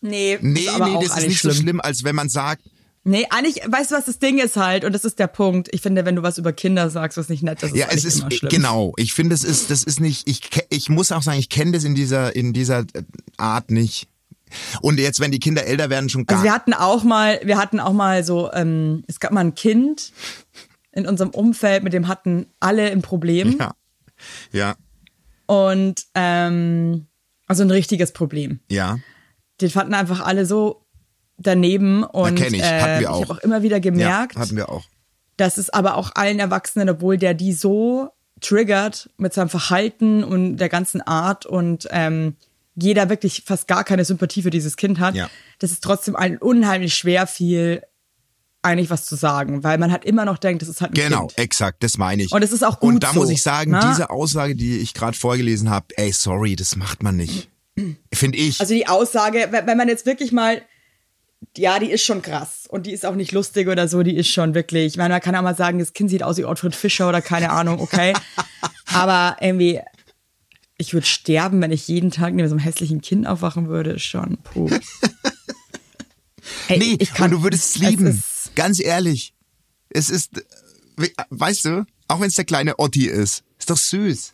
Nee, 0.01 0.37
Nee, 0.41 0.69
nee, 0.79 0.97
das 1.01 1.17
ist 1.17 1.27
nicht 1.27 1.41
so 1.41 1.51
schlimm, 1.51 1.81
als 1.81 2.03
wenn 2.03 2.15
man 2.15 2.29
sagt, 2.29 2.61
Nee, 3.07 3.27
eigentlich, 3.29 3.61
weißt 3.67 3.91
du, 3.91 3.95
was 3.95 4.05
das 4.05 4.17
Ding 4.17 4.39
ist 4.39 4.57
halt, 4.57 4.83
und 4.83 4.91
das 4.91 5.05
ist 5.05 5.19
der 5.19 5.27
Punkt. 5.27 5.69
Ich 5.71 5.81
finde, 5.81 6.05
wenn 6.05 6.15
du 6.15 6.23
was 6.23 6.39
über 6.39 6.53
Kinder 6.53 6.89
sagst, 6.89 7.19
was 7.19 7.29
nicht 7.29 7.43
nett 7.43 7.61
ist, 7.61 7.71
ist 7.71 7.77
ja, 7.77 7.85
es 7.91 8.03
ist 8.03 8.21
immer 8.21 8.31
schlimm. 8.31 8.49
genau. 8.49 8.93
Ich 8.97 9.13
finde, 9.13 9.35
es 9.35 9.43
ist, 9.43 9.69
das 9.69 9.83
ist 9.83 9.99
nicht. 9.99 10.27
Ich, 10.27 10.41
ich 10.69 10.89
muss 10.89 11.11
auch 11.11 11.21
sagen, 11.21 11.37
ich 11.37 11.49
kenne 11.49 11.73
das 11.73 11.83
in 11.83 11.93
dieser, 11.93 12.35
in 12.35 12.51
dieser 12.51 12.79
äh, 12.79 13.03
Art 13.37 13.69
nicht. 13.69 14.07
Und 14.81 14.99
jetzt, 14.99 15.19
wenn 15.19 15.29
die 15.29 15.37
Kinder 15.37 15.65
älter 15.65 15.91
werden, 15.91 16.09
schon 16.09 16.25
gar 16.25 16.37
Also 16.37 16.45
wir 16.45 16.53
hatten 16.53 16.73
auch 16.73 17.03
mal, 17.03 17.39
wir 17.43 17.57
hatten 17.57 17.79
auch 17.79 17.93
mal 17.93 18.23
so, 18.23 18.51
ähm, 18.53 19.03
es 19.07 19.19
gab 19.19 19.31
mal 19.31 19.41
ein 19.41 19.53
Kind 19.53 20.11
in 20.91 21.05
unserem 21.05 21.29
Umfeld, 21.29 21.83
mit 21.83 21.93
dem 21.93 22.07
hatten 22.07 22.47
alle 22.59 22.89
ein 22.89 23.03
Problem. 23.03 23.57
Ja. 23.59 23.75
Ja. 24.51 24.75
Und 25.45 26.05
ähm, 26.15 27.05
also 27.45 27.61
ein 27.61 27.69
richtiges 27.71 28.13
Problem. 28.13 28.61
Ja. 28.69 28.97
Den 29.61 29.69
fanden 29.69 29.93
einfach 29.93 30.21
alle 30.21 30.47
so 30.47 30.84
daneben 31.37 32.03
und 32.03 32.35
kenn 32.35 32.53
ich. 32.53 32.61
Äh, 32.63 32.99
wir 33.01 33.11
auch. 33.11 33.21
ich 33.21 33.29
habe 33.29 33.39
auch 33.39 33.43
immer 33.43 33.61
wieder 33.63 33.79
gemerkt, 33.79 34.35
Ja, 34.35 34.41
hatten 34.41 34.55
wir 34.55 34.69
auch. 34.69 34.85
dass 35.37 35.57
es 35.57 35.69
aber 35.69 35.95
auch 35.95 36.11
allen 36.15 36.39
Erwachsenen, 36.39 36.89
obwohl 36.89 37.17
der 37.17 37.33
die 37.33 37.53
so 37.53 38.09
triggert 38.41 39.09
mit 39.17 39.33
seinem 39.33 39.49
Verhalten 39.49 40.23
und 40.23 40.57
der 40.57 40.69
ganzen 40.69 41.01
Art 41.01 41.45
und 41.45 41.87
ähm, 41.91 42.35
jeder 42.75 43.09
wirklich 43.09 43.43
fast 43.45 43.67
gar 43.67 43.83
keine 43.85 44.03
Sympathie 44.03 44.41
für 44.41 44.49
dieses 44.49 44.75
Kind 44.75 44.99
hat, 44.99 45.15
Ja. 45.15 45.29
dass 45.59 45.71
es 45.71 45.79
trotzdem 45.79 46.15
allen 46.15 46.37
unheimlich 46.37 46.93
schwer 46.95 47.27
fiel, 47.27 47.81
eigentlich 48.61 48.89
was 48.89 49.05
zu 49.05 49.15
sagen, 49.15 49.63
weil 49.63 49.77
man 49.77 49.91
halt 49.91 50.05
immer 50.05 50.25
noch 50.25 50.37
denkt, 50.39 50.61
das 50.63 50.69
ist 50.69 50.81
halt 50.81 50.91
ein 50.91 50.95
Genau, 50.95 51.27
Kind. 51.27 51.37
exakt, 51.37 51.83
das 51.83 51.97
meine 51.97 52.23
ich. 52.23 52.31
Und 52.31 52.43
es 52.43 52.51
ist 52.51 52.63
auch 52.63 52.79
gut 52.79 52.95
Und 52.95 53.03
da 53.03 53.13
so, 53.13 53.19
muss 53.19 53.29
ich 53.29 53.43
sagen, 53.43 53.71
ne? 53.71 53.79
diese 53.89 54.09
Aussage, 54.09 54.55
die 54.55 54.79
ich 54.79 54.93
gerade 54.93 55.15
vorgelesen 55.15 55.69
habe, 55.69 55.85
ey, 55.97 56.11
sorry, 56.11 56.55
das 56.55 56.75
macht 56.75 57.03
man 57.03 57.15
nicht. 57.15 57.49
Finde 58.11 58.37
ich. 58.37 58.59
Also 58.59 58.73
die 58.73 58.87
Aussage, 58.87 59.49
wenn 59.51 59.77
man 59.77 59.87
jetzt 59.87 60.05
wirklich 60.05 60.31
mal, 60.31 60.61
ja, 61.57 61.79
die 61.79 61.91
ist 61.91 62.03
schon 62.03 62.21
krass 62.21 62.65
und 62.67 62.85
die 62.85 62.91
ist 62.91 63.05
auch 63.05 63.15
nicht 63.15 63.31
lustig 63.31 63.67
oder 63.67 63.87
so, 63.87 64.03
die 64.03 64.15
ist 64.15 64.29
schon 64.29 64.53
wirklich, 64.55 64.85
ich 64.87 64.97
meine, 64.97 65.13
man 65.13 65.21
kann 65.21 65.35
auch 65.35 65.41
mal 65.41 65.55
sagen, 65.55 65.79
das 65.79 65.93
Kind 65.93 66.09
sieht 66.09 66.23
aus 66.23 66.37
wie 66.37 66.45
Ottfried 66.45 66.75
Fischer 66.75 67.07
oder 67.09 67.21
keine 67.21 67.49
Ahnung, 67.51 67.79
okay. 67.79 68.13
Aber 68.93 69.37
irgendwie, 69.41 69.79
ich 70.77 70.93
würde 70.93 71.07
sterben, 71.07 71.61
wenn 71.61 71.71
ich 71.71 71.87
jeden 71.87 72.11
Tag 72.11 72.33
neben 72.33 72.47
so 72.49 72.55
einem 72.55 72.63
hässlichen 72.63 73.01
Kind 73.01 73.27
aufwachen 73.27 73.67
würde, 73.67 73.91
ist 73.91 74.03
schon, 74.03 74.37
puh. 74.43 74.69
Ey, 76.67 76.77
nee, 76.77 76.95
ich 76.99 77.13
kann, 77.13 77.25
und 77.25 77.39
du 77.39 77.43
würdest 77.43 77.75
es 77.75 77.81
lieben. 77.81 78.23
Ganz 78.55 78.79
ehrlich. 78.79 79.33
Es 79.89 80.09
ist, 80.09 80.31
we- 80.95 81.11
weißt 81.29 81.65
du, 81.65 81.85
auch 82.07 82.19
wenn 82.21 82.27
es 82.27 82.35
der 82.35 82.45
kleine 82.45 82.77
Otti 82.79 83.07
ist, 83.07 83.43
ist 83.59 83.69
doch 83.69 83.77
süß. 83.77 84.33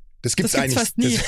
Das 0.21 0.35
gibt's, 0.35 0.53
das 0.53 0.61
gibt's 0.61 0.77
eigentlich. 0.77 0.79
Fast 0.79 0.97
nie. 0.97 1.19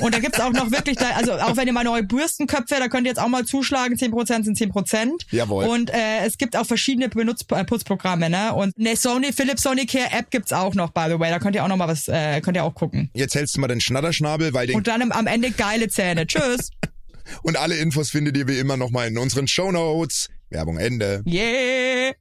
Und 0.00 0.14
da 0.14 0.18
gibt's 0.18 0.40
auch 0.40 0.52
noch 0.52 0.70
wirklich, 0.70 0.96
da, 0.96 1.10
also 1.10 1.32
auch 1.32 1.56
wenn 1.56 1.66
ihr 1.66 1.72
mal 1.72 1.84
neue 1.84 2.02
Bürstenköpfe, 2.02 2.76
da 2.78 2.88
könnt 2.88 3.06
ihr 3.06 3.10
jetzt 3.10 3.20
auch 3.20 3.28
mal 3.28 3.44
zuschlagen, 3.44 3.96
10% 3.96 4.44
sind 4.44 4.58
10%. 4.58 5.10
Jawohl. 5.30 5.66
Und 5.66 5.90
äh, 5.90 6.24
es 6.24 6.38
gibt 6.38 6.56
auch 6.56 6.66
verschiedene 6.66 7.08
Benutz 7.08 7.44
äh, 7.50 7.64
Putzprogramme, 7.64 8.30
ne? 8.30 8.54
Und 8.54 8.74
eine 8.78 8.96
Sony, 8.96 9.32
Philips 9.32 9.62
Sony 9.62 9.86
Care 9.86 10.10
App 10.10 10.30
gibt's 10.30 10.52
auch 10.52 10.74
noch, 10.74 10.90
by 10.90 11.04
the 11.08 11.18
way. 11.18 11.30
Da 11.30 11.38
könnt 11.38 11.54
ihr 11.54 11.64
auch 11.64 11.68
noch 11.68 11.76
mal 11.76 11.88
was, 11.88 12.08
äh, 12.08 12.40
könnt 12.40 12.56
ihr 12.56 12.64
auch 12.64 12.74
gucken. 12.74 13.10
Jetzt 13.14 13.34
hältst 13.34 13.56
du 13.56 13.60
mal 13.60 13.68
den 13.68 13.80
Schnatterschnabel, 13.80 14.54
weil 14.54 14.66
den... 14.66 14.76
Und 14.76 14.86
dann 14.86 15.12
am 15.12 15.26
Ende 15.26 15.50
geile 15.50 15.88
Zähne. 15.88 16.26
Tschüss. 16.26 16.70
Und 17.42 17.56
alle 17.56 17.76
Infos 17.76 18.10
findet 18.10 18.36
ihr 18.36 18.48
wie 18.48 18.58
immer 18.58 18.76
nochmal 18.76 19.08
in 19.08 19.18
unseren 19.18 19.46
Show 19.46 19.70
Notes. 19.70 20.28
Werbung 20.50 20.78
Ende. 20.78 21.22
Yeah. 21.26 22.12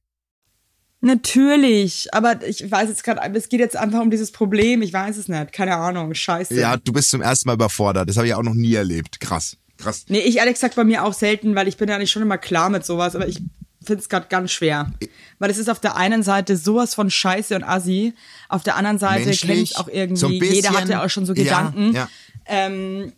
Natürlich, 1.03 2.13
aber 2.13 2.45
ich 2.47 2.69
weiß 2.69 2.87
jetzt 2.87 3.03
gerade, 3.03 3.21
es 3.33 3.49
geht 3.49 3.59
jetzt 3.59 3.75
einfach 3.75 4.01
um 4.01 4.11
dieses 4.11 4.31
Problem. 4.31 4.83
Ich 4.83 4.93
weiß 4.93 5.17
es 5.17 5.27
nicht, 5.27 5.51
keine 5.51 5.75
Ahnung, 5.75 6.13
scheiße. 6.13 6.53
Ja, 6.59 6.77
du 6.77 6.93
bist 6.93 7.09
zum 7.09 7.23
ersten 7.23 7.49
Mal 7.49 7.55
überfordert. 7.55 8.07
Das 8.07 8.17
habe 8.17 8.27
ich 8.27 8.35
auch 8.35 8.43
noch 8.43 8.53
nie 8.53 8.75
erlebt. 8.75 9.19
Krass, 9.19 9.57
krass. 9.77 10.05
Nee, 10.09 10.19
ich 10.19 10.37
ehrlich 10.37 10.53
gesagt 10.53 10.75
bei 10.75 10.83
mir 10.83 11.03
auch 11.03 11.13
selten, 11.13 11.55
weil 11.55 11.67
ich 11.67 11.77
bin 11.77 11.89
ja 11.89 11.97
nicht 11.97 12.11
schon 12.11 12.21
immer 12.21 12.37
klar 12.37 12.69
mit 12.69 12.85
sowas, 12.85 13.15
aber 13.15 13.27
ich 13.27 13.41
finde 13.83 14.01
es 14.01 14.09
gerade 14.09 14.27
ganz 14.29 14.51
schwer. 14.51 14.91
Weil 15.39 15.49
es 15.49 15.57
ist 15.57 15.71
auf 15.71 15.79
der 15.79 15.95
einen 15.95 16.21
Seite 16.21 16.55
sowas 16.55 16.93
von 16.93 17.09
Scheiße 17.09 17.55
und 17.55 17.63
Assi, 17.63 18.13
auf 18.47 18.61
der 18.61 18.75
anderen 18.75 18.99
Seite 18.99 19.31
kenne 19.31 19.55
ich 19.55 19.77
auch 19.77 19.87
irgendwie, 19.87 20.19
so 20.19 20.29
bisschen, 20.29 20.53
jeder 20.53 20.69
hat 20.71 20.87
ja 20.87 21.03
auch 21.03 21.09
schon 21.09 21.25
so 21.25 21.33
Gedanken. 21.33 21.93
Ja, 21.93 22.01
ja. 22.01 22.09
Ähm, 22.45 23.13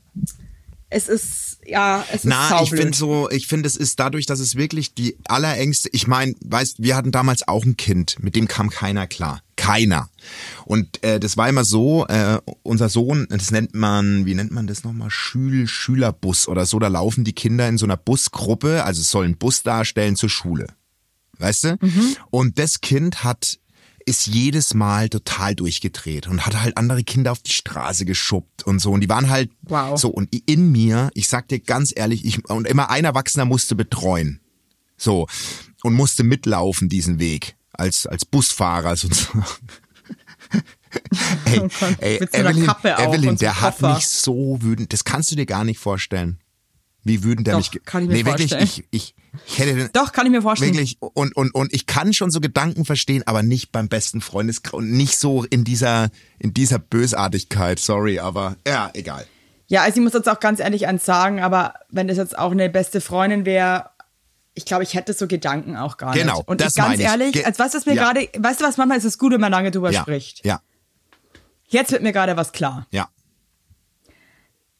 es 0.93 1.09
ist 1.09 1.57
ja, 1.65 2.03
es 2.09 2.23
ist 2.23 2.25
Na, 2.25 2.61
ich 2.61 2.69
finde 2.69 2.95
so, 2.95 3.29
ich 3.29 3.47
finde 3.47 3.67
es 3.67 3.77
ist 3.77 3.99
dadurch, 3.99 4.25
dass 4.25 4.39
es 4.39 4.55
wirklich 4.55 4.93
die 4.93 5.17
allerängste, 5.25 5.89
ich 5.91 6.07
meine, 6.07 6.35
weißt, 6.43 6.81
wir 6.83 6.95
hatten 6.95 7.11
damals 7.11 7.47
auch 7.47 7.65
ein 7.65 7.77
Kind, 7.77 8.17
mit 8.21 8.35
dem 8.35 8.47
kam 8.47 8.69
keiner 8.69 9.07
klar. 9.07 9.41
Keiner. 9.55 10.09
Und 10.65 11.03
äh, 11.03 11.19
das 11.19 11.37
war 11.37 11.47
immer 11.47 11.63
so, 11.63 12.05
äh, 12.07 12.39
unser 12.63 12.89
Sohn, 12.89 13.27
das 13.29 13.51
nennt 13.51 13.73
man, 13.73 14.25
wie 14.25 14.35
nennt 14.35 14.51
man 14.51 14.67
das 14.67 14.83
nochmal, 14.83 15.09
Schül 15.09 15.67
Schülerbus 15.67 16.47
oder 16.47 16.65
so, 16.65 16.79
da 16.79 16.87
laufen 16.87 17.23
die 17.23 17.33
Kinder 17.33 17.67
in 17.67 17.77
so 17.77 17.85
einer 17.85 17.97
Busgruppe, 17.97 18.83
also 18.83 19.01
es 19.01 19.09
soll 19.09 19.25
einen 19.25 19.37
Bus 19.37 19.63
darstellen 19.63 20.15
zur 20.15 20.29
Schule. 20.29 20.67
Weißt 21.39 21.63
du? 21.63 21.77
Mhm. 21.79 22.15
Und 22.29 22.59
das 22.59 22.81
Kind 22.81 23.23
hat 23.23 23.59
ist 24.05 24.27
jedes 24.27 24.73
Mal 24.73 25.09
total 25.09 25.55
durchgedreht 25.55 26.27
und 26.27 26.45
hat 26.45 26.59
halt 26.59 26.77
andere 26.77 27.03
Kinder 27.03 27.31
auf 27.31 27.39
die 27.39 27.51
Straße 27.53 28.05
geschubbt 28.05 28.63
und 28.63 28.79
so. 28.79 28.91
Und 28.91 29.01
die 29.01 29.09
waren 29.09 29.29
halt 29.29 29.51
wow. 29.63 29.99
so. 29.99 30.09
Und 30.09 30.29
in 30.45 30.71
mir, 30.71 31.09
ich 31.13 31.27
sag 31.27 31.47
dir 31.47 31.59
ganz 31.59 31.93
ehrlich, 31.95 32.25
ich, 32.25 32.47
und 32.49 32.67
immer 32.67 32.89
ein 32.89 33.05
Erwachsener 33.05 33.45
musste 33.45 33.75
betreuen. 33.75 34.39
So. 34.97 35.27
Und 35.83 35.93
musste 35.93 36.23
mitlaufen 36.23 36.89
diesen 36.89 37.19
Weg. 37.19 37.55
Als, 37.73 38.05
als 38.05 38.25
Busfahrer 38.25 38.95
sozusagen. 38.95 39.45
ey, 41.45 41.59
oh 41.59 41.69
ey 41.99 42.17
Evelyn, 42.31 42.69
Evelyn 42.83 43.35
der 43.37 43.61
hat 43.61 43.81
mich 43.81 44.07
so 44.07 44.61
wütend, 44.61 44.93
das 44.93 45.03
kannst 45.03 45.31
du 45.31 45.35
dir 45.35 45.45
gar 45.45 45.63
nicht 45.63 45.79
vorstellen. 45.79 46.39
Wie 47.03 47.23
wütend 47.23 47.47
Doch, 47.47 47.57
mich. 47.57 47.71
Kann 47.85 48.03
ich 48.03 48.09
mir 48.09 48.15
nee, 48.15 48.23
vorstellen. 48.23 48.61
wirklich, 48.61 48.85
ich, 48.91 49.15
ich 49.15 49.15
ich 49.45 49.59
hätte 49.59 49.75
den, 49.75 49.89
Doch, 49.93 50.11
kann 50.11 50.25
ich 50.25 50.31
mir 50.31 50.41
vorstellen. 50.41 50.73
Wirklich, 50.73 50.97
und, 50.99 51.35
und, 51.35 51.53
und 51.55 51.73
ich 51.73 51.87
kann 51.87 52.13
schon 52.13 52.29
so 52.29 52.39
Gedanken 52.39 52.85
verstehen, 52.85 53.23
aber 53.25 53.41
nicht 53.41 53.71
beim 53.71 53.89
besten 53.89 54.21
Freundeskreis 54.21 54.73
und 54.73 54.91
nicht 54.91 55.17
so 55.17 55.43
in 55.43 55.63
dieser, 55.63 56.09
in 56.39 56.53
dieser 56.53 56.79
Bösartigkeit, 56.79 57.79
sorry, 57.79 58.19
aber 58.19 58.55
ja, 58.67 58.91
egal. 58.93 59.25
Ja, 59.67 59.81
also 59.81 59.97
ich 59.97 60.03
muss 60.03 60.13
jetzt 60.13 60.29
auch 60.29 60.39
ganz 60.39 60.59
ehrlich 60.59 60.87
eins 60.87 61.03
sagen, 61.03 61.41
aber 61.41 61.73
wenn 61.89 62.07
das 62.07 62.17
jetzt 62.17 62.37
auch 62.37 62.51
eine 62.51 62.69
beste 62.69 63.01
Freundin 63.01 63.45
wäre, 63.45 63.89
ich 64.53 64.65
glaube, 64.65 64.83
ich 64.83 64.93
hätte 64.93 65.13
so 65.13 65.27
Gedanken 65.27 65.77
auch 65.77 65.97
gar 65.97 66.13
genau, 66.13 66.37
nicht. 66.37 66.47
Und 66.47 66.61
das 66.61 66.75
ich, 66.75 66.83
ganz 66.83 66.99
ich. 66.99 67.05
ehrlich, 67.05 67.33
Ge 67.33 67.43
als 67.43 67.57
weißt 67.57 67.73
du, 67.73 67.79
was 67.79 67.85
mir 67.87 67.95
ja. 67.95 68.03
gerade, 68.03 68.29
weißt 68.37 68.61
du 68.61 68.65
was, 68.65 68.77
manchmal 68.77 68.99
ist 68.99 69.05
es 69.05 69.17
gut, 69.17 69.33
wenn 69.33 69.41
man 69.41 69.51
lange 69.51 69.71
drüber 69.71 69.91
ja. 69.91 70.01
spricht. 70.01 70.45
Ja. 70.45 70.61
Jetzt 71.67 71.91
wird 71.91 72.03
mir 72.03 72.11
gerade 72.11 72.37
was 72.37 72.51
klar. 72.51 72.85
Ja. 72.91 73.09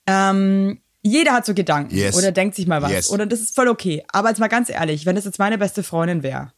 Ähm, 0.05 0.82
jeder 1.03 1.33
hat 1.33 1.45
so 1.45 1.53
Gedanken 1.53 1.95
yes. 1.95 2.17
oder 2.17 2.31
denkt 2.31 2.55
sich 2.55 2.65
mal 2.65 2.81
was. 2.81 2.91
Yes. 2.91 3.09
Oder 3.11 3.25
das 3.25 3.41
ist 3.41 3.53
voll 3.53 3.67
okay. 3.67 4.03
Aber 4.11 4.29
jetzt 4.29 4.39
mal 4.39 4.47
ganz 4.47 4.69
ehrlich, 4.69 5.05
wenn 5.05 5.15
das 5.15 5.25
jetzt 5.25 5.37
meine 5.37 5.57
beste 5.57 5.83
Freundin 5.83 6.23
wäre, 6.23 6.51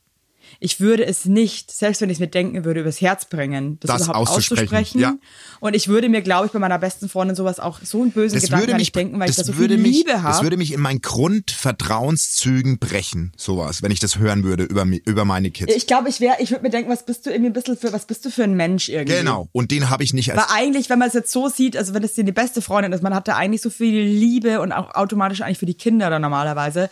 ich 0.59 0.79
würde 0.79 1.05
es 1.05 1.25
nicht, 1.25 1.71
selbst 1.71 2.01
wenn 2.01 2.09
ich 2.09 2.15
es 2.15 2.19
mir 2.19 2.27
denken 2.27 2.65
würde, 2.65 2.81
übers 2.81 3.01
Herz 3.01 3.25
bringen, 3.25 3.77
das, 3.79 3.89
das 3.89 4.01
überhaupt 4.03 4.29
auszusprechen. 4.29 4.63
auszusprechen. 4.63 5.01
Ja. 5.01 5.15
Und 5.59 5.75
ich 5.75 5.87
würde 5.87 6.09
mir, 6.09 6.21
glaube 6.21 6.47
ich, 6.47 6.51
bei 6.51 6.59
meiner 6.59 6.79
besten 6.79 7.09
Freundin 7.09 7.35
sowas 7.35 7.59
auch 7.59 7.79
so 7.83 8.01
einen 8.01 8.11
bösen 8.11 8.35
das 8.35 8.45
Gedanken 8.45 8.67
würde 8.67 8.77
mich, 8.79 8.91
denken, 8.91 9.19
weil 9.19 9.27
das 9.27 9.37
ich 9.37 9.45
da 9.45 9.53
so 9.53 9.57
würde 9.57 9.75
viel 9.75 9.83
mich, 9.83 9.97
Liebe 9.97 10.21
habe. 10.21 10.33
Das 10.33 10.43
würde 10.43 10.57
mich 10.57 10.73
in 10.73 10.81
meinen 10.81 11.01
Grundvertrauenszügen 11.01 12.79
brechen, 12.79 13.33
sowas, 13.37 13.81
wenn 13.81 13.91
ich 13.91 13.99
das 13.99 14.17
hören 14.17 14.43
würde 14.43 14.63
über, 14.63 14.85
über 15.05 15.25
meine 15.25 15.51
Kids. 15.51 15.73
Ich 15.75 15.87
glaube, 15.87 16.09
ich 16.09 16.19
wäre, 16.19 16.37
ich 16.39 16.51
würde 16.51 16.63
mir 16.63 16.69
denken, 16.69 16.91
was 16.91 17.05
bist 17.05 17.25
du 17.25 17.31
irgendwie 17.31 17.49
ein 17.49 17.53
bisschen 17.53 17.77
für, 17.77 17.93
was 17.93 18.05
bist 18.05 18.25
du 18.25 18.29
für 18.29 18.43
ein 18.43 18.55
Mensch 18.55 18.89
irgendwie? 18.89 19.17
Genau. 19.17 19.49
Und 19.51 19.71
den 19.71 19.89
habe 19.89 20.03
ich 20.03 20.13
nicht 20.13 20.31
als. 20.31 20.41
Weil 20.41 20.57
eigentlich, 20.57 20.89
wenn 20.89 20.99
man 20.99 21.07
es 21.07 21.13
jetzt 21.13 21.31
so 21.31 21.49
sieht, 21.49 21.77
also 21.77 21.93
wenn 21.93 22.03
es 22.03 22.13
dir 22.13 22.23
die 22.23 22.31
beste 22.31 22.61
Freundin 22.61 22.93
ist, 22.93 23.03
man 23.03 23.13
hat 23.13 23.27
da 23.27 23.35
eigentlich 23.35 23.61
so 23.61 23.69
viel 23.69 24.03
Liebe 24.03 24.61
und 24.61 24.71
auch 24.71 24.95
automatisch 24.95 25.41
eigentlich 25.41 25.59
für 25.59 25.65
die 25.65 25.73
Kinder 25.73 26.09
dann 26.09 26.21
normalerweise, 26.21 26.89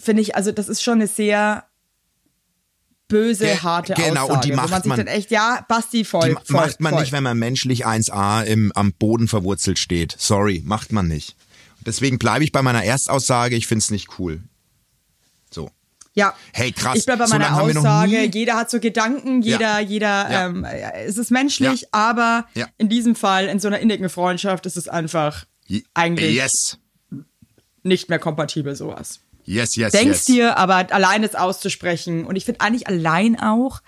finde 0.00 0.22
ich, 0.22 0.36
also 0.36 0.52
das 0.52 0.68
ist 0.68 0.82
schon 0.82 0.94
eine 0.94 1.06
sehr 1.06 1.64
böse, 3.14 3.44
Ge 3.46 3.56
harte 3.58 3.94
genau, 3.94 4.22
Aussage. 4.24 4.32
und 4.34 4.44
die 4.44 4.52
macht 4.52 4.70
man, 4.70 4.82
sich 4.82 4.88
man 4.88 4.98
dann 4.98 5.06
echt, 5.06 5.30
ja, 5.30 5.64
Basti 5.68 6.04
voll. 6.04 6.28
Die 6.30 6.52
voll, 6.52 6.60
macht 6.66 6.80
man 6.80 6.92
voll. 6.92 7.00
nicht, 7.02 7.12
wenn 7.12 7.22
man 7.22 7.38
menschlich 7.38 7.86
1a 7.86 8.42
im, 8.44 8.72
am 8.74 8.92
Boden 8.92 9.28
verwurzelt 9.28 9.78
steht. 9.78 10.14
Sorry, 10.18 10.62
macht 10.64 10.92
man 10.92 11.06
nicht. 11.08 11.36
Deswegen 11.86 12.18
bleibe 12.18 12.44
ich 12.44 12.50
bei 12.52 12.62
meiner 12.62 12.82
Erstaussage, 12.84 13.56
ich 13.56 13.66
find's 13.66 13.90
nicht 13.90 14.18
cool. 14.18 14.40
So. 15.50 15.70
Ja. 16.14 16.34
Hey, 16.52 16.72
krass. 16.72 16.98
Ich 16.98 17.04
bleibe 17.06 17.20
bei 17.20 17.26
so 17.26 17.34
meiner 17.38 17.60
Aussage, 17.60 18.24
jeder 18.26 18.54
hat 18.56 18.70
so 18.70 18.80
Gedanken, 18.80 19.42
jeder, 19.42 19.58
Ja. 19.60 19.80
jeder, 19.80 20.30
Ja. 20.30 20.46
ähm, 20.46 20.64
es 20.64 21.18
ist 21.18 21.30
menschlich, 21.30 21.82
Ja. 21.82 21.88
aber 21.92 22.46
in 22.78 22.88
diesem 22.88 23.14
Fall, 23.16 23.46
in 23.46 23.58
so 23.60 23.68
einer 23.68 23.78
innigen 23.80 24.08
Freundschaft, 24.08 24.66
ist 24.66 24.76
es 24.76 24.88
einfach 24.88 25.44
Je- 25.66 25.84
eigentlich 25.94 26.34
Yes. 26.36 26.78
nicht 27.82 28.08
mehr 28.08 28.18
kompatibel, 28.18 28.74
sowas. 28.76 29.20
Yes, 29.44 29.76
yes, 29.76 29.92
Denkst 29.92 30.08
yes. 30.08 30.24
dir, 30.24 30.56
aber 30.58 30.92
allein 30.92 31.22
es 31.22 31.34
auszusprechen. 31.34 32.24
Und 32.24 32.36
ich 32.36 32.44
finde 32.44 32.60
eigentlich 32.60 32.86
allein 32.86 33.38
auch, 33.38 33.80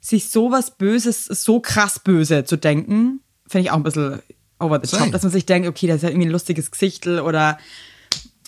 sich 0.00 0.28
sowas 0.28 0.76
Böses, 0.76 1.24
so 1.24 1.60
krass 1.60 1.98
böse 1.98 2.44
zu 2.44 2.56
denken, 2.56 3.20
finde 3.46 3.64
ich 3.64 3.70
auch 3.70 3.76
ein 3.76 3.82
bisschen 3.82 4.20
over 4.58 4.80
the 4.82 4.90
top, 4.90 5.00
Same. 5.00 5.10
dass 5.12 5.22
man 5.22 5.32
sich 5.32 5.46
denkt, 5.46 5.66
okay, 5.66 5.86
das 5.86 5.96
ist 5.96 6.02
ja 6.02 6.10
irgendwie 6.10 6.26
ein 6.26 6.32
lustiges 6.32 6.70
Gesichtel 6.70 7.20
oder 7.20 7.58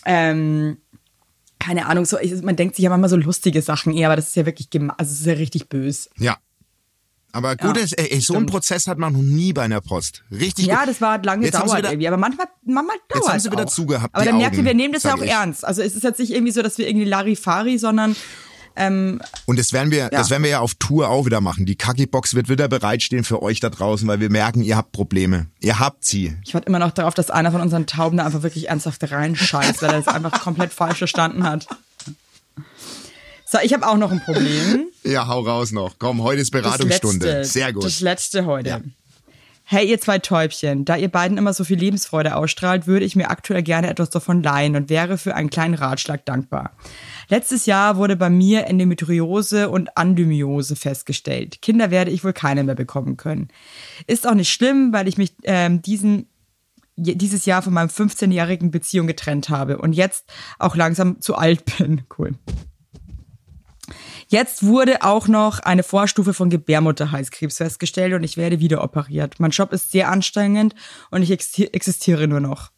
ähm, 0.04 0.76
keine 1.58 1.86
Ahnung, 1.86 2.04
so, 2.04 2.18
man 2.42 2.56
denkt 2.56 2.76
sich 2.76 2.82
ja 2.82 2.90
manchmal 2.90 3.08
so 3.08 3.16
lustige 3.16 3.62
Sachen 3.62 3.94
eher, 3.94 4.08
aber 4.08 4.16
das 4.16 4.28
ist 4.28 4.36
ja 4.36 4.46
wirklich, 4.46 4.68
also 4.72 5.12
es 5.12 5.20
ist 5.20 5.26
ja 5.26 5.32
richtig 5.32 5.68
böse. 5.68 6.10
Ja. 6.18 6.36
Aber 7.36 7.56
gut, 7.56 7.76
Ja, 7.76 7.82
ist, 7.82 7.92
ey, 7.92 8.20
so 8.20 8.34
einen. 8.34 8.46
Prozess 8.46 8.86
hat 8.88 8.98
man 8.98 9.12
noch 9.12 9.20
nie 9.20 9.52
bei 9.52 9.62
einer 9.62 9.80
Post. 9.80 10.24
Richtig 10.30 10.66
Ja, 10.66 10.86
das 10.86 11.00
war 11.00 11.22
lange 11.22 11.44
gedauert 11.46 11.76
wieder- 11.78 11.90
irgendwie, 11.90 12.08
aber 12.08 12.16
manchmal, 12.16 12.46
manchmal 12.64 12.96
dauert 13.08 13.22
Jetzt 13.22 13.28
haben 13.28 13.36
es 13.36 13.42
sie 13.44 13.52
wieder 13.52 13.64
auch. 13.64 13.70
zugehabt, 13.70 14.14
Aber 14.14 14.24
dann 14.24 14.38
merkt 14.38 14.56
ihr, 14.56 14.64
wir 14.64 14.74
nehmen 14.74 14.94
das 14.94 15.02
ja 15.04 15.14
auch 15.14 15.22
ich. 15.22 15.30
ernst. 15.30 15.64
Also 15.64 15.82
es 15.82 15.94
ist 15.94 16.02
jetzt 16.02 16.18
nicht 16.18 16.32
irgendwie 16.32 16.52
so, 16.52 16.62
dass 16.62 16.78
wir 16.78 16.88
irgendwie 16.88 17.06
Larifari, 17.06 17.78
sondern 17.78 18.16
Ähm, 18.78 19.22
Und 19.46 19.58
das 19.58 19.72
werden 19.72 19.90
wir, 19.90 20.10
das 20.10 20.28
werden 20.28 20.42
wir 20.42 20.50
ja 20.50 20.60
auf 20.60 20.74
Tour 20.74 21.08
auch 21.08 21.24
wieder 21.24 21.40
machen. 21.40 21.64
Die 21.64 21.76
Kaki-Box 21.76 22.34
wird 22.34 22.50
wieder 22.50 22.68
bereitstehen 22.68 23.24
für 23.24 23.40
euch 23.42 23.58
da 23.58 23.70
draußen, 23.70 24.06
weil 24.06 24.20
wir 24.20 24.28
merken, 24.30 24.60
ihr 24.62 24.76
habt 24.76 24.92
Probleme. 24.92 25.46
Ihr 25.60 25.78
habt 25.78 26.04
sie. 26.04 26.36
ich 26.44 26.52
warte 26.52 26.66
immer 26.66 26.78
noch 26.78 26.90
darauf, 26.90 27.14
dass 27.14 27.30
einer 27.30 27.50
von 27.52 27.62
unseren 27.62 27.86
Tauben 27.86 28.18
da 28.18 28.26
einfach 28.26 28.42
wirklich 28.42 28.68
ernsthaft 28.68 29.10
reinscheißt, 29.10 29.80
weil 29.80 29.90
er 29.92 30.02
das 30.02 30.08
einfach 30.14 30.42
komplett 30.42 30.74
falsch 30.74 30.98
verstanden 30.98 31.44
hat. 31.44 31.66
So, 33.48 33.58
ich 33.62 33.72
habe 33.72 33.86
auch 33.86 33.96
noch 33.96 34.10
ein 34.10 34.20
Problem. 34.20 34.86
Ja, 35.04 35.28
hau 35.28 35.38
raus 35.42 35.70
noch. 35.70 36.00
Komm, 36.00 36.24
heute 36.24 36.40
ist 36.42 36.50
Beratungsstunde. 36.50 37.26
letzte, 37.26 37.52
Sehr 37.52 37.72
gut. 37.72 37.84
Das 37.84 38.00
letzte 38.00 38.44
heute. 38.44 38.68
Ja. 38.68 38.80
Hey, 39.62 39.88
ihr 39.88 40.00
zwei 40.00 40.18
Täubchen, 40.18 40.84
da 40.84 40.96
ihr 40.96 41.08
beiden 41.08 41.38
immer 41.38 41.52
so 41.52 41.62
viel 41.62 41.78
Lebensfreude 41.78 42.34
ausstrahlt, 42.34 42.88
würde 42.88 43.06
ich 43.06 43.14
mir 43.14 43.30
aktuell 43.30 43.62
gerne 43.62 43.88
etwas 43.88 44.10
davon 44.10 44.42
leihen 44.42 44.74
und 44.74 44.90
wäre 44.90 45.16
für 45.16 45.36
einen 45.36 45.48
kleinen 45.48 45.74
Ratschlag 45.74 46.24
dankbar. 46.24 46.72
Letztes 47.28 47.66
Jahr 47.66 47.96
wurde 47.96 48.16
bei 48.16 48.30
mir 48.30 48.66
Endometriose 48.66 49.70
und 49.70 49.96
Andymiose 49.96 50.74
festgestellt. 50.74 51.62
Kinder 51.62 51.92
werde 51.92 52.10
ich 52.10 52.24
wohl 52.24 52.32
keine 52.32 52.64
mehr 52.64 52.74
bekommen 52.74 53.16
können. 53.16 53.46
Ist 54.08 54.26
auch 54.26 54.34
nicht 54.34 54.52
schlimm, 54.52 54.92
weil 54.92 55.06
ich 55.06 55.18
mich 55.18 55.34
ähm, 55.44 55.82
diesen 55.82 56.26
dieses 56.96 57.44
Jahr 57.44 57.62
von 57.62 57.74
meinem 57.74 57.90
15-jährigen 57.90 58.70
Beziehung 58.70 59.06
getrennt 59.06 59.50
habe 59.50 59.78
und 59.78 59.92
jetzt 59.92 60.24
auch 60.58 60.74
langsam 60.74 61.20
zu 61.20 61.36
alt 61.36 61.64
bin. 61.78 62.02
Cool. 62.18 62.34
Jetzt 64.28 64.64
wurde 64.64 65.02
auch 65.02 65.28
noch 65.28 65.60
eine 65.60 65.82
Vorstufe 65.84 66.34
von 66.34 66.50
Gebärmutterhalskrebs 66.50 67.58
festgestellt 67.58 68.12
und 68.14 68.24
ich 68.24 68.36
werde 68.36 68.58
wieder 68.58 68.82
operiert. 68.82 69.38
Mein 69.38 69.50
Job 69.52 69.72
ist 69.72 69.92
sehr 69.92 70.10
anstrengend 70.10 70.74
und 71.10 71.22
ich 71.22 71.30
exi- 71.30 71.72
existiere 71.72 72.26
nur 72.26 72.40
noch. 72.40 72.72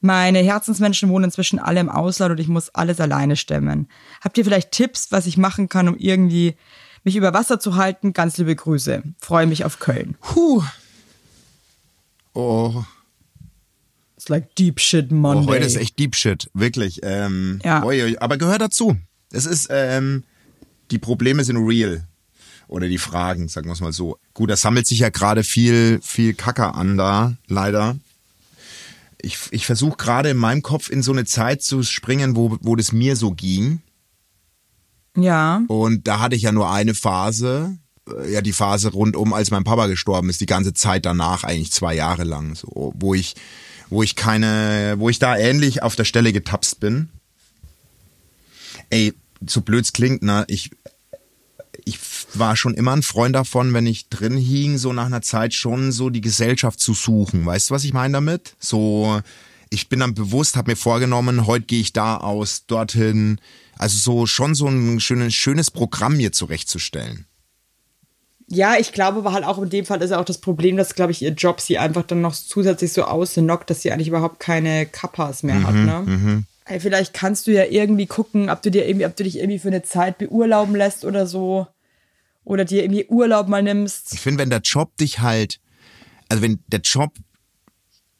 Meine 0.00 0.40
Herzensmenschen 0.40 1.08
wohnen 1.08 1.24
inzwischen 1.26 1.58
alle 1.58 1.80
im 1.80 1.88
Ausland 1.88 2.32
und 2.32 2.38
ich 2.40 2.48
muss 2.48 2.68
alles 2.74 3.00
alleine 3.00 3.36
stemmen. 3.36 3.88
Habt 4.20 4.36
ihr 4.36 4.44
vielleicht 4.44 4.72
Tipps, 4.72 5.10
was 5.10 5.24
ich 5.26 5.38
machen 5.38 5.70
kann, 5.70 5.88
um 5.88 5.96
irgendwie 5.96 6.56
mich 7.02 7.16
über 7.16 7.32
Wasser 7.32 7.58
zu 7.58 7.76
halten? 7.76 8.12
Ganz 8.12 8.36
liebe 8.36 8.54
Grüße. 8.54 9.02
Freue 9.18 9.46
mich 9.46 9.64
auf 9.64 9.78
Köln. 9.78 10.16
Puh. 10.20 10.62
Oh, 12.34 12.84
It's 14.16 14.28
like 14.28 14.54
deep 14.56 14.80
shit 14.80 15.10
Monday. 15.12 15.44
oh, 15.46 15.48
heute 15.54 15.66
ist 15.66 15.76
echt 15.76 15.98
Deep 15.98 16.14
Shit. 16.16 16.50
Wirklich. 16.54 17.00
Ähm, 17.02 17.60
Ja. 17.64 17.82
oi, 17.84 18.02
oi, 18.02 18.16
aber 18.18 18.36
gehört 18.38 18.60
dazu. 18.60 18.96
Es 19.30 19.44
ist, 19.46 19.68
ähm, 19.70 20.24
die 20.90 20.98
Probleme 20.98 21.44
sind 21.44 21.56
real. 21.56 22.06
Oder 22.66 22.88
die 22.88 22.98
Fragen, 22.98 23.48
sagen 23.48 23.66
wir 23.68 23.72
es 23.74 23.80
mal 23.80 23.92
so. 23.92 24.18
Gut, 24.32 24.50
da 24.50 24.56
sammelt 24.56 24.86
sich 24.86 25.00
ja 25.00 25.10
gerade 25.10 25.44
viel, 25.44 26.00
viel 26.02 26.34
Kacker 26.34 26.74
an 26.74 26.96
da, 26.96 27.34
leider. 27.46 27.96
Ich, 29.20 29.38
ich 29.50 29.66
versuche 29.66 29.96
gerade 29.96 30.30
in 30.30 30.36
meinem 30.36 30.62
Kopf 30.62 30.90
in 30.90 31.02
so 31.02 31.12
eine 31.12 31.24
Zeit 31.24 31.62
zu 31.62 31.82
springen, 31.82 32.36
wo, 32.36 32.58
wo 32.60 32.76
das 32.76 32.92
mir 32.92 33.16
so 33.16 33.32
ging. 33.32 33.80
ja. 35.16 35.62
Und 35.68 36.08
da 36.08 36.20
hatte 36.20 36.36
ich 36.36 36.42
ja 36.42 36.52
nur 36.52 36.70
eine 36.70 36.94
Phase, 36.94 37.76
äh, 38.08 38.32
ja 38.32 38.40
die 38.40 38.52
Phase 38.52 38.92
rundum, 38.92 39.32
als 39.32 39.50
mein 39.50 39.64
Papa 39.64 39.86
gestorben 39.86 40.30
ist, 40.30 40.40
die 40.40 40.46
ganze 40.46 40.74
Zeit 40.74 41.06
danach, 41.06 41.44
eigentlich 41.44 41.72
zwei 41.72 41.94
Jahre 41.94 42.24
lang, 42.24 42.54
so, 42.54 42.92
wo 42.96 43.14
ich, 43.14 43.34
wo 43.90 44.02
ich 44.02 44.16
keine, 44.16 44.96
wo 44.98 45.08
ich 45.10 45.18
da 45.18 45.36
ähnlich 45.36 45.82
auf 45.82 45.96
der 45.96 46.04
Stelle 46.04 46.32
getapst 46.32 46.80
bin. 46.80 47.08
Ey, 48.90 49.14
so 49.46 49.60
blöd's 49.60 49.92
klingt, 49.92 50.22
ne, 50.22 50.44
ich, 50.48 50.70
ich 51.84 51.98
war 52.34 52.56
schon 52.56 52.74
immer 52.74 52.92
ein 52.92 53.02
Freund 53.02 53.34
davon, 53.34 53.72
wenn 53.74 53.86
ich 53.86 54.08
drin 54.08 54.36
hing, 54.36 54.78
so 54.78 54.92
nach 54.92 55.06
einer 55.06 55.22
Zeit 55.22 55.54
schon 55.54 55.92
so 55.92 56.10
die 56.10 56.20
Gesellschaft 56.20 56.80
zu 56.80 56.94
suchen. 56.94 57.44
Weißt 57.44 57.70
du, 57.70 57.74
was 57.74 57.84
ich 57.84 57.92
meine 57.92 58.14
damit? 58.14 58.56
So, 58.58 59.20
ich 59.70 59.88
bin 59.88 60.00
dann 60.00 60.14
bewusst, 60.14 60.56
habe 60.56 60.72
mir 60.72 60.76
vorgenommen, 60.76 61.46
heute 61.46 61.66
gehe 61.66 61.80
ich 61.80 61.92
da 61.92 62.16
aus, 62.16 62.66
dorthin. 62.66 63.40
Also 63.76 63.98
so 63.98 64.26
schon 64.26 64.54
so 64.54 64.68
ein 64.68 65.00
schönes, 65.00 65.34
schönes 65.34 65.70
Programm 65.70 66.16
mir 66.16 66.32
zurechtzustellen. 66.32 67.26
Ja, 68.46 68.76
ich 68.78 68.92
glaube 68.92 69.18
aber 69.18 69.32
halt 69.32 69.44
auch 69.44 69.60
in 69.60 69.70
dem 69.70 69.86
Fall 69.86 70.02
ist 70.02 70.10
ja 70.10 70.20
auch 70.20 70.24
das 70.24 70.38
Problem, 70.38 70.76
dass, 70.76 70.94
glaube 70.94 71.12
ich, 71.12 71.22
ihr 71.22 71.30
Job 71.32 71.60
sie 71.60 71.78
einfach 71.78 72.02
dann 72.02 72.20
noch 72.20 72.34
zusätzlich 72.34 72.92
so 72.92 73.04
ausnockt, 73.04 73.70
dass 73.70 73.82
sie 73.82 73.90
eigentlich 73.90 74.08
überhaupt 74.08 74.38
keine 74.38 74.86
Kappas 74.86 75.42
mehr 75.42 75.62
hat, 75.62 75.74
ne? 75.74 76.44
Ey, 76.66 76.80
vielleicht 76.80 77.12
kannst 77.12 77.46
du 77.46 77.52
ja 77.52 77.64
irgendwie 77.64 78.06
gucken, 78.06 78.48
ob 78.48 78.62
du 78.62 78.70
dir 78.70 78.86
irgendwie, 78.86 79.06
ob 79.06 79.14
du 79.16 79.24
dich 79.24 79.38
irgendwie 79.38 79.58
für 79.58 79.68
eine 79.68 79.82
Zeit 79.82 80.18
beurlauben 80.18 80.74
lässt 80.74 81.04
oder 81.04 81.26
so. 81.26 81.66
Oder 82.44 82.64
dir 82.64 82.82
irgendwie 82.82 83.06
Urlaub 83.06 83.48
mal 83.48 83.62
nimmst. 83.62 84.12
Ich 84.12 84.20
finde, 84.20 84.40
wenn 84.40 84.50
der 84.50 84.60
Job 84.60 84.96
dich 84.96 85.20
halt, 85.20 85.60
also 86.28 86.42
wenn 86.42 86.60
der 86.68 86.80
Job 86.80 87.14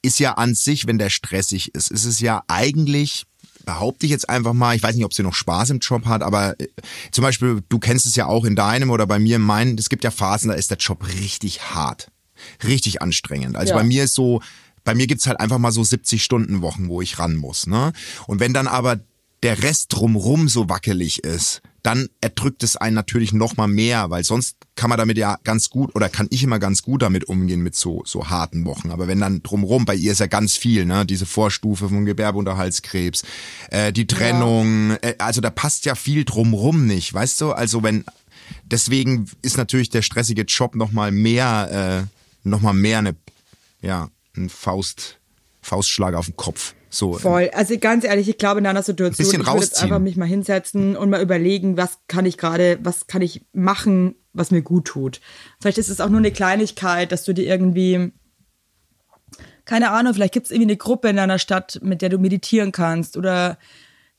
ist 0.03 0.19
ja 0.19 0.33
an 0.35 0.55
sich, 0.55 0.87
wenn 0.87 0.99
der 0.99 1.11
stressig 1.11 1.75
ist, 1.75 1.91
ist 1.91 2.05
es 2.05 2.21
ja 2.21 2.43
eigentlich, 2.49 3.25
behaupte 3.65 4.05
ich 4.05 4.13
jetzt 4.13 4.29
einfach 4.29 4.53
mal, 4.53 4.77
ich 4.77 4.83
weiß 4.83 4.95
nicht, 4.95 5.05
ob 5.05 5.15
sie 5.15 5.23
noch 5.23 5.35
Spaß 5.35 5.71
im 5.71 5.79
Job 5.79 6.05
hat, 6.05 6.23
aber 6.23 6.59
äh, 6.61 6.69
zum 7.11 7.23
Beispiel, 7.23 7.63
du 7.69 7.79
kennst 7.79 8.05
es 8.07 8.15
ja 8.15 8.27
auch 8.27 8.45
in 8.45 8.57
deinem 8.57 8.91
oder 8.91 9.07
bei 9.07 9.19
mir 9.19 9.37
in 9.37 9.43
meinen, 9.43 9.79
es 9.79 9.89
gibt 9.89 10.05
ja 10.05 10.11
Phasen, 10.11 10.49
da 10.51 10.55
ist 10.55 10.71
der 10.71 10.79
Job 10.79 11.07
richtig 11.07 11.63
hart, 11.75 12.11
richtig 12.63 13.01
anstrengend. 13.01 13.57
Also 13.57 13.71
Ja. 13.71 13.77
bei 13.77 13.85
mir 13.85 14.05
ist 14.05 14.15
so, 14.15 14.43
bei 14.85 14.95
mir 14.95 15.07
gibt's 15.07 15.27
halt 15.27 15.41
einfach 15.41 15.59
mal 15.59 15.73
so 15.73 15.83
70-Stunden-Wochen, 15.83 16.89
wo 16.89 17.01
ich 17.01 17.19
ran 17.19 17.37
muss. 17.37 17.67
Ne? 17.67 17.93
Und 18.27 18.41
wenn 18.41 18.53
dann 18.53 18.67
aber 18.69 19.01
der 19.43 19.63
Rest 19.63 19.93
drumrum 19.93 20.49
so 20.49 20.69
wackelig 20.69 21.23
ist, 21.23 21.61
dann 21.83 22.09
erdrückt 22.23 22.63
es 22.63 22.77
einen 22.77 22.95
natürlich 22.95 23.35
noch 23.35 23.59
mal 23.59 23.67
mehr, 23.67 24.09
weil 24.09 24.25
sonst 24.25 24.57
kann 24.75 24.89
man 24.89 24.99
damit 24.99 25.19
ja 25.19 25.37
ganz 25.45 25.69
gut 25.69 25.95
oder 25.95 26.09
kann 26.09 26.29
ich 26.31 26.43
immer 26.43 26.59
ganz 26.59 26.83
gut 26.83 27.03
damit 27.03 27.25
umgehen 27.25 27.61
mit 27.61 27.75
so 27.75 28.03
so 28.07 28.31
harten 28.31 28.65
Wochen. 28.65 28.91
Aber 28.91 29.07
wenn 29.07 29.21
dann 29.21 29.43
drumrum, 29.43 29.85
bei 29.85 29.95
ihr 29.95 30.13
ist 30.13 30.21
ja 30.21 30.27
ganz 30.29 30.57
viel, 30.57 30.87
ne, 30.87 31.05
diese 31.05 31.27
Vorstufe 31.27 31.91
von 31.91 32.07
Gewerbeunterhaltskrebs, 32.07 33.25
äh, 33.71 33.93
die 33.93 34.07
Trennung, 34.07 34.93
äh, 35.03 35.17
also 35.19 35.43
da 35.43 35.51
passt 35.51 35.85
ja 35.85 35.95
viel 35.95 36.25
drumrum 36.25 36.87
nicht, 36.87 37.13
weißt 37.13 37.43
du? 37.43 37.53
Also 37.53 37.83
wenn 37.83 38.07
deswegen 38.65 39.31
ist 39.43 39.59
natürlich 39.59 39.91
der 39.91 40.03
stressige 40.03 40.43
Job 40.43 40.75
noch 40.77 40.91
mal 40.91 41.13
mehr, 41.13 42.07
äh, 42.07 42.49
noch 42.49 42.63
mal 42.63 42.73
mehr 42.73 43.01
eine, 43.01 43.15
ja, 43.83 44.09
ein 44.37 44.49
Faust 44.49 45.19
Faustschlag 45.65 46.15
auf 46.15 46.27
den 46.27 46.37
Kopf. 46.37 46.75
So, 46.91 47.15
Voll. 47.15 47.51
Also 47.55 47.77
ganz 47.79 48.05
ehrlich, 48.05 48.29
ich 48.29 48.39
glaube 48.39 48.61
in 48.61 48.67
einer 48.67 48.83
Situation, 48.83 49.27
Bisschen 49.27 49.41
ich 49.41 49.47
würde 49.49 49.61
jetzt 49.61 49.83
einfach 49.83 49.99
mich 49.99 50.17
mal 50.17 50.29
hinsetzen 50.29 50.97
und 50.97 51.11
mal 51.11 51.21
überlegen, 51.21 51.77
was 51.77 51.99
kann 52.07 52.25
ich 52.25 52.39
gerade, 52.39 52.79
was 52.83 53.09
kann 53.09 53.23
ich 53.23 53.43
machen, 53.53 54.15
was 54.33 54.51
mir 54.51 54.63
gut 54.63 54.85
tut. 54.85 55.21
Vielleicht 55.61 55.79
ist 55.79 55.89
es 55.89 56.01
auch 56.01 56.09
nur 56.09 56.19
eine 56.19 56.31
Kleinigkeit, 56.31 57.11
dass 57.11 57.25
du 57.25 57.33
dir 57.33 57.47
irgendwie, 57.47 58.13
keine 59.65 59.91
Ahnung, 59.91 60.15
vielleicht 60.15 60.35
gibt 60.35 60.47
es 60.47 60.53
irgendwie 60.53 60.71
eine 60.71 60.77
Gruppe 60.77 61.09
in 61.09 61.17
deiner 61.17 61.39
Stadt, 61.41 61.81
mit 61.83 62.01
der 62.01 62.11
du 62.11 62.19
meditieren 62.19 62.71
kannst 62.71 63.17
oder 63.17 63.59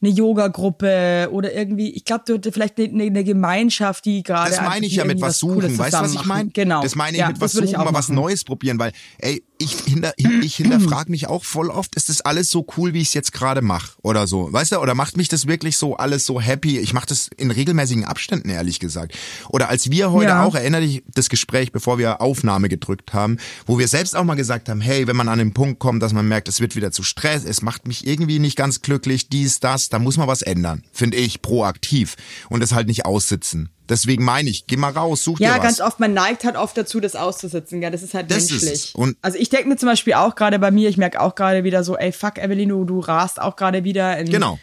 eine 0.02 0.12
Yoga-Gruppe 0.12 1.30
oder 1.32 1.54
irgendwie, 1.54 1.92
ich 1.92 2.06
glaube, 2.06 2.40
du 2.40 2.52
vielleicht 2.52 2.78
eine, 2.80 3.04
eine 3.04 3.24
Gemeinschaft, 3.24 4.06
die 4.06 4.24
gerade. 4.24 4.52
Das 4.52 4.62
meine 4.62 4.86
ich 4.86 4.96
ja 4.96 5.06
mit 5.06 5.22
was 5.22 5.40
suchen. 5.40 5.78
Weißt 5.78 5.94
du, 5.94 6.00
was 6.00 6.14
ich 6.14 6.26
meine? 6.26 6.50
Genau. 6.50 6.82
Das 6.82 6.96
meine 6.96 7.16
ich 7.16 7.22
Ja, 7.22 7.30
mit 7.30 7.40
was 7.40 7.54
suchen, 7.54 7.72
mal 7.72 7.86
was 7.86 8.10
machen. 8.10 8.16
Neues 8.16 8.44
probieren, 8.44 8.78
weil, 8.78 8.92
ey, 9.20 9.44
ich, 9.58 9.76
hinter, 9.86 10.14
ich 10.18 10.56
hinterfrage 10.56 11.10
mich 11.12 11.28
auch 11.28 11.44
voll 11.46 11.70
oft, 11.70 11.96
ist 11.96 12.10
das 12.10 12.22
alles 12.22 12.50
so 12.50 12.66
cool, 12.78 12.94
wie 12.94 13.02
ich 13.02 13.10
es 13.10 13.14
jetzt 13.14 13.32
gerade 13.32 13.62
mache 13.62 13.92
oder 14.02 14.28
so, 14.28 14.52
weißt 14.52 14.74
du? 14.74 14.80
Oder 14.80 14.96
macht 14.96 15.18
mich 15.18 15.28
das 15.30 15.48
wirklich 15.48 15.78
so 15.78 15.96
alles 15.98 16.26
so 16.26 16.42
happy? 16.42 16.78
Ich 16.80 16.94
mache 16.94 17.06
das 17.08 17.30
in 17.38 17.52
regelmäßigen 17.52 18.06
Abständen, 18.06 18.50
ehrlich 18.50 18.80
gesagt. 18.80 19.16
Oder 19.50 19.70
als 19.70 19.90
wir 19.92 20.12
heute 20.12 20.30
Ja. 20.32 20.44
auch, 20.44 20.56
erinnere 20.56 20.82
dich 20.82 21.04
das 21.14 21.30
Gespräch, 21.30 21.72
bevor 21.72 21.98
wir 21.98 22.22
Aufnahme 22.22 22.70
gedrückt 22.70 23.14
haben, 23.14 23.38
wo 23.66 23.80
wir 23.80 23.88
selbst 23.88 24.16
auch 24.16 24.24
mal 24.24 24.36
gesagt 24.36 24.68
haben, 24.70 24.82
hey, 24.82 25.08
wenn 25.08 25.16
man 25.16 25.30
an 25.30 25.40
den 25.40 25.54
Punkt 25.54 25.80
kommt, 25.80 26.04
dass 26.04 26.14
man 26.14 26.28
merkt, 26.28 26.48
es 26.48 26.60
wird 26.60 26.76
wieder 26.76 26.92
zu 26.92 27.04
Stress, 27.04 27.44
es 27.46 27.62
macht 27.62 27.88
mich 27.88 28.06
irgendwie 28.06 28.40
nicht 28.40 28.58
ganz 28.58 28.82
glücklich, 28.82 29.30
dies, 29.30 29.60
das, 29.60 29.90
da 29.90 30.00
muss 30.00 30.18
man 30.18 30.28
was 30.28 30.42
ändern, 30.42 30.84
finde 30.92 31.18
ich, 31.18 31.42
proaktiv 31.42 32.16
und 32.50 32.60
das 32.60 32.74
halt 32.74 32.88
nicht 32.88 33.06
aussitzen. 33.06 33.70
Deswegen 33.90 34.24
meine 34.26 34.50
ich, 34.50 34.68
geh 34.68 34.78
mal 34.78 34.92
raus, 34.92 35.24
such 35.24 35.40
Ja, 35.40 35.50
dir 35.54 35.58
was. 35.58 35.64
ganz 35.64 35.82
oft, 35.82 36.00
man 36.00 36.14
neigt 36.14 36.44
halt 36.44 36.56
oft 36.56 36.78
dazu, 36.78 37.00
das 37.00 37.16
auszusitzen, 37.16 37.82
gell? 37.82 37.92
Das 37.92 38.02
ist 38.04 38.14
halt 38.14 38.32
Das 38.32 38.50
menschlich. 38.50 38.94
also 39.22 39.38
ich 39.38 39.50
denke 39.50 39.70
mir 39.70 39.78
zum 39.78 39.90
Beispiel 39.90 40.14
auch 40.14 40.36
gerade 40.36 40.58
bei 40.60 40.72
mir, 40.72 40.90
ich 40.90 40.98
merke 40.98 41.20
auch 41.22 41.36
gerade 41.36 41.64
wieder 41.64 41.84
so, 41.84 41.96
ey, 41.98 42.12
fuck, 42.12 42.38
Evelyn, 42.38 42.70
du, 42.70 42.84
du 42.86 43.00
rast 43.00 43.42
auch 43.42 43.56
gerade 43.56 43.84
wieder 43.84 44.18
in 44.18 44.30
Genau. 44.30 44.58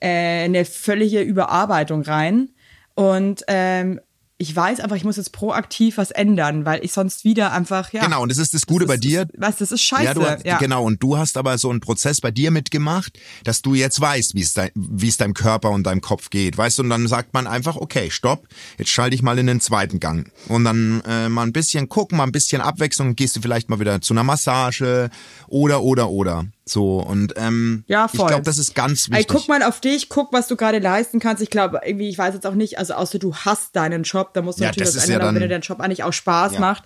äh, 0.00 0.44
eine 0.44 0.64
völlige 0.64 1.20
Überarbeitung 1.20 2.02
rein. 2.02 2.50
Und 2.94 3.44
ähm, 3.48 4.00
ich 4.40 4.54
weiß 4.54 4.78
einfach, 4.78 4.94
ich 4.94 5.02
muss 5.02 5.16
jetzt 5.16 5.32
proaktiv 5.32 5.98
was 5.98 6.12
ändern, 6.12 6.64
weil 6.64 6.84
ich 6.84 6.92
sonst 6.92 7.24
wieder 7.24 7.52
einfach, 7.52 7.92
ja. 7.92 8.04
Genau, 8.04 8.22
und 8.22 8.30
das 8.30 8.38
ist 8.38 8.54
das 8.54 8.66
Gute 8.66 8.86
bei 8.86 8.94
ist, 8.94 9.02
dir. 9.02 9.26
Was, 9.36 9.56
das 9.56 9.72
ist 9.72 9.82
scheiße. 9.82 10.04
Ja, 10.04 10.14
du, 10.14 10.24
hast- 10.24 10.44
genau. 10.60 10.84
Und 10.84 11.02
du 11.02 11.18
hast 11.18 11.36
aber 11.36 11.58
so 11.58 11.70
einen 11.70 11.80
Prozess 11.80 12.20
bei 12.20 12.30
dir 12.30 12.52
mitgemacht, 12.52 13.18
dass 13.42 13.62
du 13.62 13.74
jetzt 13.74 14.00
weißt, 14.00 14.36
wie 14.36 14.42
es 14.42 14.54
dein, 14.54 14.70
wie 14.76 15.08
es 15.08 15.16
deinem 15.16 15.34
Körper 15.34 15.70
und 15.70 15.82
deinem 15.84 16.00
Kopf 16.00 16.30
geht, 16.30 16.56
weißt 16.56 16.78
du? 16.78 16.84
Und 16.84 16.90
dann 16.90 17.08
sagt 17.08 17.34
man 17.34 17.48
einfach, 17.48 17.74
okay, 17.74 18.10
stopp, 18.12 18.46
jetzt 18.78 18.90
schalte 18.90 19.16
ich 19.16 19.22
mal 19.22 19.36
in 19.40 19.48
den 19.48 19.60
zweiten 19.60 19.98
Gang 19.98 20.30
und 20.46 20.64
dann 20.64 21.02
äh, 21.04 21.28
mal 21.28 21.42
ein 21.42 21.52
bisschen 21.52 21.88
gucken, 21.88 22.18
mal 22.18 22.24
ein 22.24 22.32
bisschen 22.32 22.60
Abwechslung, 22.62 23.16
gehst 23.16 23.34
du 23.34 23.40
vielleicht 23.40 23.68
mal 23.68 23.80
wieder 23.80 24.00
zu 24.00 24.14
einer 24.14 24.22
Massage 24.22 25.10
oder 25.48 25.82
oder 25.82 26.10
oder 26.10 26.44
so 26.68 27.00
und 27.00 27.34
ähm, 27.36 27.84
Ja, 27.86 28.08
ich 28.12 28.18
voll. 28.18 28.28
glaube, 28.28 28.44
das 28.44 28.58
ist 28.58 28.74
ganz 28.74 29.08
Ey, 29.08 29.18
wichtig. 29.18 29.28
guck 29.28 29.48
mal 29.48 29.62
auf 29.62 29.80
dich, 29.80 30.08
guck, 30.08 30.32
was 30.32 30.48
du 30.48 30.56
gerade 30.56 30.78
leisten 30.78 31.20
kannst. 31.20 31.42
Ich 31.42 31.50
glaube, 31.50 31.80
irgendwie, 31.84 32.08
ich 32.08 32.18
weiß 32.18 32.34
jetzt 32.34 32.46
auch 32.46 32.54
nicht, 32.54 32.78
also 32.78 32.94
außer 32.94 33.18
du 33.18 33.34
hast 33.34 33.74
deinen 33.76 34.02
Job, 34.02 34.34
da 34.34 34.42
musst 34.42 34.58
du 34.58 34.64
Ja, 34.64 34.68
natürlich 34.70 34.92
das 34.94 35.06
ja 35.06 35.14
ändern, 35.14 35.22
aber 35.28 35.34
wenn 35.34 35.42
dir 35.42 35.48
dein 35.48 35.60
Job 35.62 35.80
eigentlich 35.80 36.04
auch 36.04 36.12
Spaß 36.12 36.54
Ja. 36.54 36.60
macht, 36.60 36.84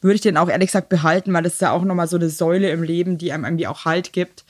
würde 0.00 0.14
ich 0.16 0.20
den 0.20 0.36
auch 0.36 0.48
ehrlich 0.48 0.68
gesagt 0.68 0.88
behalten, 0.88 1.32
weil 1.32 1.42
das 1.42 1.54
ist 1.54 1.60
ja 1.60 1.72
auch 1.72 1.84
nochmal 1.84 2.08
so 2.08 2.16
eine 2.16 2.28
Säule 2.30 2.70
im 2.70 2.82
Leben, 2.82 3.18
die 3.18 3.32
einem 3.32 3.44
irgendwie 3.44 3.66
auch 3.66 3.84
Halt 3.84 4.12
gibt. 4.12 4.44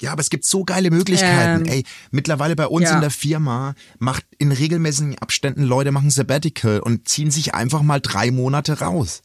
Ja, 0.00 0.12
aber 0.12 0.20
es 0.20 0.28
gibt 0.28 0.44
so 0.44 0.64
geile 0.64 0.90
Möglichkeiten. 0.90 1.64
Ähm, 1.64 1.72
Ey, 1.72 1.84
mittlerweile 2.10 2.54
bei 2.54 2.66
uns 2.66 2.84
ja. 2.84 2.94
in 2.96 3.00
der 3.00 3.10
Firma 3.10 3.74
macht 3.98 4.24
in 4.38 4.52
regelmäßigen 4.52 5.18
Abständen 5.18 5.62
Leute 5.62 5.90
machen 5.90 6.10
Sabbatical 6.10 6.80
und 6.80 7.08
ziehen 7.08 7.30
sich 7.30 7.54
einfach 7.54 7.80
mal 7.82 8.00
drei 8.00 8.30
Monate 8.30 8.80
raus. 8.80 9.22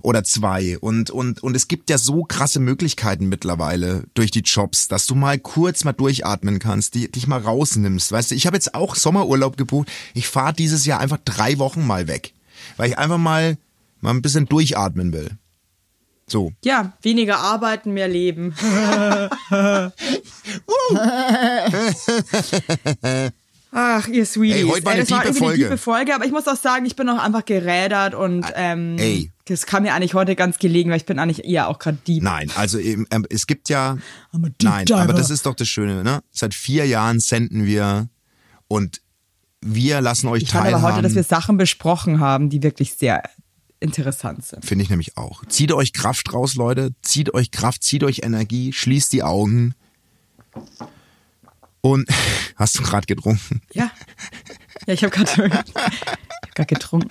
Oder 0.00 0.24
zwei. 0.24 0.78
Und, 0.78 1.10
und, 1.10 1.42
und 1.42 1.56
es 1.56 1.68
gibt 1.68 1.90
ja 1.90 1.98
so 1.98 2.24
krasse 2.24 2.60
Möglichkeiten 2.60 3.28
mittlerweile 3.28 4.04
durch 4.14 4.30
die 4.30 4.40
Jobs, 4.40 4.88
dass 4.88 5.06
du 5.06 5.14
mal 5.14 5.38
kurz 5.38 5.84
mal 5.84 5.92
durchatmen 5.92 6.58
kannst, 6.58 6.94
die, 6.94 7.10
dich 7.10 7.26
mal 7.26 7.40
rausnimmst. 7.40 8.12
Weißt 8.12 8.30
du, 8.30 8.34
ich 8.34 8.46
habe 8.46 8.56
jetzt 8.56 8.74
auch 8.74 8.94
Sommerurlaub 8.94 9.56
gebucht. 9.56 9.88
Ich 10.14 10.28
fahre 10.28 10.54
dieses 10.54 10.86
Jahr 10.86 11.00
einfach 11.00 11.18
drei 11.24 11.58
Wochen 11.58 11.86
mal 11.86 12.08
weg. 12.08 12.32
Weil 12.76 12.90
ich 12.90 12.98
einfach 12.98 13.18
mal, 13.18 13.56
mal 14.00 14.10
ein 14.10 14.22
bisschen 14.22 14.46
durchatmen 14.46 15.12
will. 15.12 15.30
So. 16.26 16.52
Ja, 16.62 16.92
weniger 17.02 17.38
arbeiten, 17.38 17.92
mehr 17.92 18.08
leben. 18.08 18.54
Ach, 23.70 24.08
ihr 24.08 24.24
Sweeties. 24.24 24.62
Ey, 24.62 24.68
heute 24.68 24.84
war 24.84 24.92
eine 24.92 25.02
das 25.02 25.10
war 25.10 25.20
eine 25.20 25.34
Folge. 25.34 25.76
Folge, 25.76 26.14
aber 26.14 26.24
ich 26.24 26.32
muss 26.32 26.48
auch 26.48 26.56
sagen, 26.56 26.86
ich 26.86 26.96
bin 26.96 27.08
auch 27.08 27.22
einfach 27.22 27.44
gerädert 27.44 28.14
und 28.14 28.46
ähm, 28.54 28.96
ey. 28.98 29.30
das 29.44 29.66
kam 29.66 29.82
mir 29.82 29.92
eigentlich 29.92 30.14
heute 30.14 30.36
ganz 30.36 30.58
gelegen, 30.58 30.90
weil 30.90 30.96
ich 30.96 31.06
bin 31.06 31.18
eigentlich 31.18 31.44
eher 31.44 31.68
auch 31.68 31.78
gerade 31.78 31.98
deep. 32.06 32.22
Nein, 32.22 32.50
also 32.56 32.78
eben, 32.78 33.06
ähm, 33.10 33.26
es 33.28 33.46
gibt 33.46 33.68
ja. 33.68 33.98
Nein, 34.62 34.86
diver. 34.86 35.00
aber 35.00 35.12
das 35.12 35.30
ist 35.30 35.44
doch 35.44 35.54
das 35.54 35.68
Schöne, 35.68 36.02
ne? 36.02 36.22
Seit 36.30 36.54
vier 36.54 36.86
Jahren 36.86 37.20
senden 37.20 37.66
wir 37.66 38.08
und 38.68 39.02
wir 39.60 40.00
lassen 40.00 40.28
euch 40.28 40.44
Ich 40.44 40.50
teilhaben. 40.50 40.74
aber 40.84 40.94
heute, 40.94 41.02
dass 41.02 41.14
wir 41.14 41.24
Sachen 41.24 41.56
besprochen 41.56 42.20
haben, 42.20 42.48
die 42.48 42.62
wirklich 42.62 42.94
sehr 42.94 43.22
interessant 43.80 44.44
sind. 44.44 44.64
Finde 44.64 44.84
ich 44.84 44.90
nämlich 44.90 45.16
auch. 45.16 45.44
Zieht 45.46 45.72
euch 45.72 45.92
Kraft 45.92 46.32
raus, 46.32 46.54
Leute. 46.54 46.92
Zieht 47.02 47.34
euch 47.34 47.50
Kraft, 47.50 47.82
zieht 47.82 48.02
euch 48.02 48.20
Energie, 48.22 48.72
schließt 48.72 49.12
die 49.12 49.22
Augen. 49.22 49.74
Und 51.80 52.08
hast 52.56 52.78
du 52.78 52.82
gerade 52.82 53.06
getrunken? 53.06 53.62
Ja. 53.72 53.90
Ja, 54.86 54.94
ich 54.94 55.02
habe 55.02 55.10
gerade 55.14 55.50
hab 55.50 56.68
getrunken. 56.68 57.08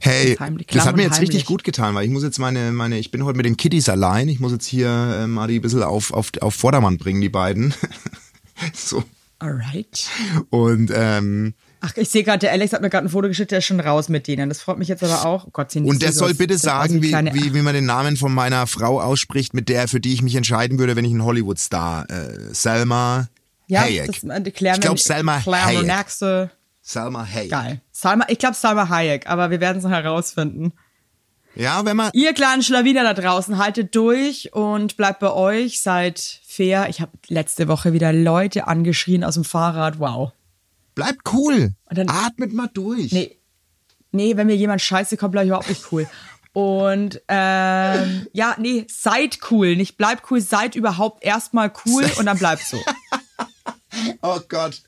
Hey, 0.00 0.36
das 0.70 0.86
hat 0.86 0.96
mir 0.96 1.02
jetzt 1.02 1.20
richtig 1.20 1.36
heimlich. 1.36 1.46
gut 1.46 1.64
getan, 1.64 1.94
weil 1.94 2.04
ich 2.04 2.10
muss 2.10 2.22
jetzt 2.22 2.38
meine, 2.38 2.72
meine, 2.72 2.98
ich 2.98 3.10
bin 3.10 3.24
heute 3.24 3.36
mit 3.36 3.46
den 3.46 3.56
Kitties 3.56 3.88
allein. 3.88 4.28
Ich 4.28 4.38
muss 4.40 4.52
jetzt 4.52 4.66
hier 4.66 4.88
äh, 4.88 5.26
mal 5.26 5.48
die 5.48 5.60
ein 5.60 5.62
bisschen 5.62 5.82
auf, 5.82 6.12
auf, 6.12 6.30
auf 6.40 6.54
Vordermann 6.54 6.98
bringen, 6.98 7.20
die 7.20 7.30
beiden. 7.30 7.74
so. 8.74 9.04
Alright. 9.38 10.08
Und 10.50 10.92
ähm, 10.94 11.54
Ach, 11.84 11.96
ich 11.96 12.10
sehe 12.10 12.22
gerade, 12.22 12.38
der 12.38 12.52
Alex 12.52 12.72
hat 12.72 12.80
mir 12.80 12.90
gerade 12.90 13.08
ein 13.08 13.10
Foto 13.10 13.26
geschickt, 13.26 13.50
der 13.50 13.58
ist 13.58 13.64
schon 13.64 13.80
raus 13.80 14.08
mit 14.08 14.28
denen. 14.28 14.48
Das 14.48 14.60
freut 14.60 14.78
mich 14.78 14.86
jetzt 14.86 15.02
aber 15.02 15.24
auch. 15.26 15.46
Oh 15.46 15.50
Gott, 15.52 15.74
Und 15.74 16.00
der 16.00 16.12
soll 16.12 16.32
bitte 16.34 16.56
sagen, 16.56 17.02
eine 17.12 17.34
wie, 17.34 17.46
wie, 17.46 17.54
wie 17.54 17.62
man 17.62 17.74
den 17.74 17.86
Namen 17.86 18.16
von 18.16 18.32
meiner 18.32 18.68
Frau 18.68 19.00
ausspricht, 19.00 19.52
mit 19.52 19.68
der, 19.68 19.88
für 19.88 19.98
die 19.98 20.12
ich 20.12 20.22
mich 20.22 20.36
entscheiden 20.36 20.78
würde, 20.78 20.94
wenn 20.94 21.04
ich 21.04 21.10
einen 21.10 21.24
Hollywood-Star, 21.24 22.08
äh, 22.08 22.54
Selma 22.54 23.28
ja, 23.72 23.80
Hayek. 23.82 24.06
Das 24.06 24.22
äh, 24.24 24.42
ich 24.48 24.80
glaube 24.80 24.98
Selma 24.98 25.44
Hayek. 25.44 25.86
nächste. 25.86 26.50
Selma 26.80 27.26
Hayek. 27.26 27.50
Geil. 27.50 27.80
Salma, 27.90 28.26
ich 28.28 28.38
glaube 28.38 28.56
Salma 28.56 28.88
Hayek, 28.88 29.28
aber 29.28 29.50
wir 29.50 29.60
werden 29.60 29.78
es 29.78 29.84
noch 29.84 29.90
herausfinden. 29.90 30.72
Ja, 31.54 31.84
wenn 31.84 31.96
man, 31.96 32.10
Ihr 32.14 32.32
kleinen 32.32 32.62
Schlawiner 32.62 33.02
da 33.02 33.14
draußen, 33.14 33.58
haltet 33.58 33.94
durch 33.94 34.52
und 34.54 34.96
bleibt 34.96 35.20
bei 35.20 35.30
euch, 35.30 35.80
seid 35.82 36.18
fair. 36.46 36.88
Ich 36.88 37.00
habe 37.00 37.12
letzte 37.28 37.68
Woche 37.68 37.92
wieder 37.92 38.12
Leute 38.12 38.66
angeschrien 38.66 39.22
aus 39.22 39.34
dem 39.34 39.44
Fahrrad. 39.44 39.98
Wow. 39.98 40.32
bleibt 40.94 41.32
cool. 41.32 41.72
Und 41.88 41.98
dann- 41.98 42.08
Atmet 42.08 42.52
mal 42.52 42.68
durch. 42.72 43.12
Nee. 43.12 43.38
Nee, 44.10 44.36
wenn 44.36 44.46
mir 44.46 44.56
jemand 44.56 44.82
scheiße 44.82 45.16
kommt, 45.16 45.32
bleib 45.32 45.44
ich 45.44 45.48
überhaupt 45.48 45.68
nicht 45.68 45.90
cool. 45.92 46.06
Und 46.52 47.22
ähm, 47.28 48.26
ja, 48.32 48.56
nee, 48.58 48.86
seid 48.90 49.38
cool. 49.50 49.74
Nicht 49.76 49.96
bleibt 49.96 50.30
cool, 50.30 50.40
seid 50.40 50.74
überhaupt 50.74 51.24
erstmal 51.24 51.72
cool 51.86 52.04
und 52.18 52.26
dann 52.26 52.38
bleibt 52.38 52.62
so. 52.62 52.78
Oh 54.22 54.40
Gott. 54.48 54.82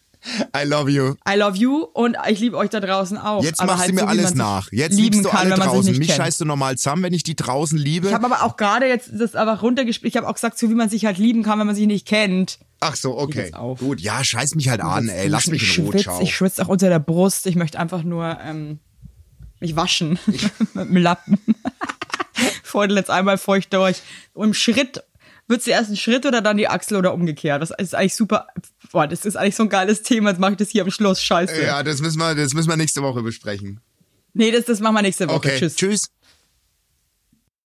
I 0.57 0.65
love 0.65 0.91
you. 0.91 1.15
I 1.29 1.37
love 1.37 1.57
you 1.57 1.87
und 1.93 2.17
ich 2.29 2.41
liebe 2.41 2.57
euch 2.57 2.71
da 2.71 2.81
draußen 2.81 3.19
auch. 3.19 3.43
Jetzt 3.43 3.61
aber 3.61 3.73
machst 3.73 3.83
halt 3.83 3.91
du 3.91 3.95
mir 3.95 4.01
so, 4.01 4.07
alles 4.07 4.35
nach. 4.35 4.73
Jetzt 4.73 4.97
lieben 4.97 5.19
liebst 5.19 5.25
du 5.27 5.29
kann, 5.29 5.53
alle 5.53 5.55
draußen. 5.55 5.97
Mich 5.99 6.09
kennt. 6.09 6.17
scheißt 6.17 6.41
du 6.41 6.45
normal 6.47 6.79
zusammen, 6.79 7.03
wenn 7.03 7.13
ich 7.13 7.25
die 7.25 7.37
draußen 7.37 7.79
liebe. 7.79 8.09
Ich 8.09 8.15
habe 8.15 8.25
aber 8.25 8.43
auch 8.43 8.57
gerade 8.57 8.87
jetzt 8.87 9.11
das 9.13 9.35
einfach 9.35 9.63
runtergespielt. 9.63 10.13
Ich 10.13 10.17
habe 10.17 10.27
auch 10.27 10.35
gesagt, 10.35 10.59
so 10.59 10.71
wie 10.71 10.75
man 10.75 10.89
sich 10.89 11.05
halt 11.05 11.19
lieben 11.19 11.43
kann, 11.43 11.59
wenn 11.59 11.67
man 11.67 11.77
sich 11.77 11.87
nicht 11.87 12.07
kennt. 12.07 12.59
Ach 12.81 12.97
so, 12.97 13.19
okay. 13.19 13.51
Gut, 13.79 14.01
ja, 14.01 14.25
scheiß 14.25 14.55
mich 14.55 14.69
halt 14.69 14.81
an, 14.81 15.09
ey. 15.09 15.29
Lass 15.29 15.47
mich 15.47 15.63
ich 15.63 15.79
in 15.79 15.85
Ruhe, 15.85 15.93
schwitz, 15.93 16.03
ciao. 16.05 16.21
Ich 16.23 16.35
schwitze 16.35 16.63
auch 16.63 16.69
unter 16.69 16.89
der 16.89 16.99
Brust. 16.99 17.47
Ich 17.47 17.57
möchte 17.57 17.79
einfach 17.79 18.03
nur 18.03 18.39
ähm, 18.43 18.79
mich 19.61 19.77
waschen 19.77 20.19
mit 20.27 20.89
dem 20.89 20.97
Lappen. 20.97 21.39
Feudel 22.63 22.97
jetzt 22.97 23.11
einmal 23.11 23.39
feucht 23.39 23.73
durch. 23.73 24.03
Und 24.33 24.49
im 24.49 24.55
Schritt, 24.55 25.03
wird's 25.49 25.67
erst 25.67 25.91
ein 25.91 25.97
Schritt 25.97 26.27
oder 26.27 26.41
dann 26.41 26.57
die 26.57 26.69
Achsel 26.69 26.97
oder 26.97 27.15
umgekehrt? 27.15 27.63
Das 27.63 27.71
ist 27.71 27.95
eigentlich 27.95 28.15
super. 28.15 28.47
Boah, 28.93 29.07
das 29.07 29.25
ist 29.25 29.37
eigentlich 29.37 29.57
so 29.57 29.65
ein 29.65 29.69
geiles 29.69 30.03
Thema. 30.03 30.31
Jetzt 30.31 30.39
mache 30.41 30.53
ich 30.53 30.59
das 30.59 30.71
hier 30.71 30.83
am 30.83 30.91
Schluss. 30.91 31.23
Scheiße. 31.23 31.63
Ja, 31.63 31.83
das 31.83 32.01
müssen 32.01 32.19
wir, 32.19 32.35
das 32.35 32.55
müssen 32.55 32.69
wir 32.69 32.77
nächste 32.77 33.03
Woche 33.03 33.23
besprechen. 33.23 33.81
Nee, 34.33 34.51
das, 34.51 34.65
das 34.65 34.81
machen 34.81 34.95
wir 34.95 35.03
nächste 35.03 35.29
Woche. 35.29 35.37
Okay, 35.37 35.59
Tschüss. 35.59 35.77
tschüss. 35.77 36.11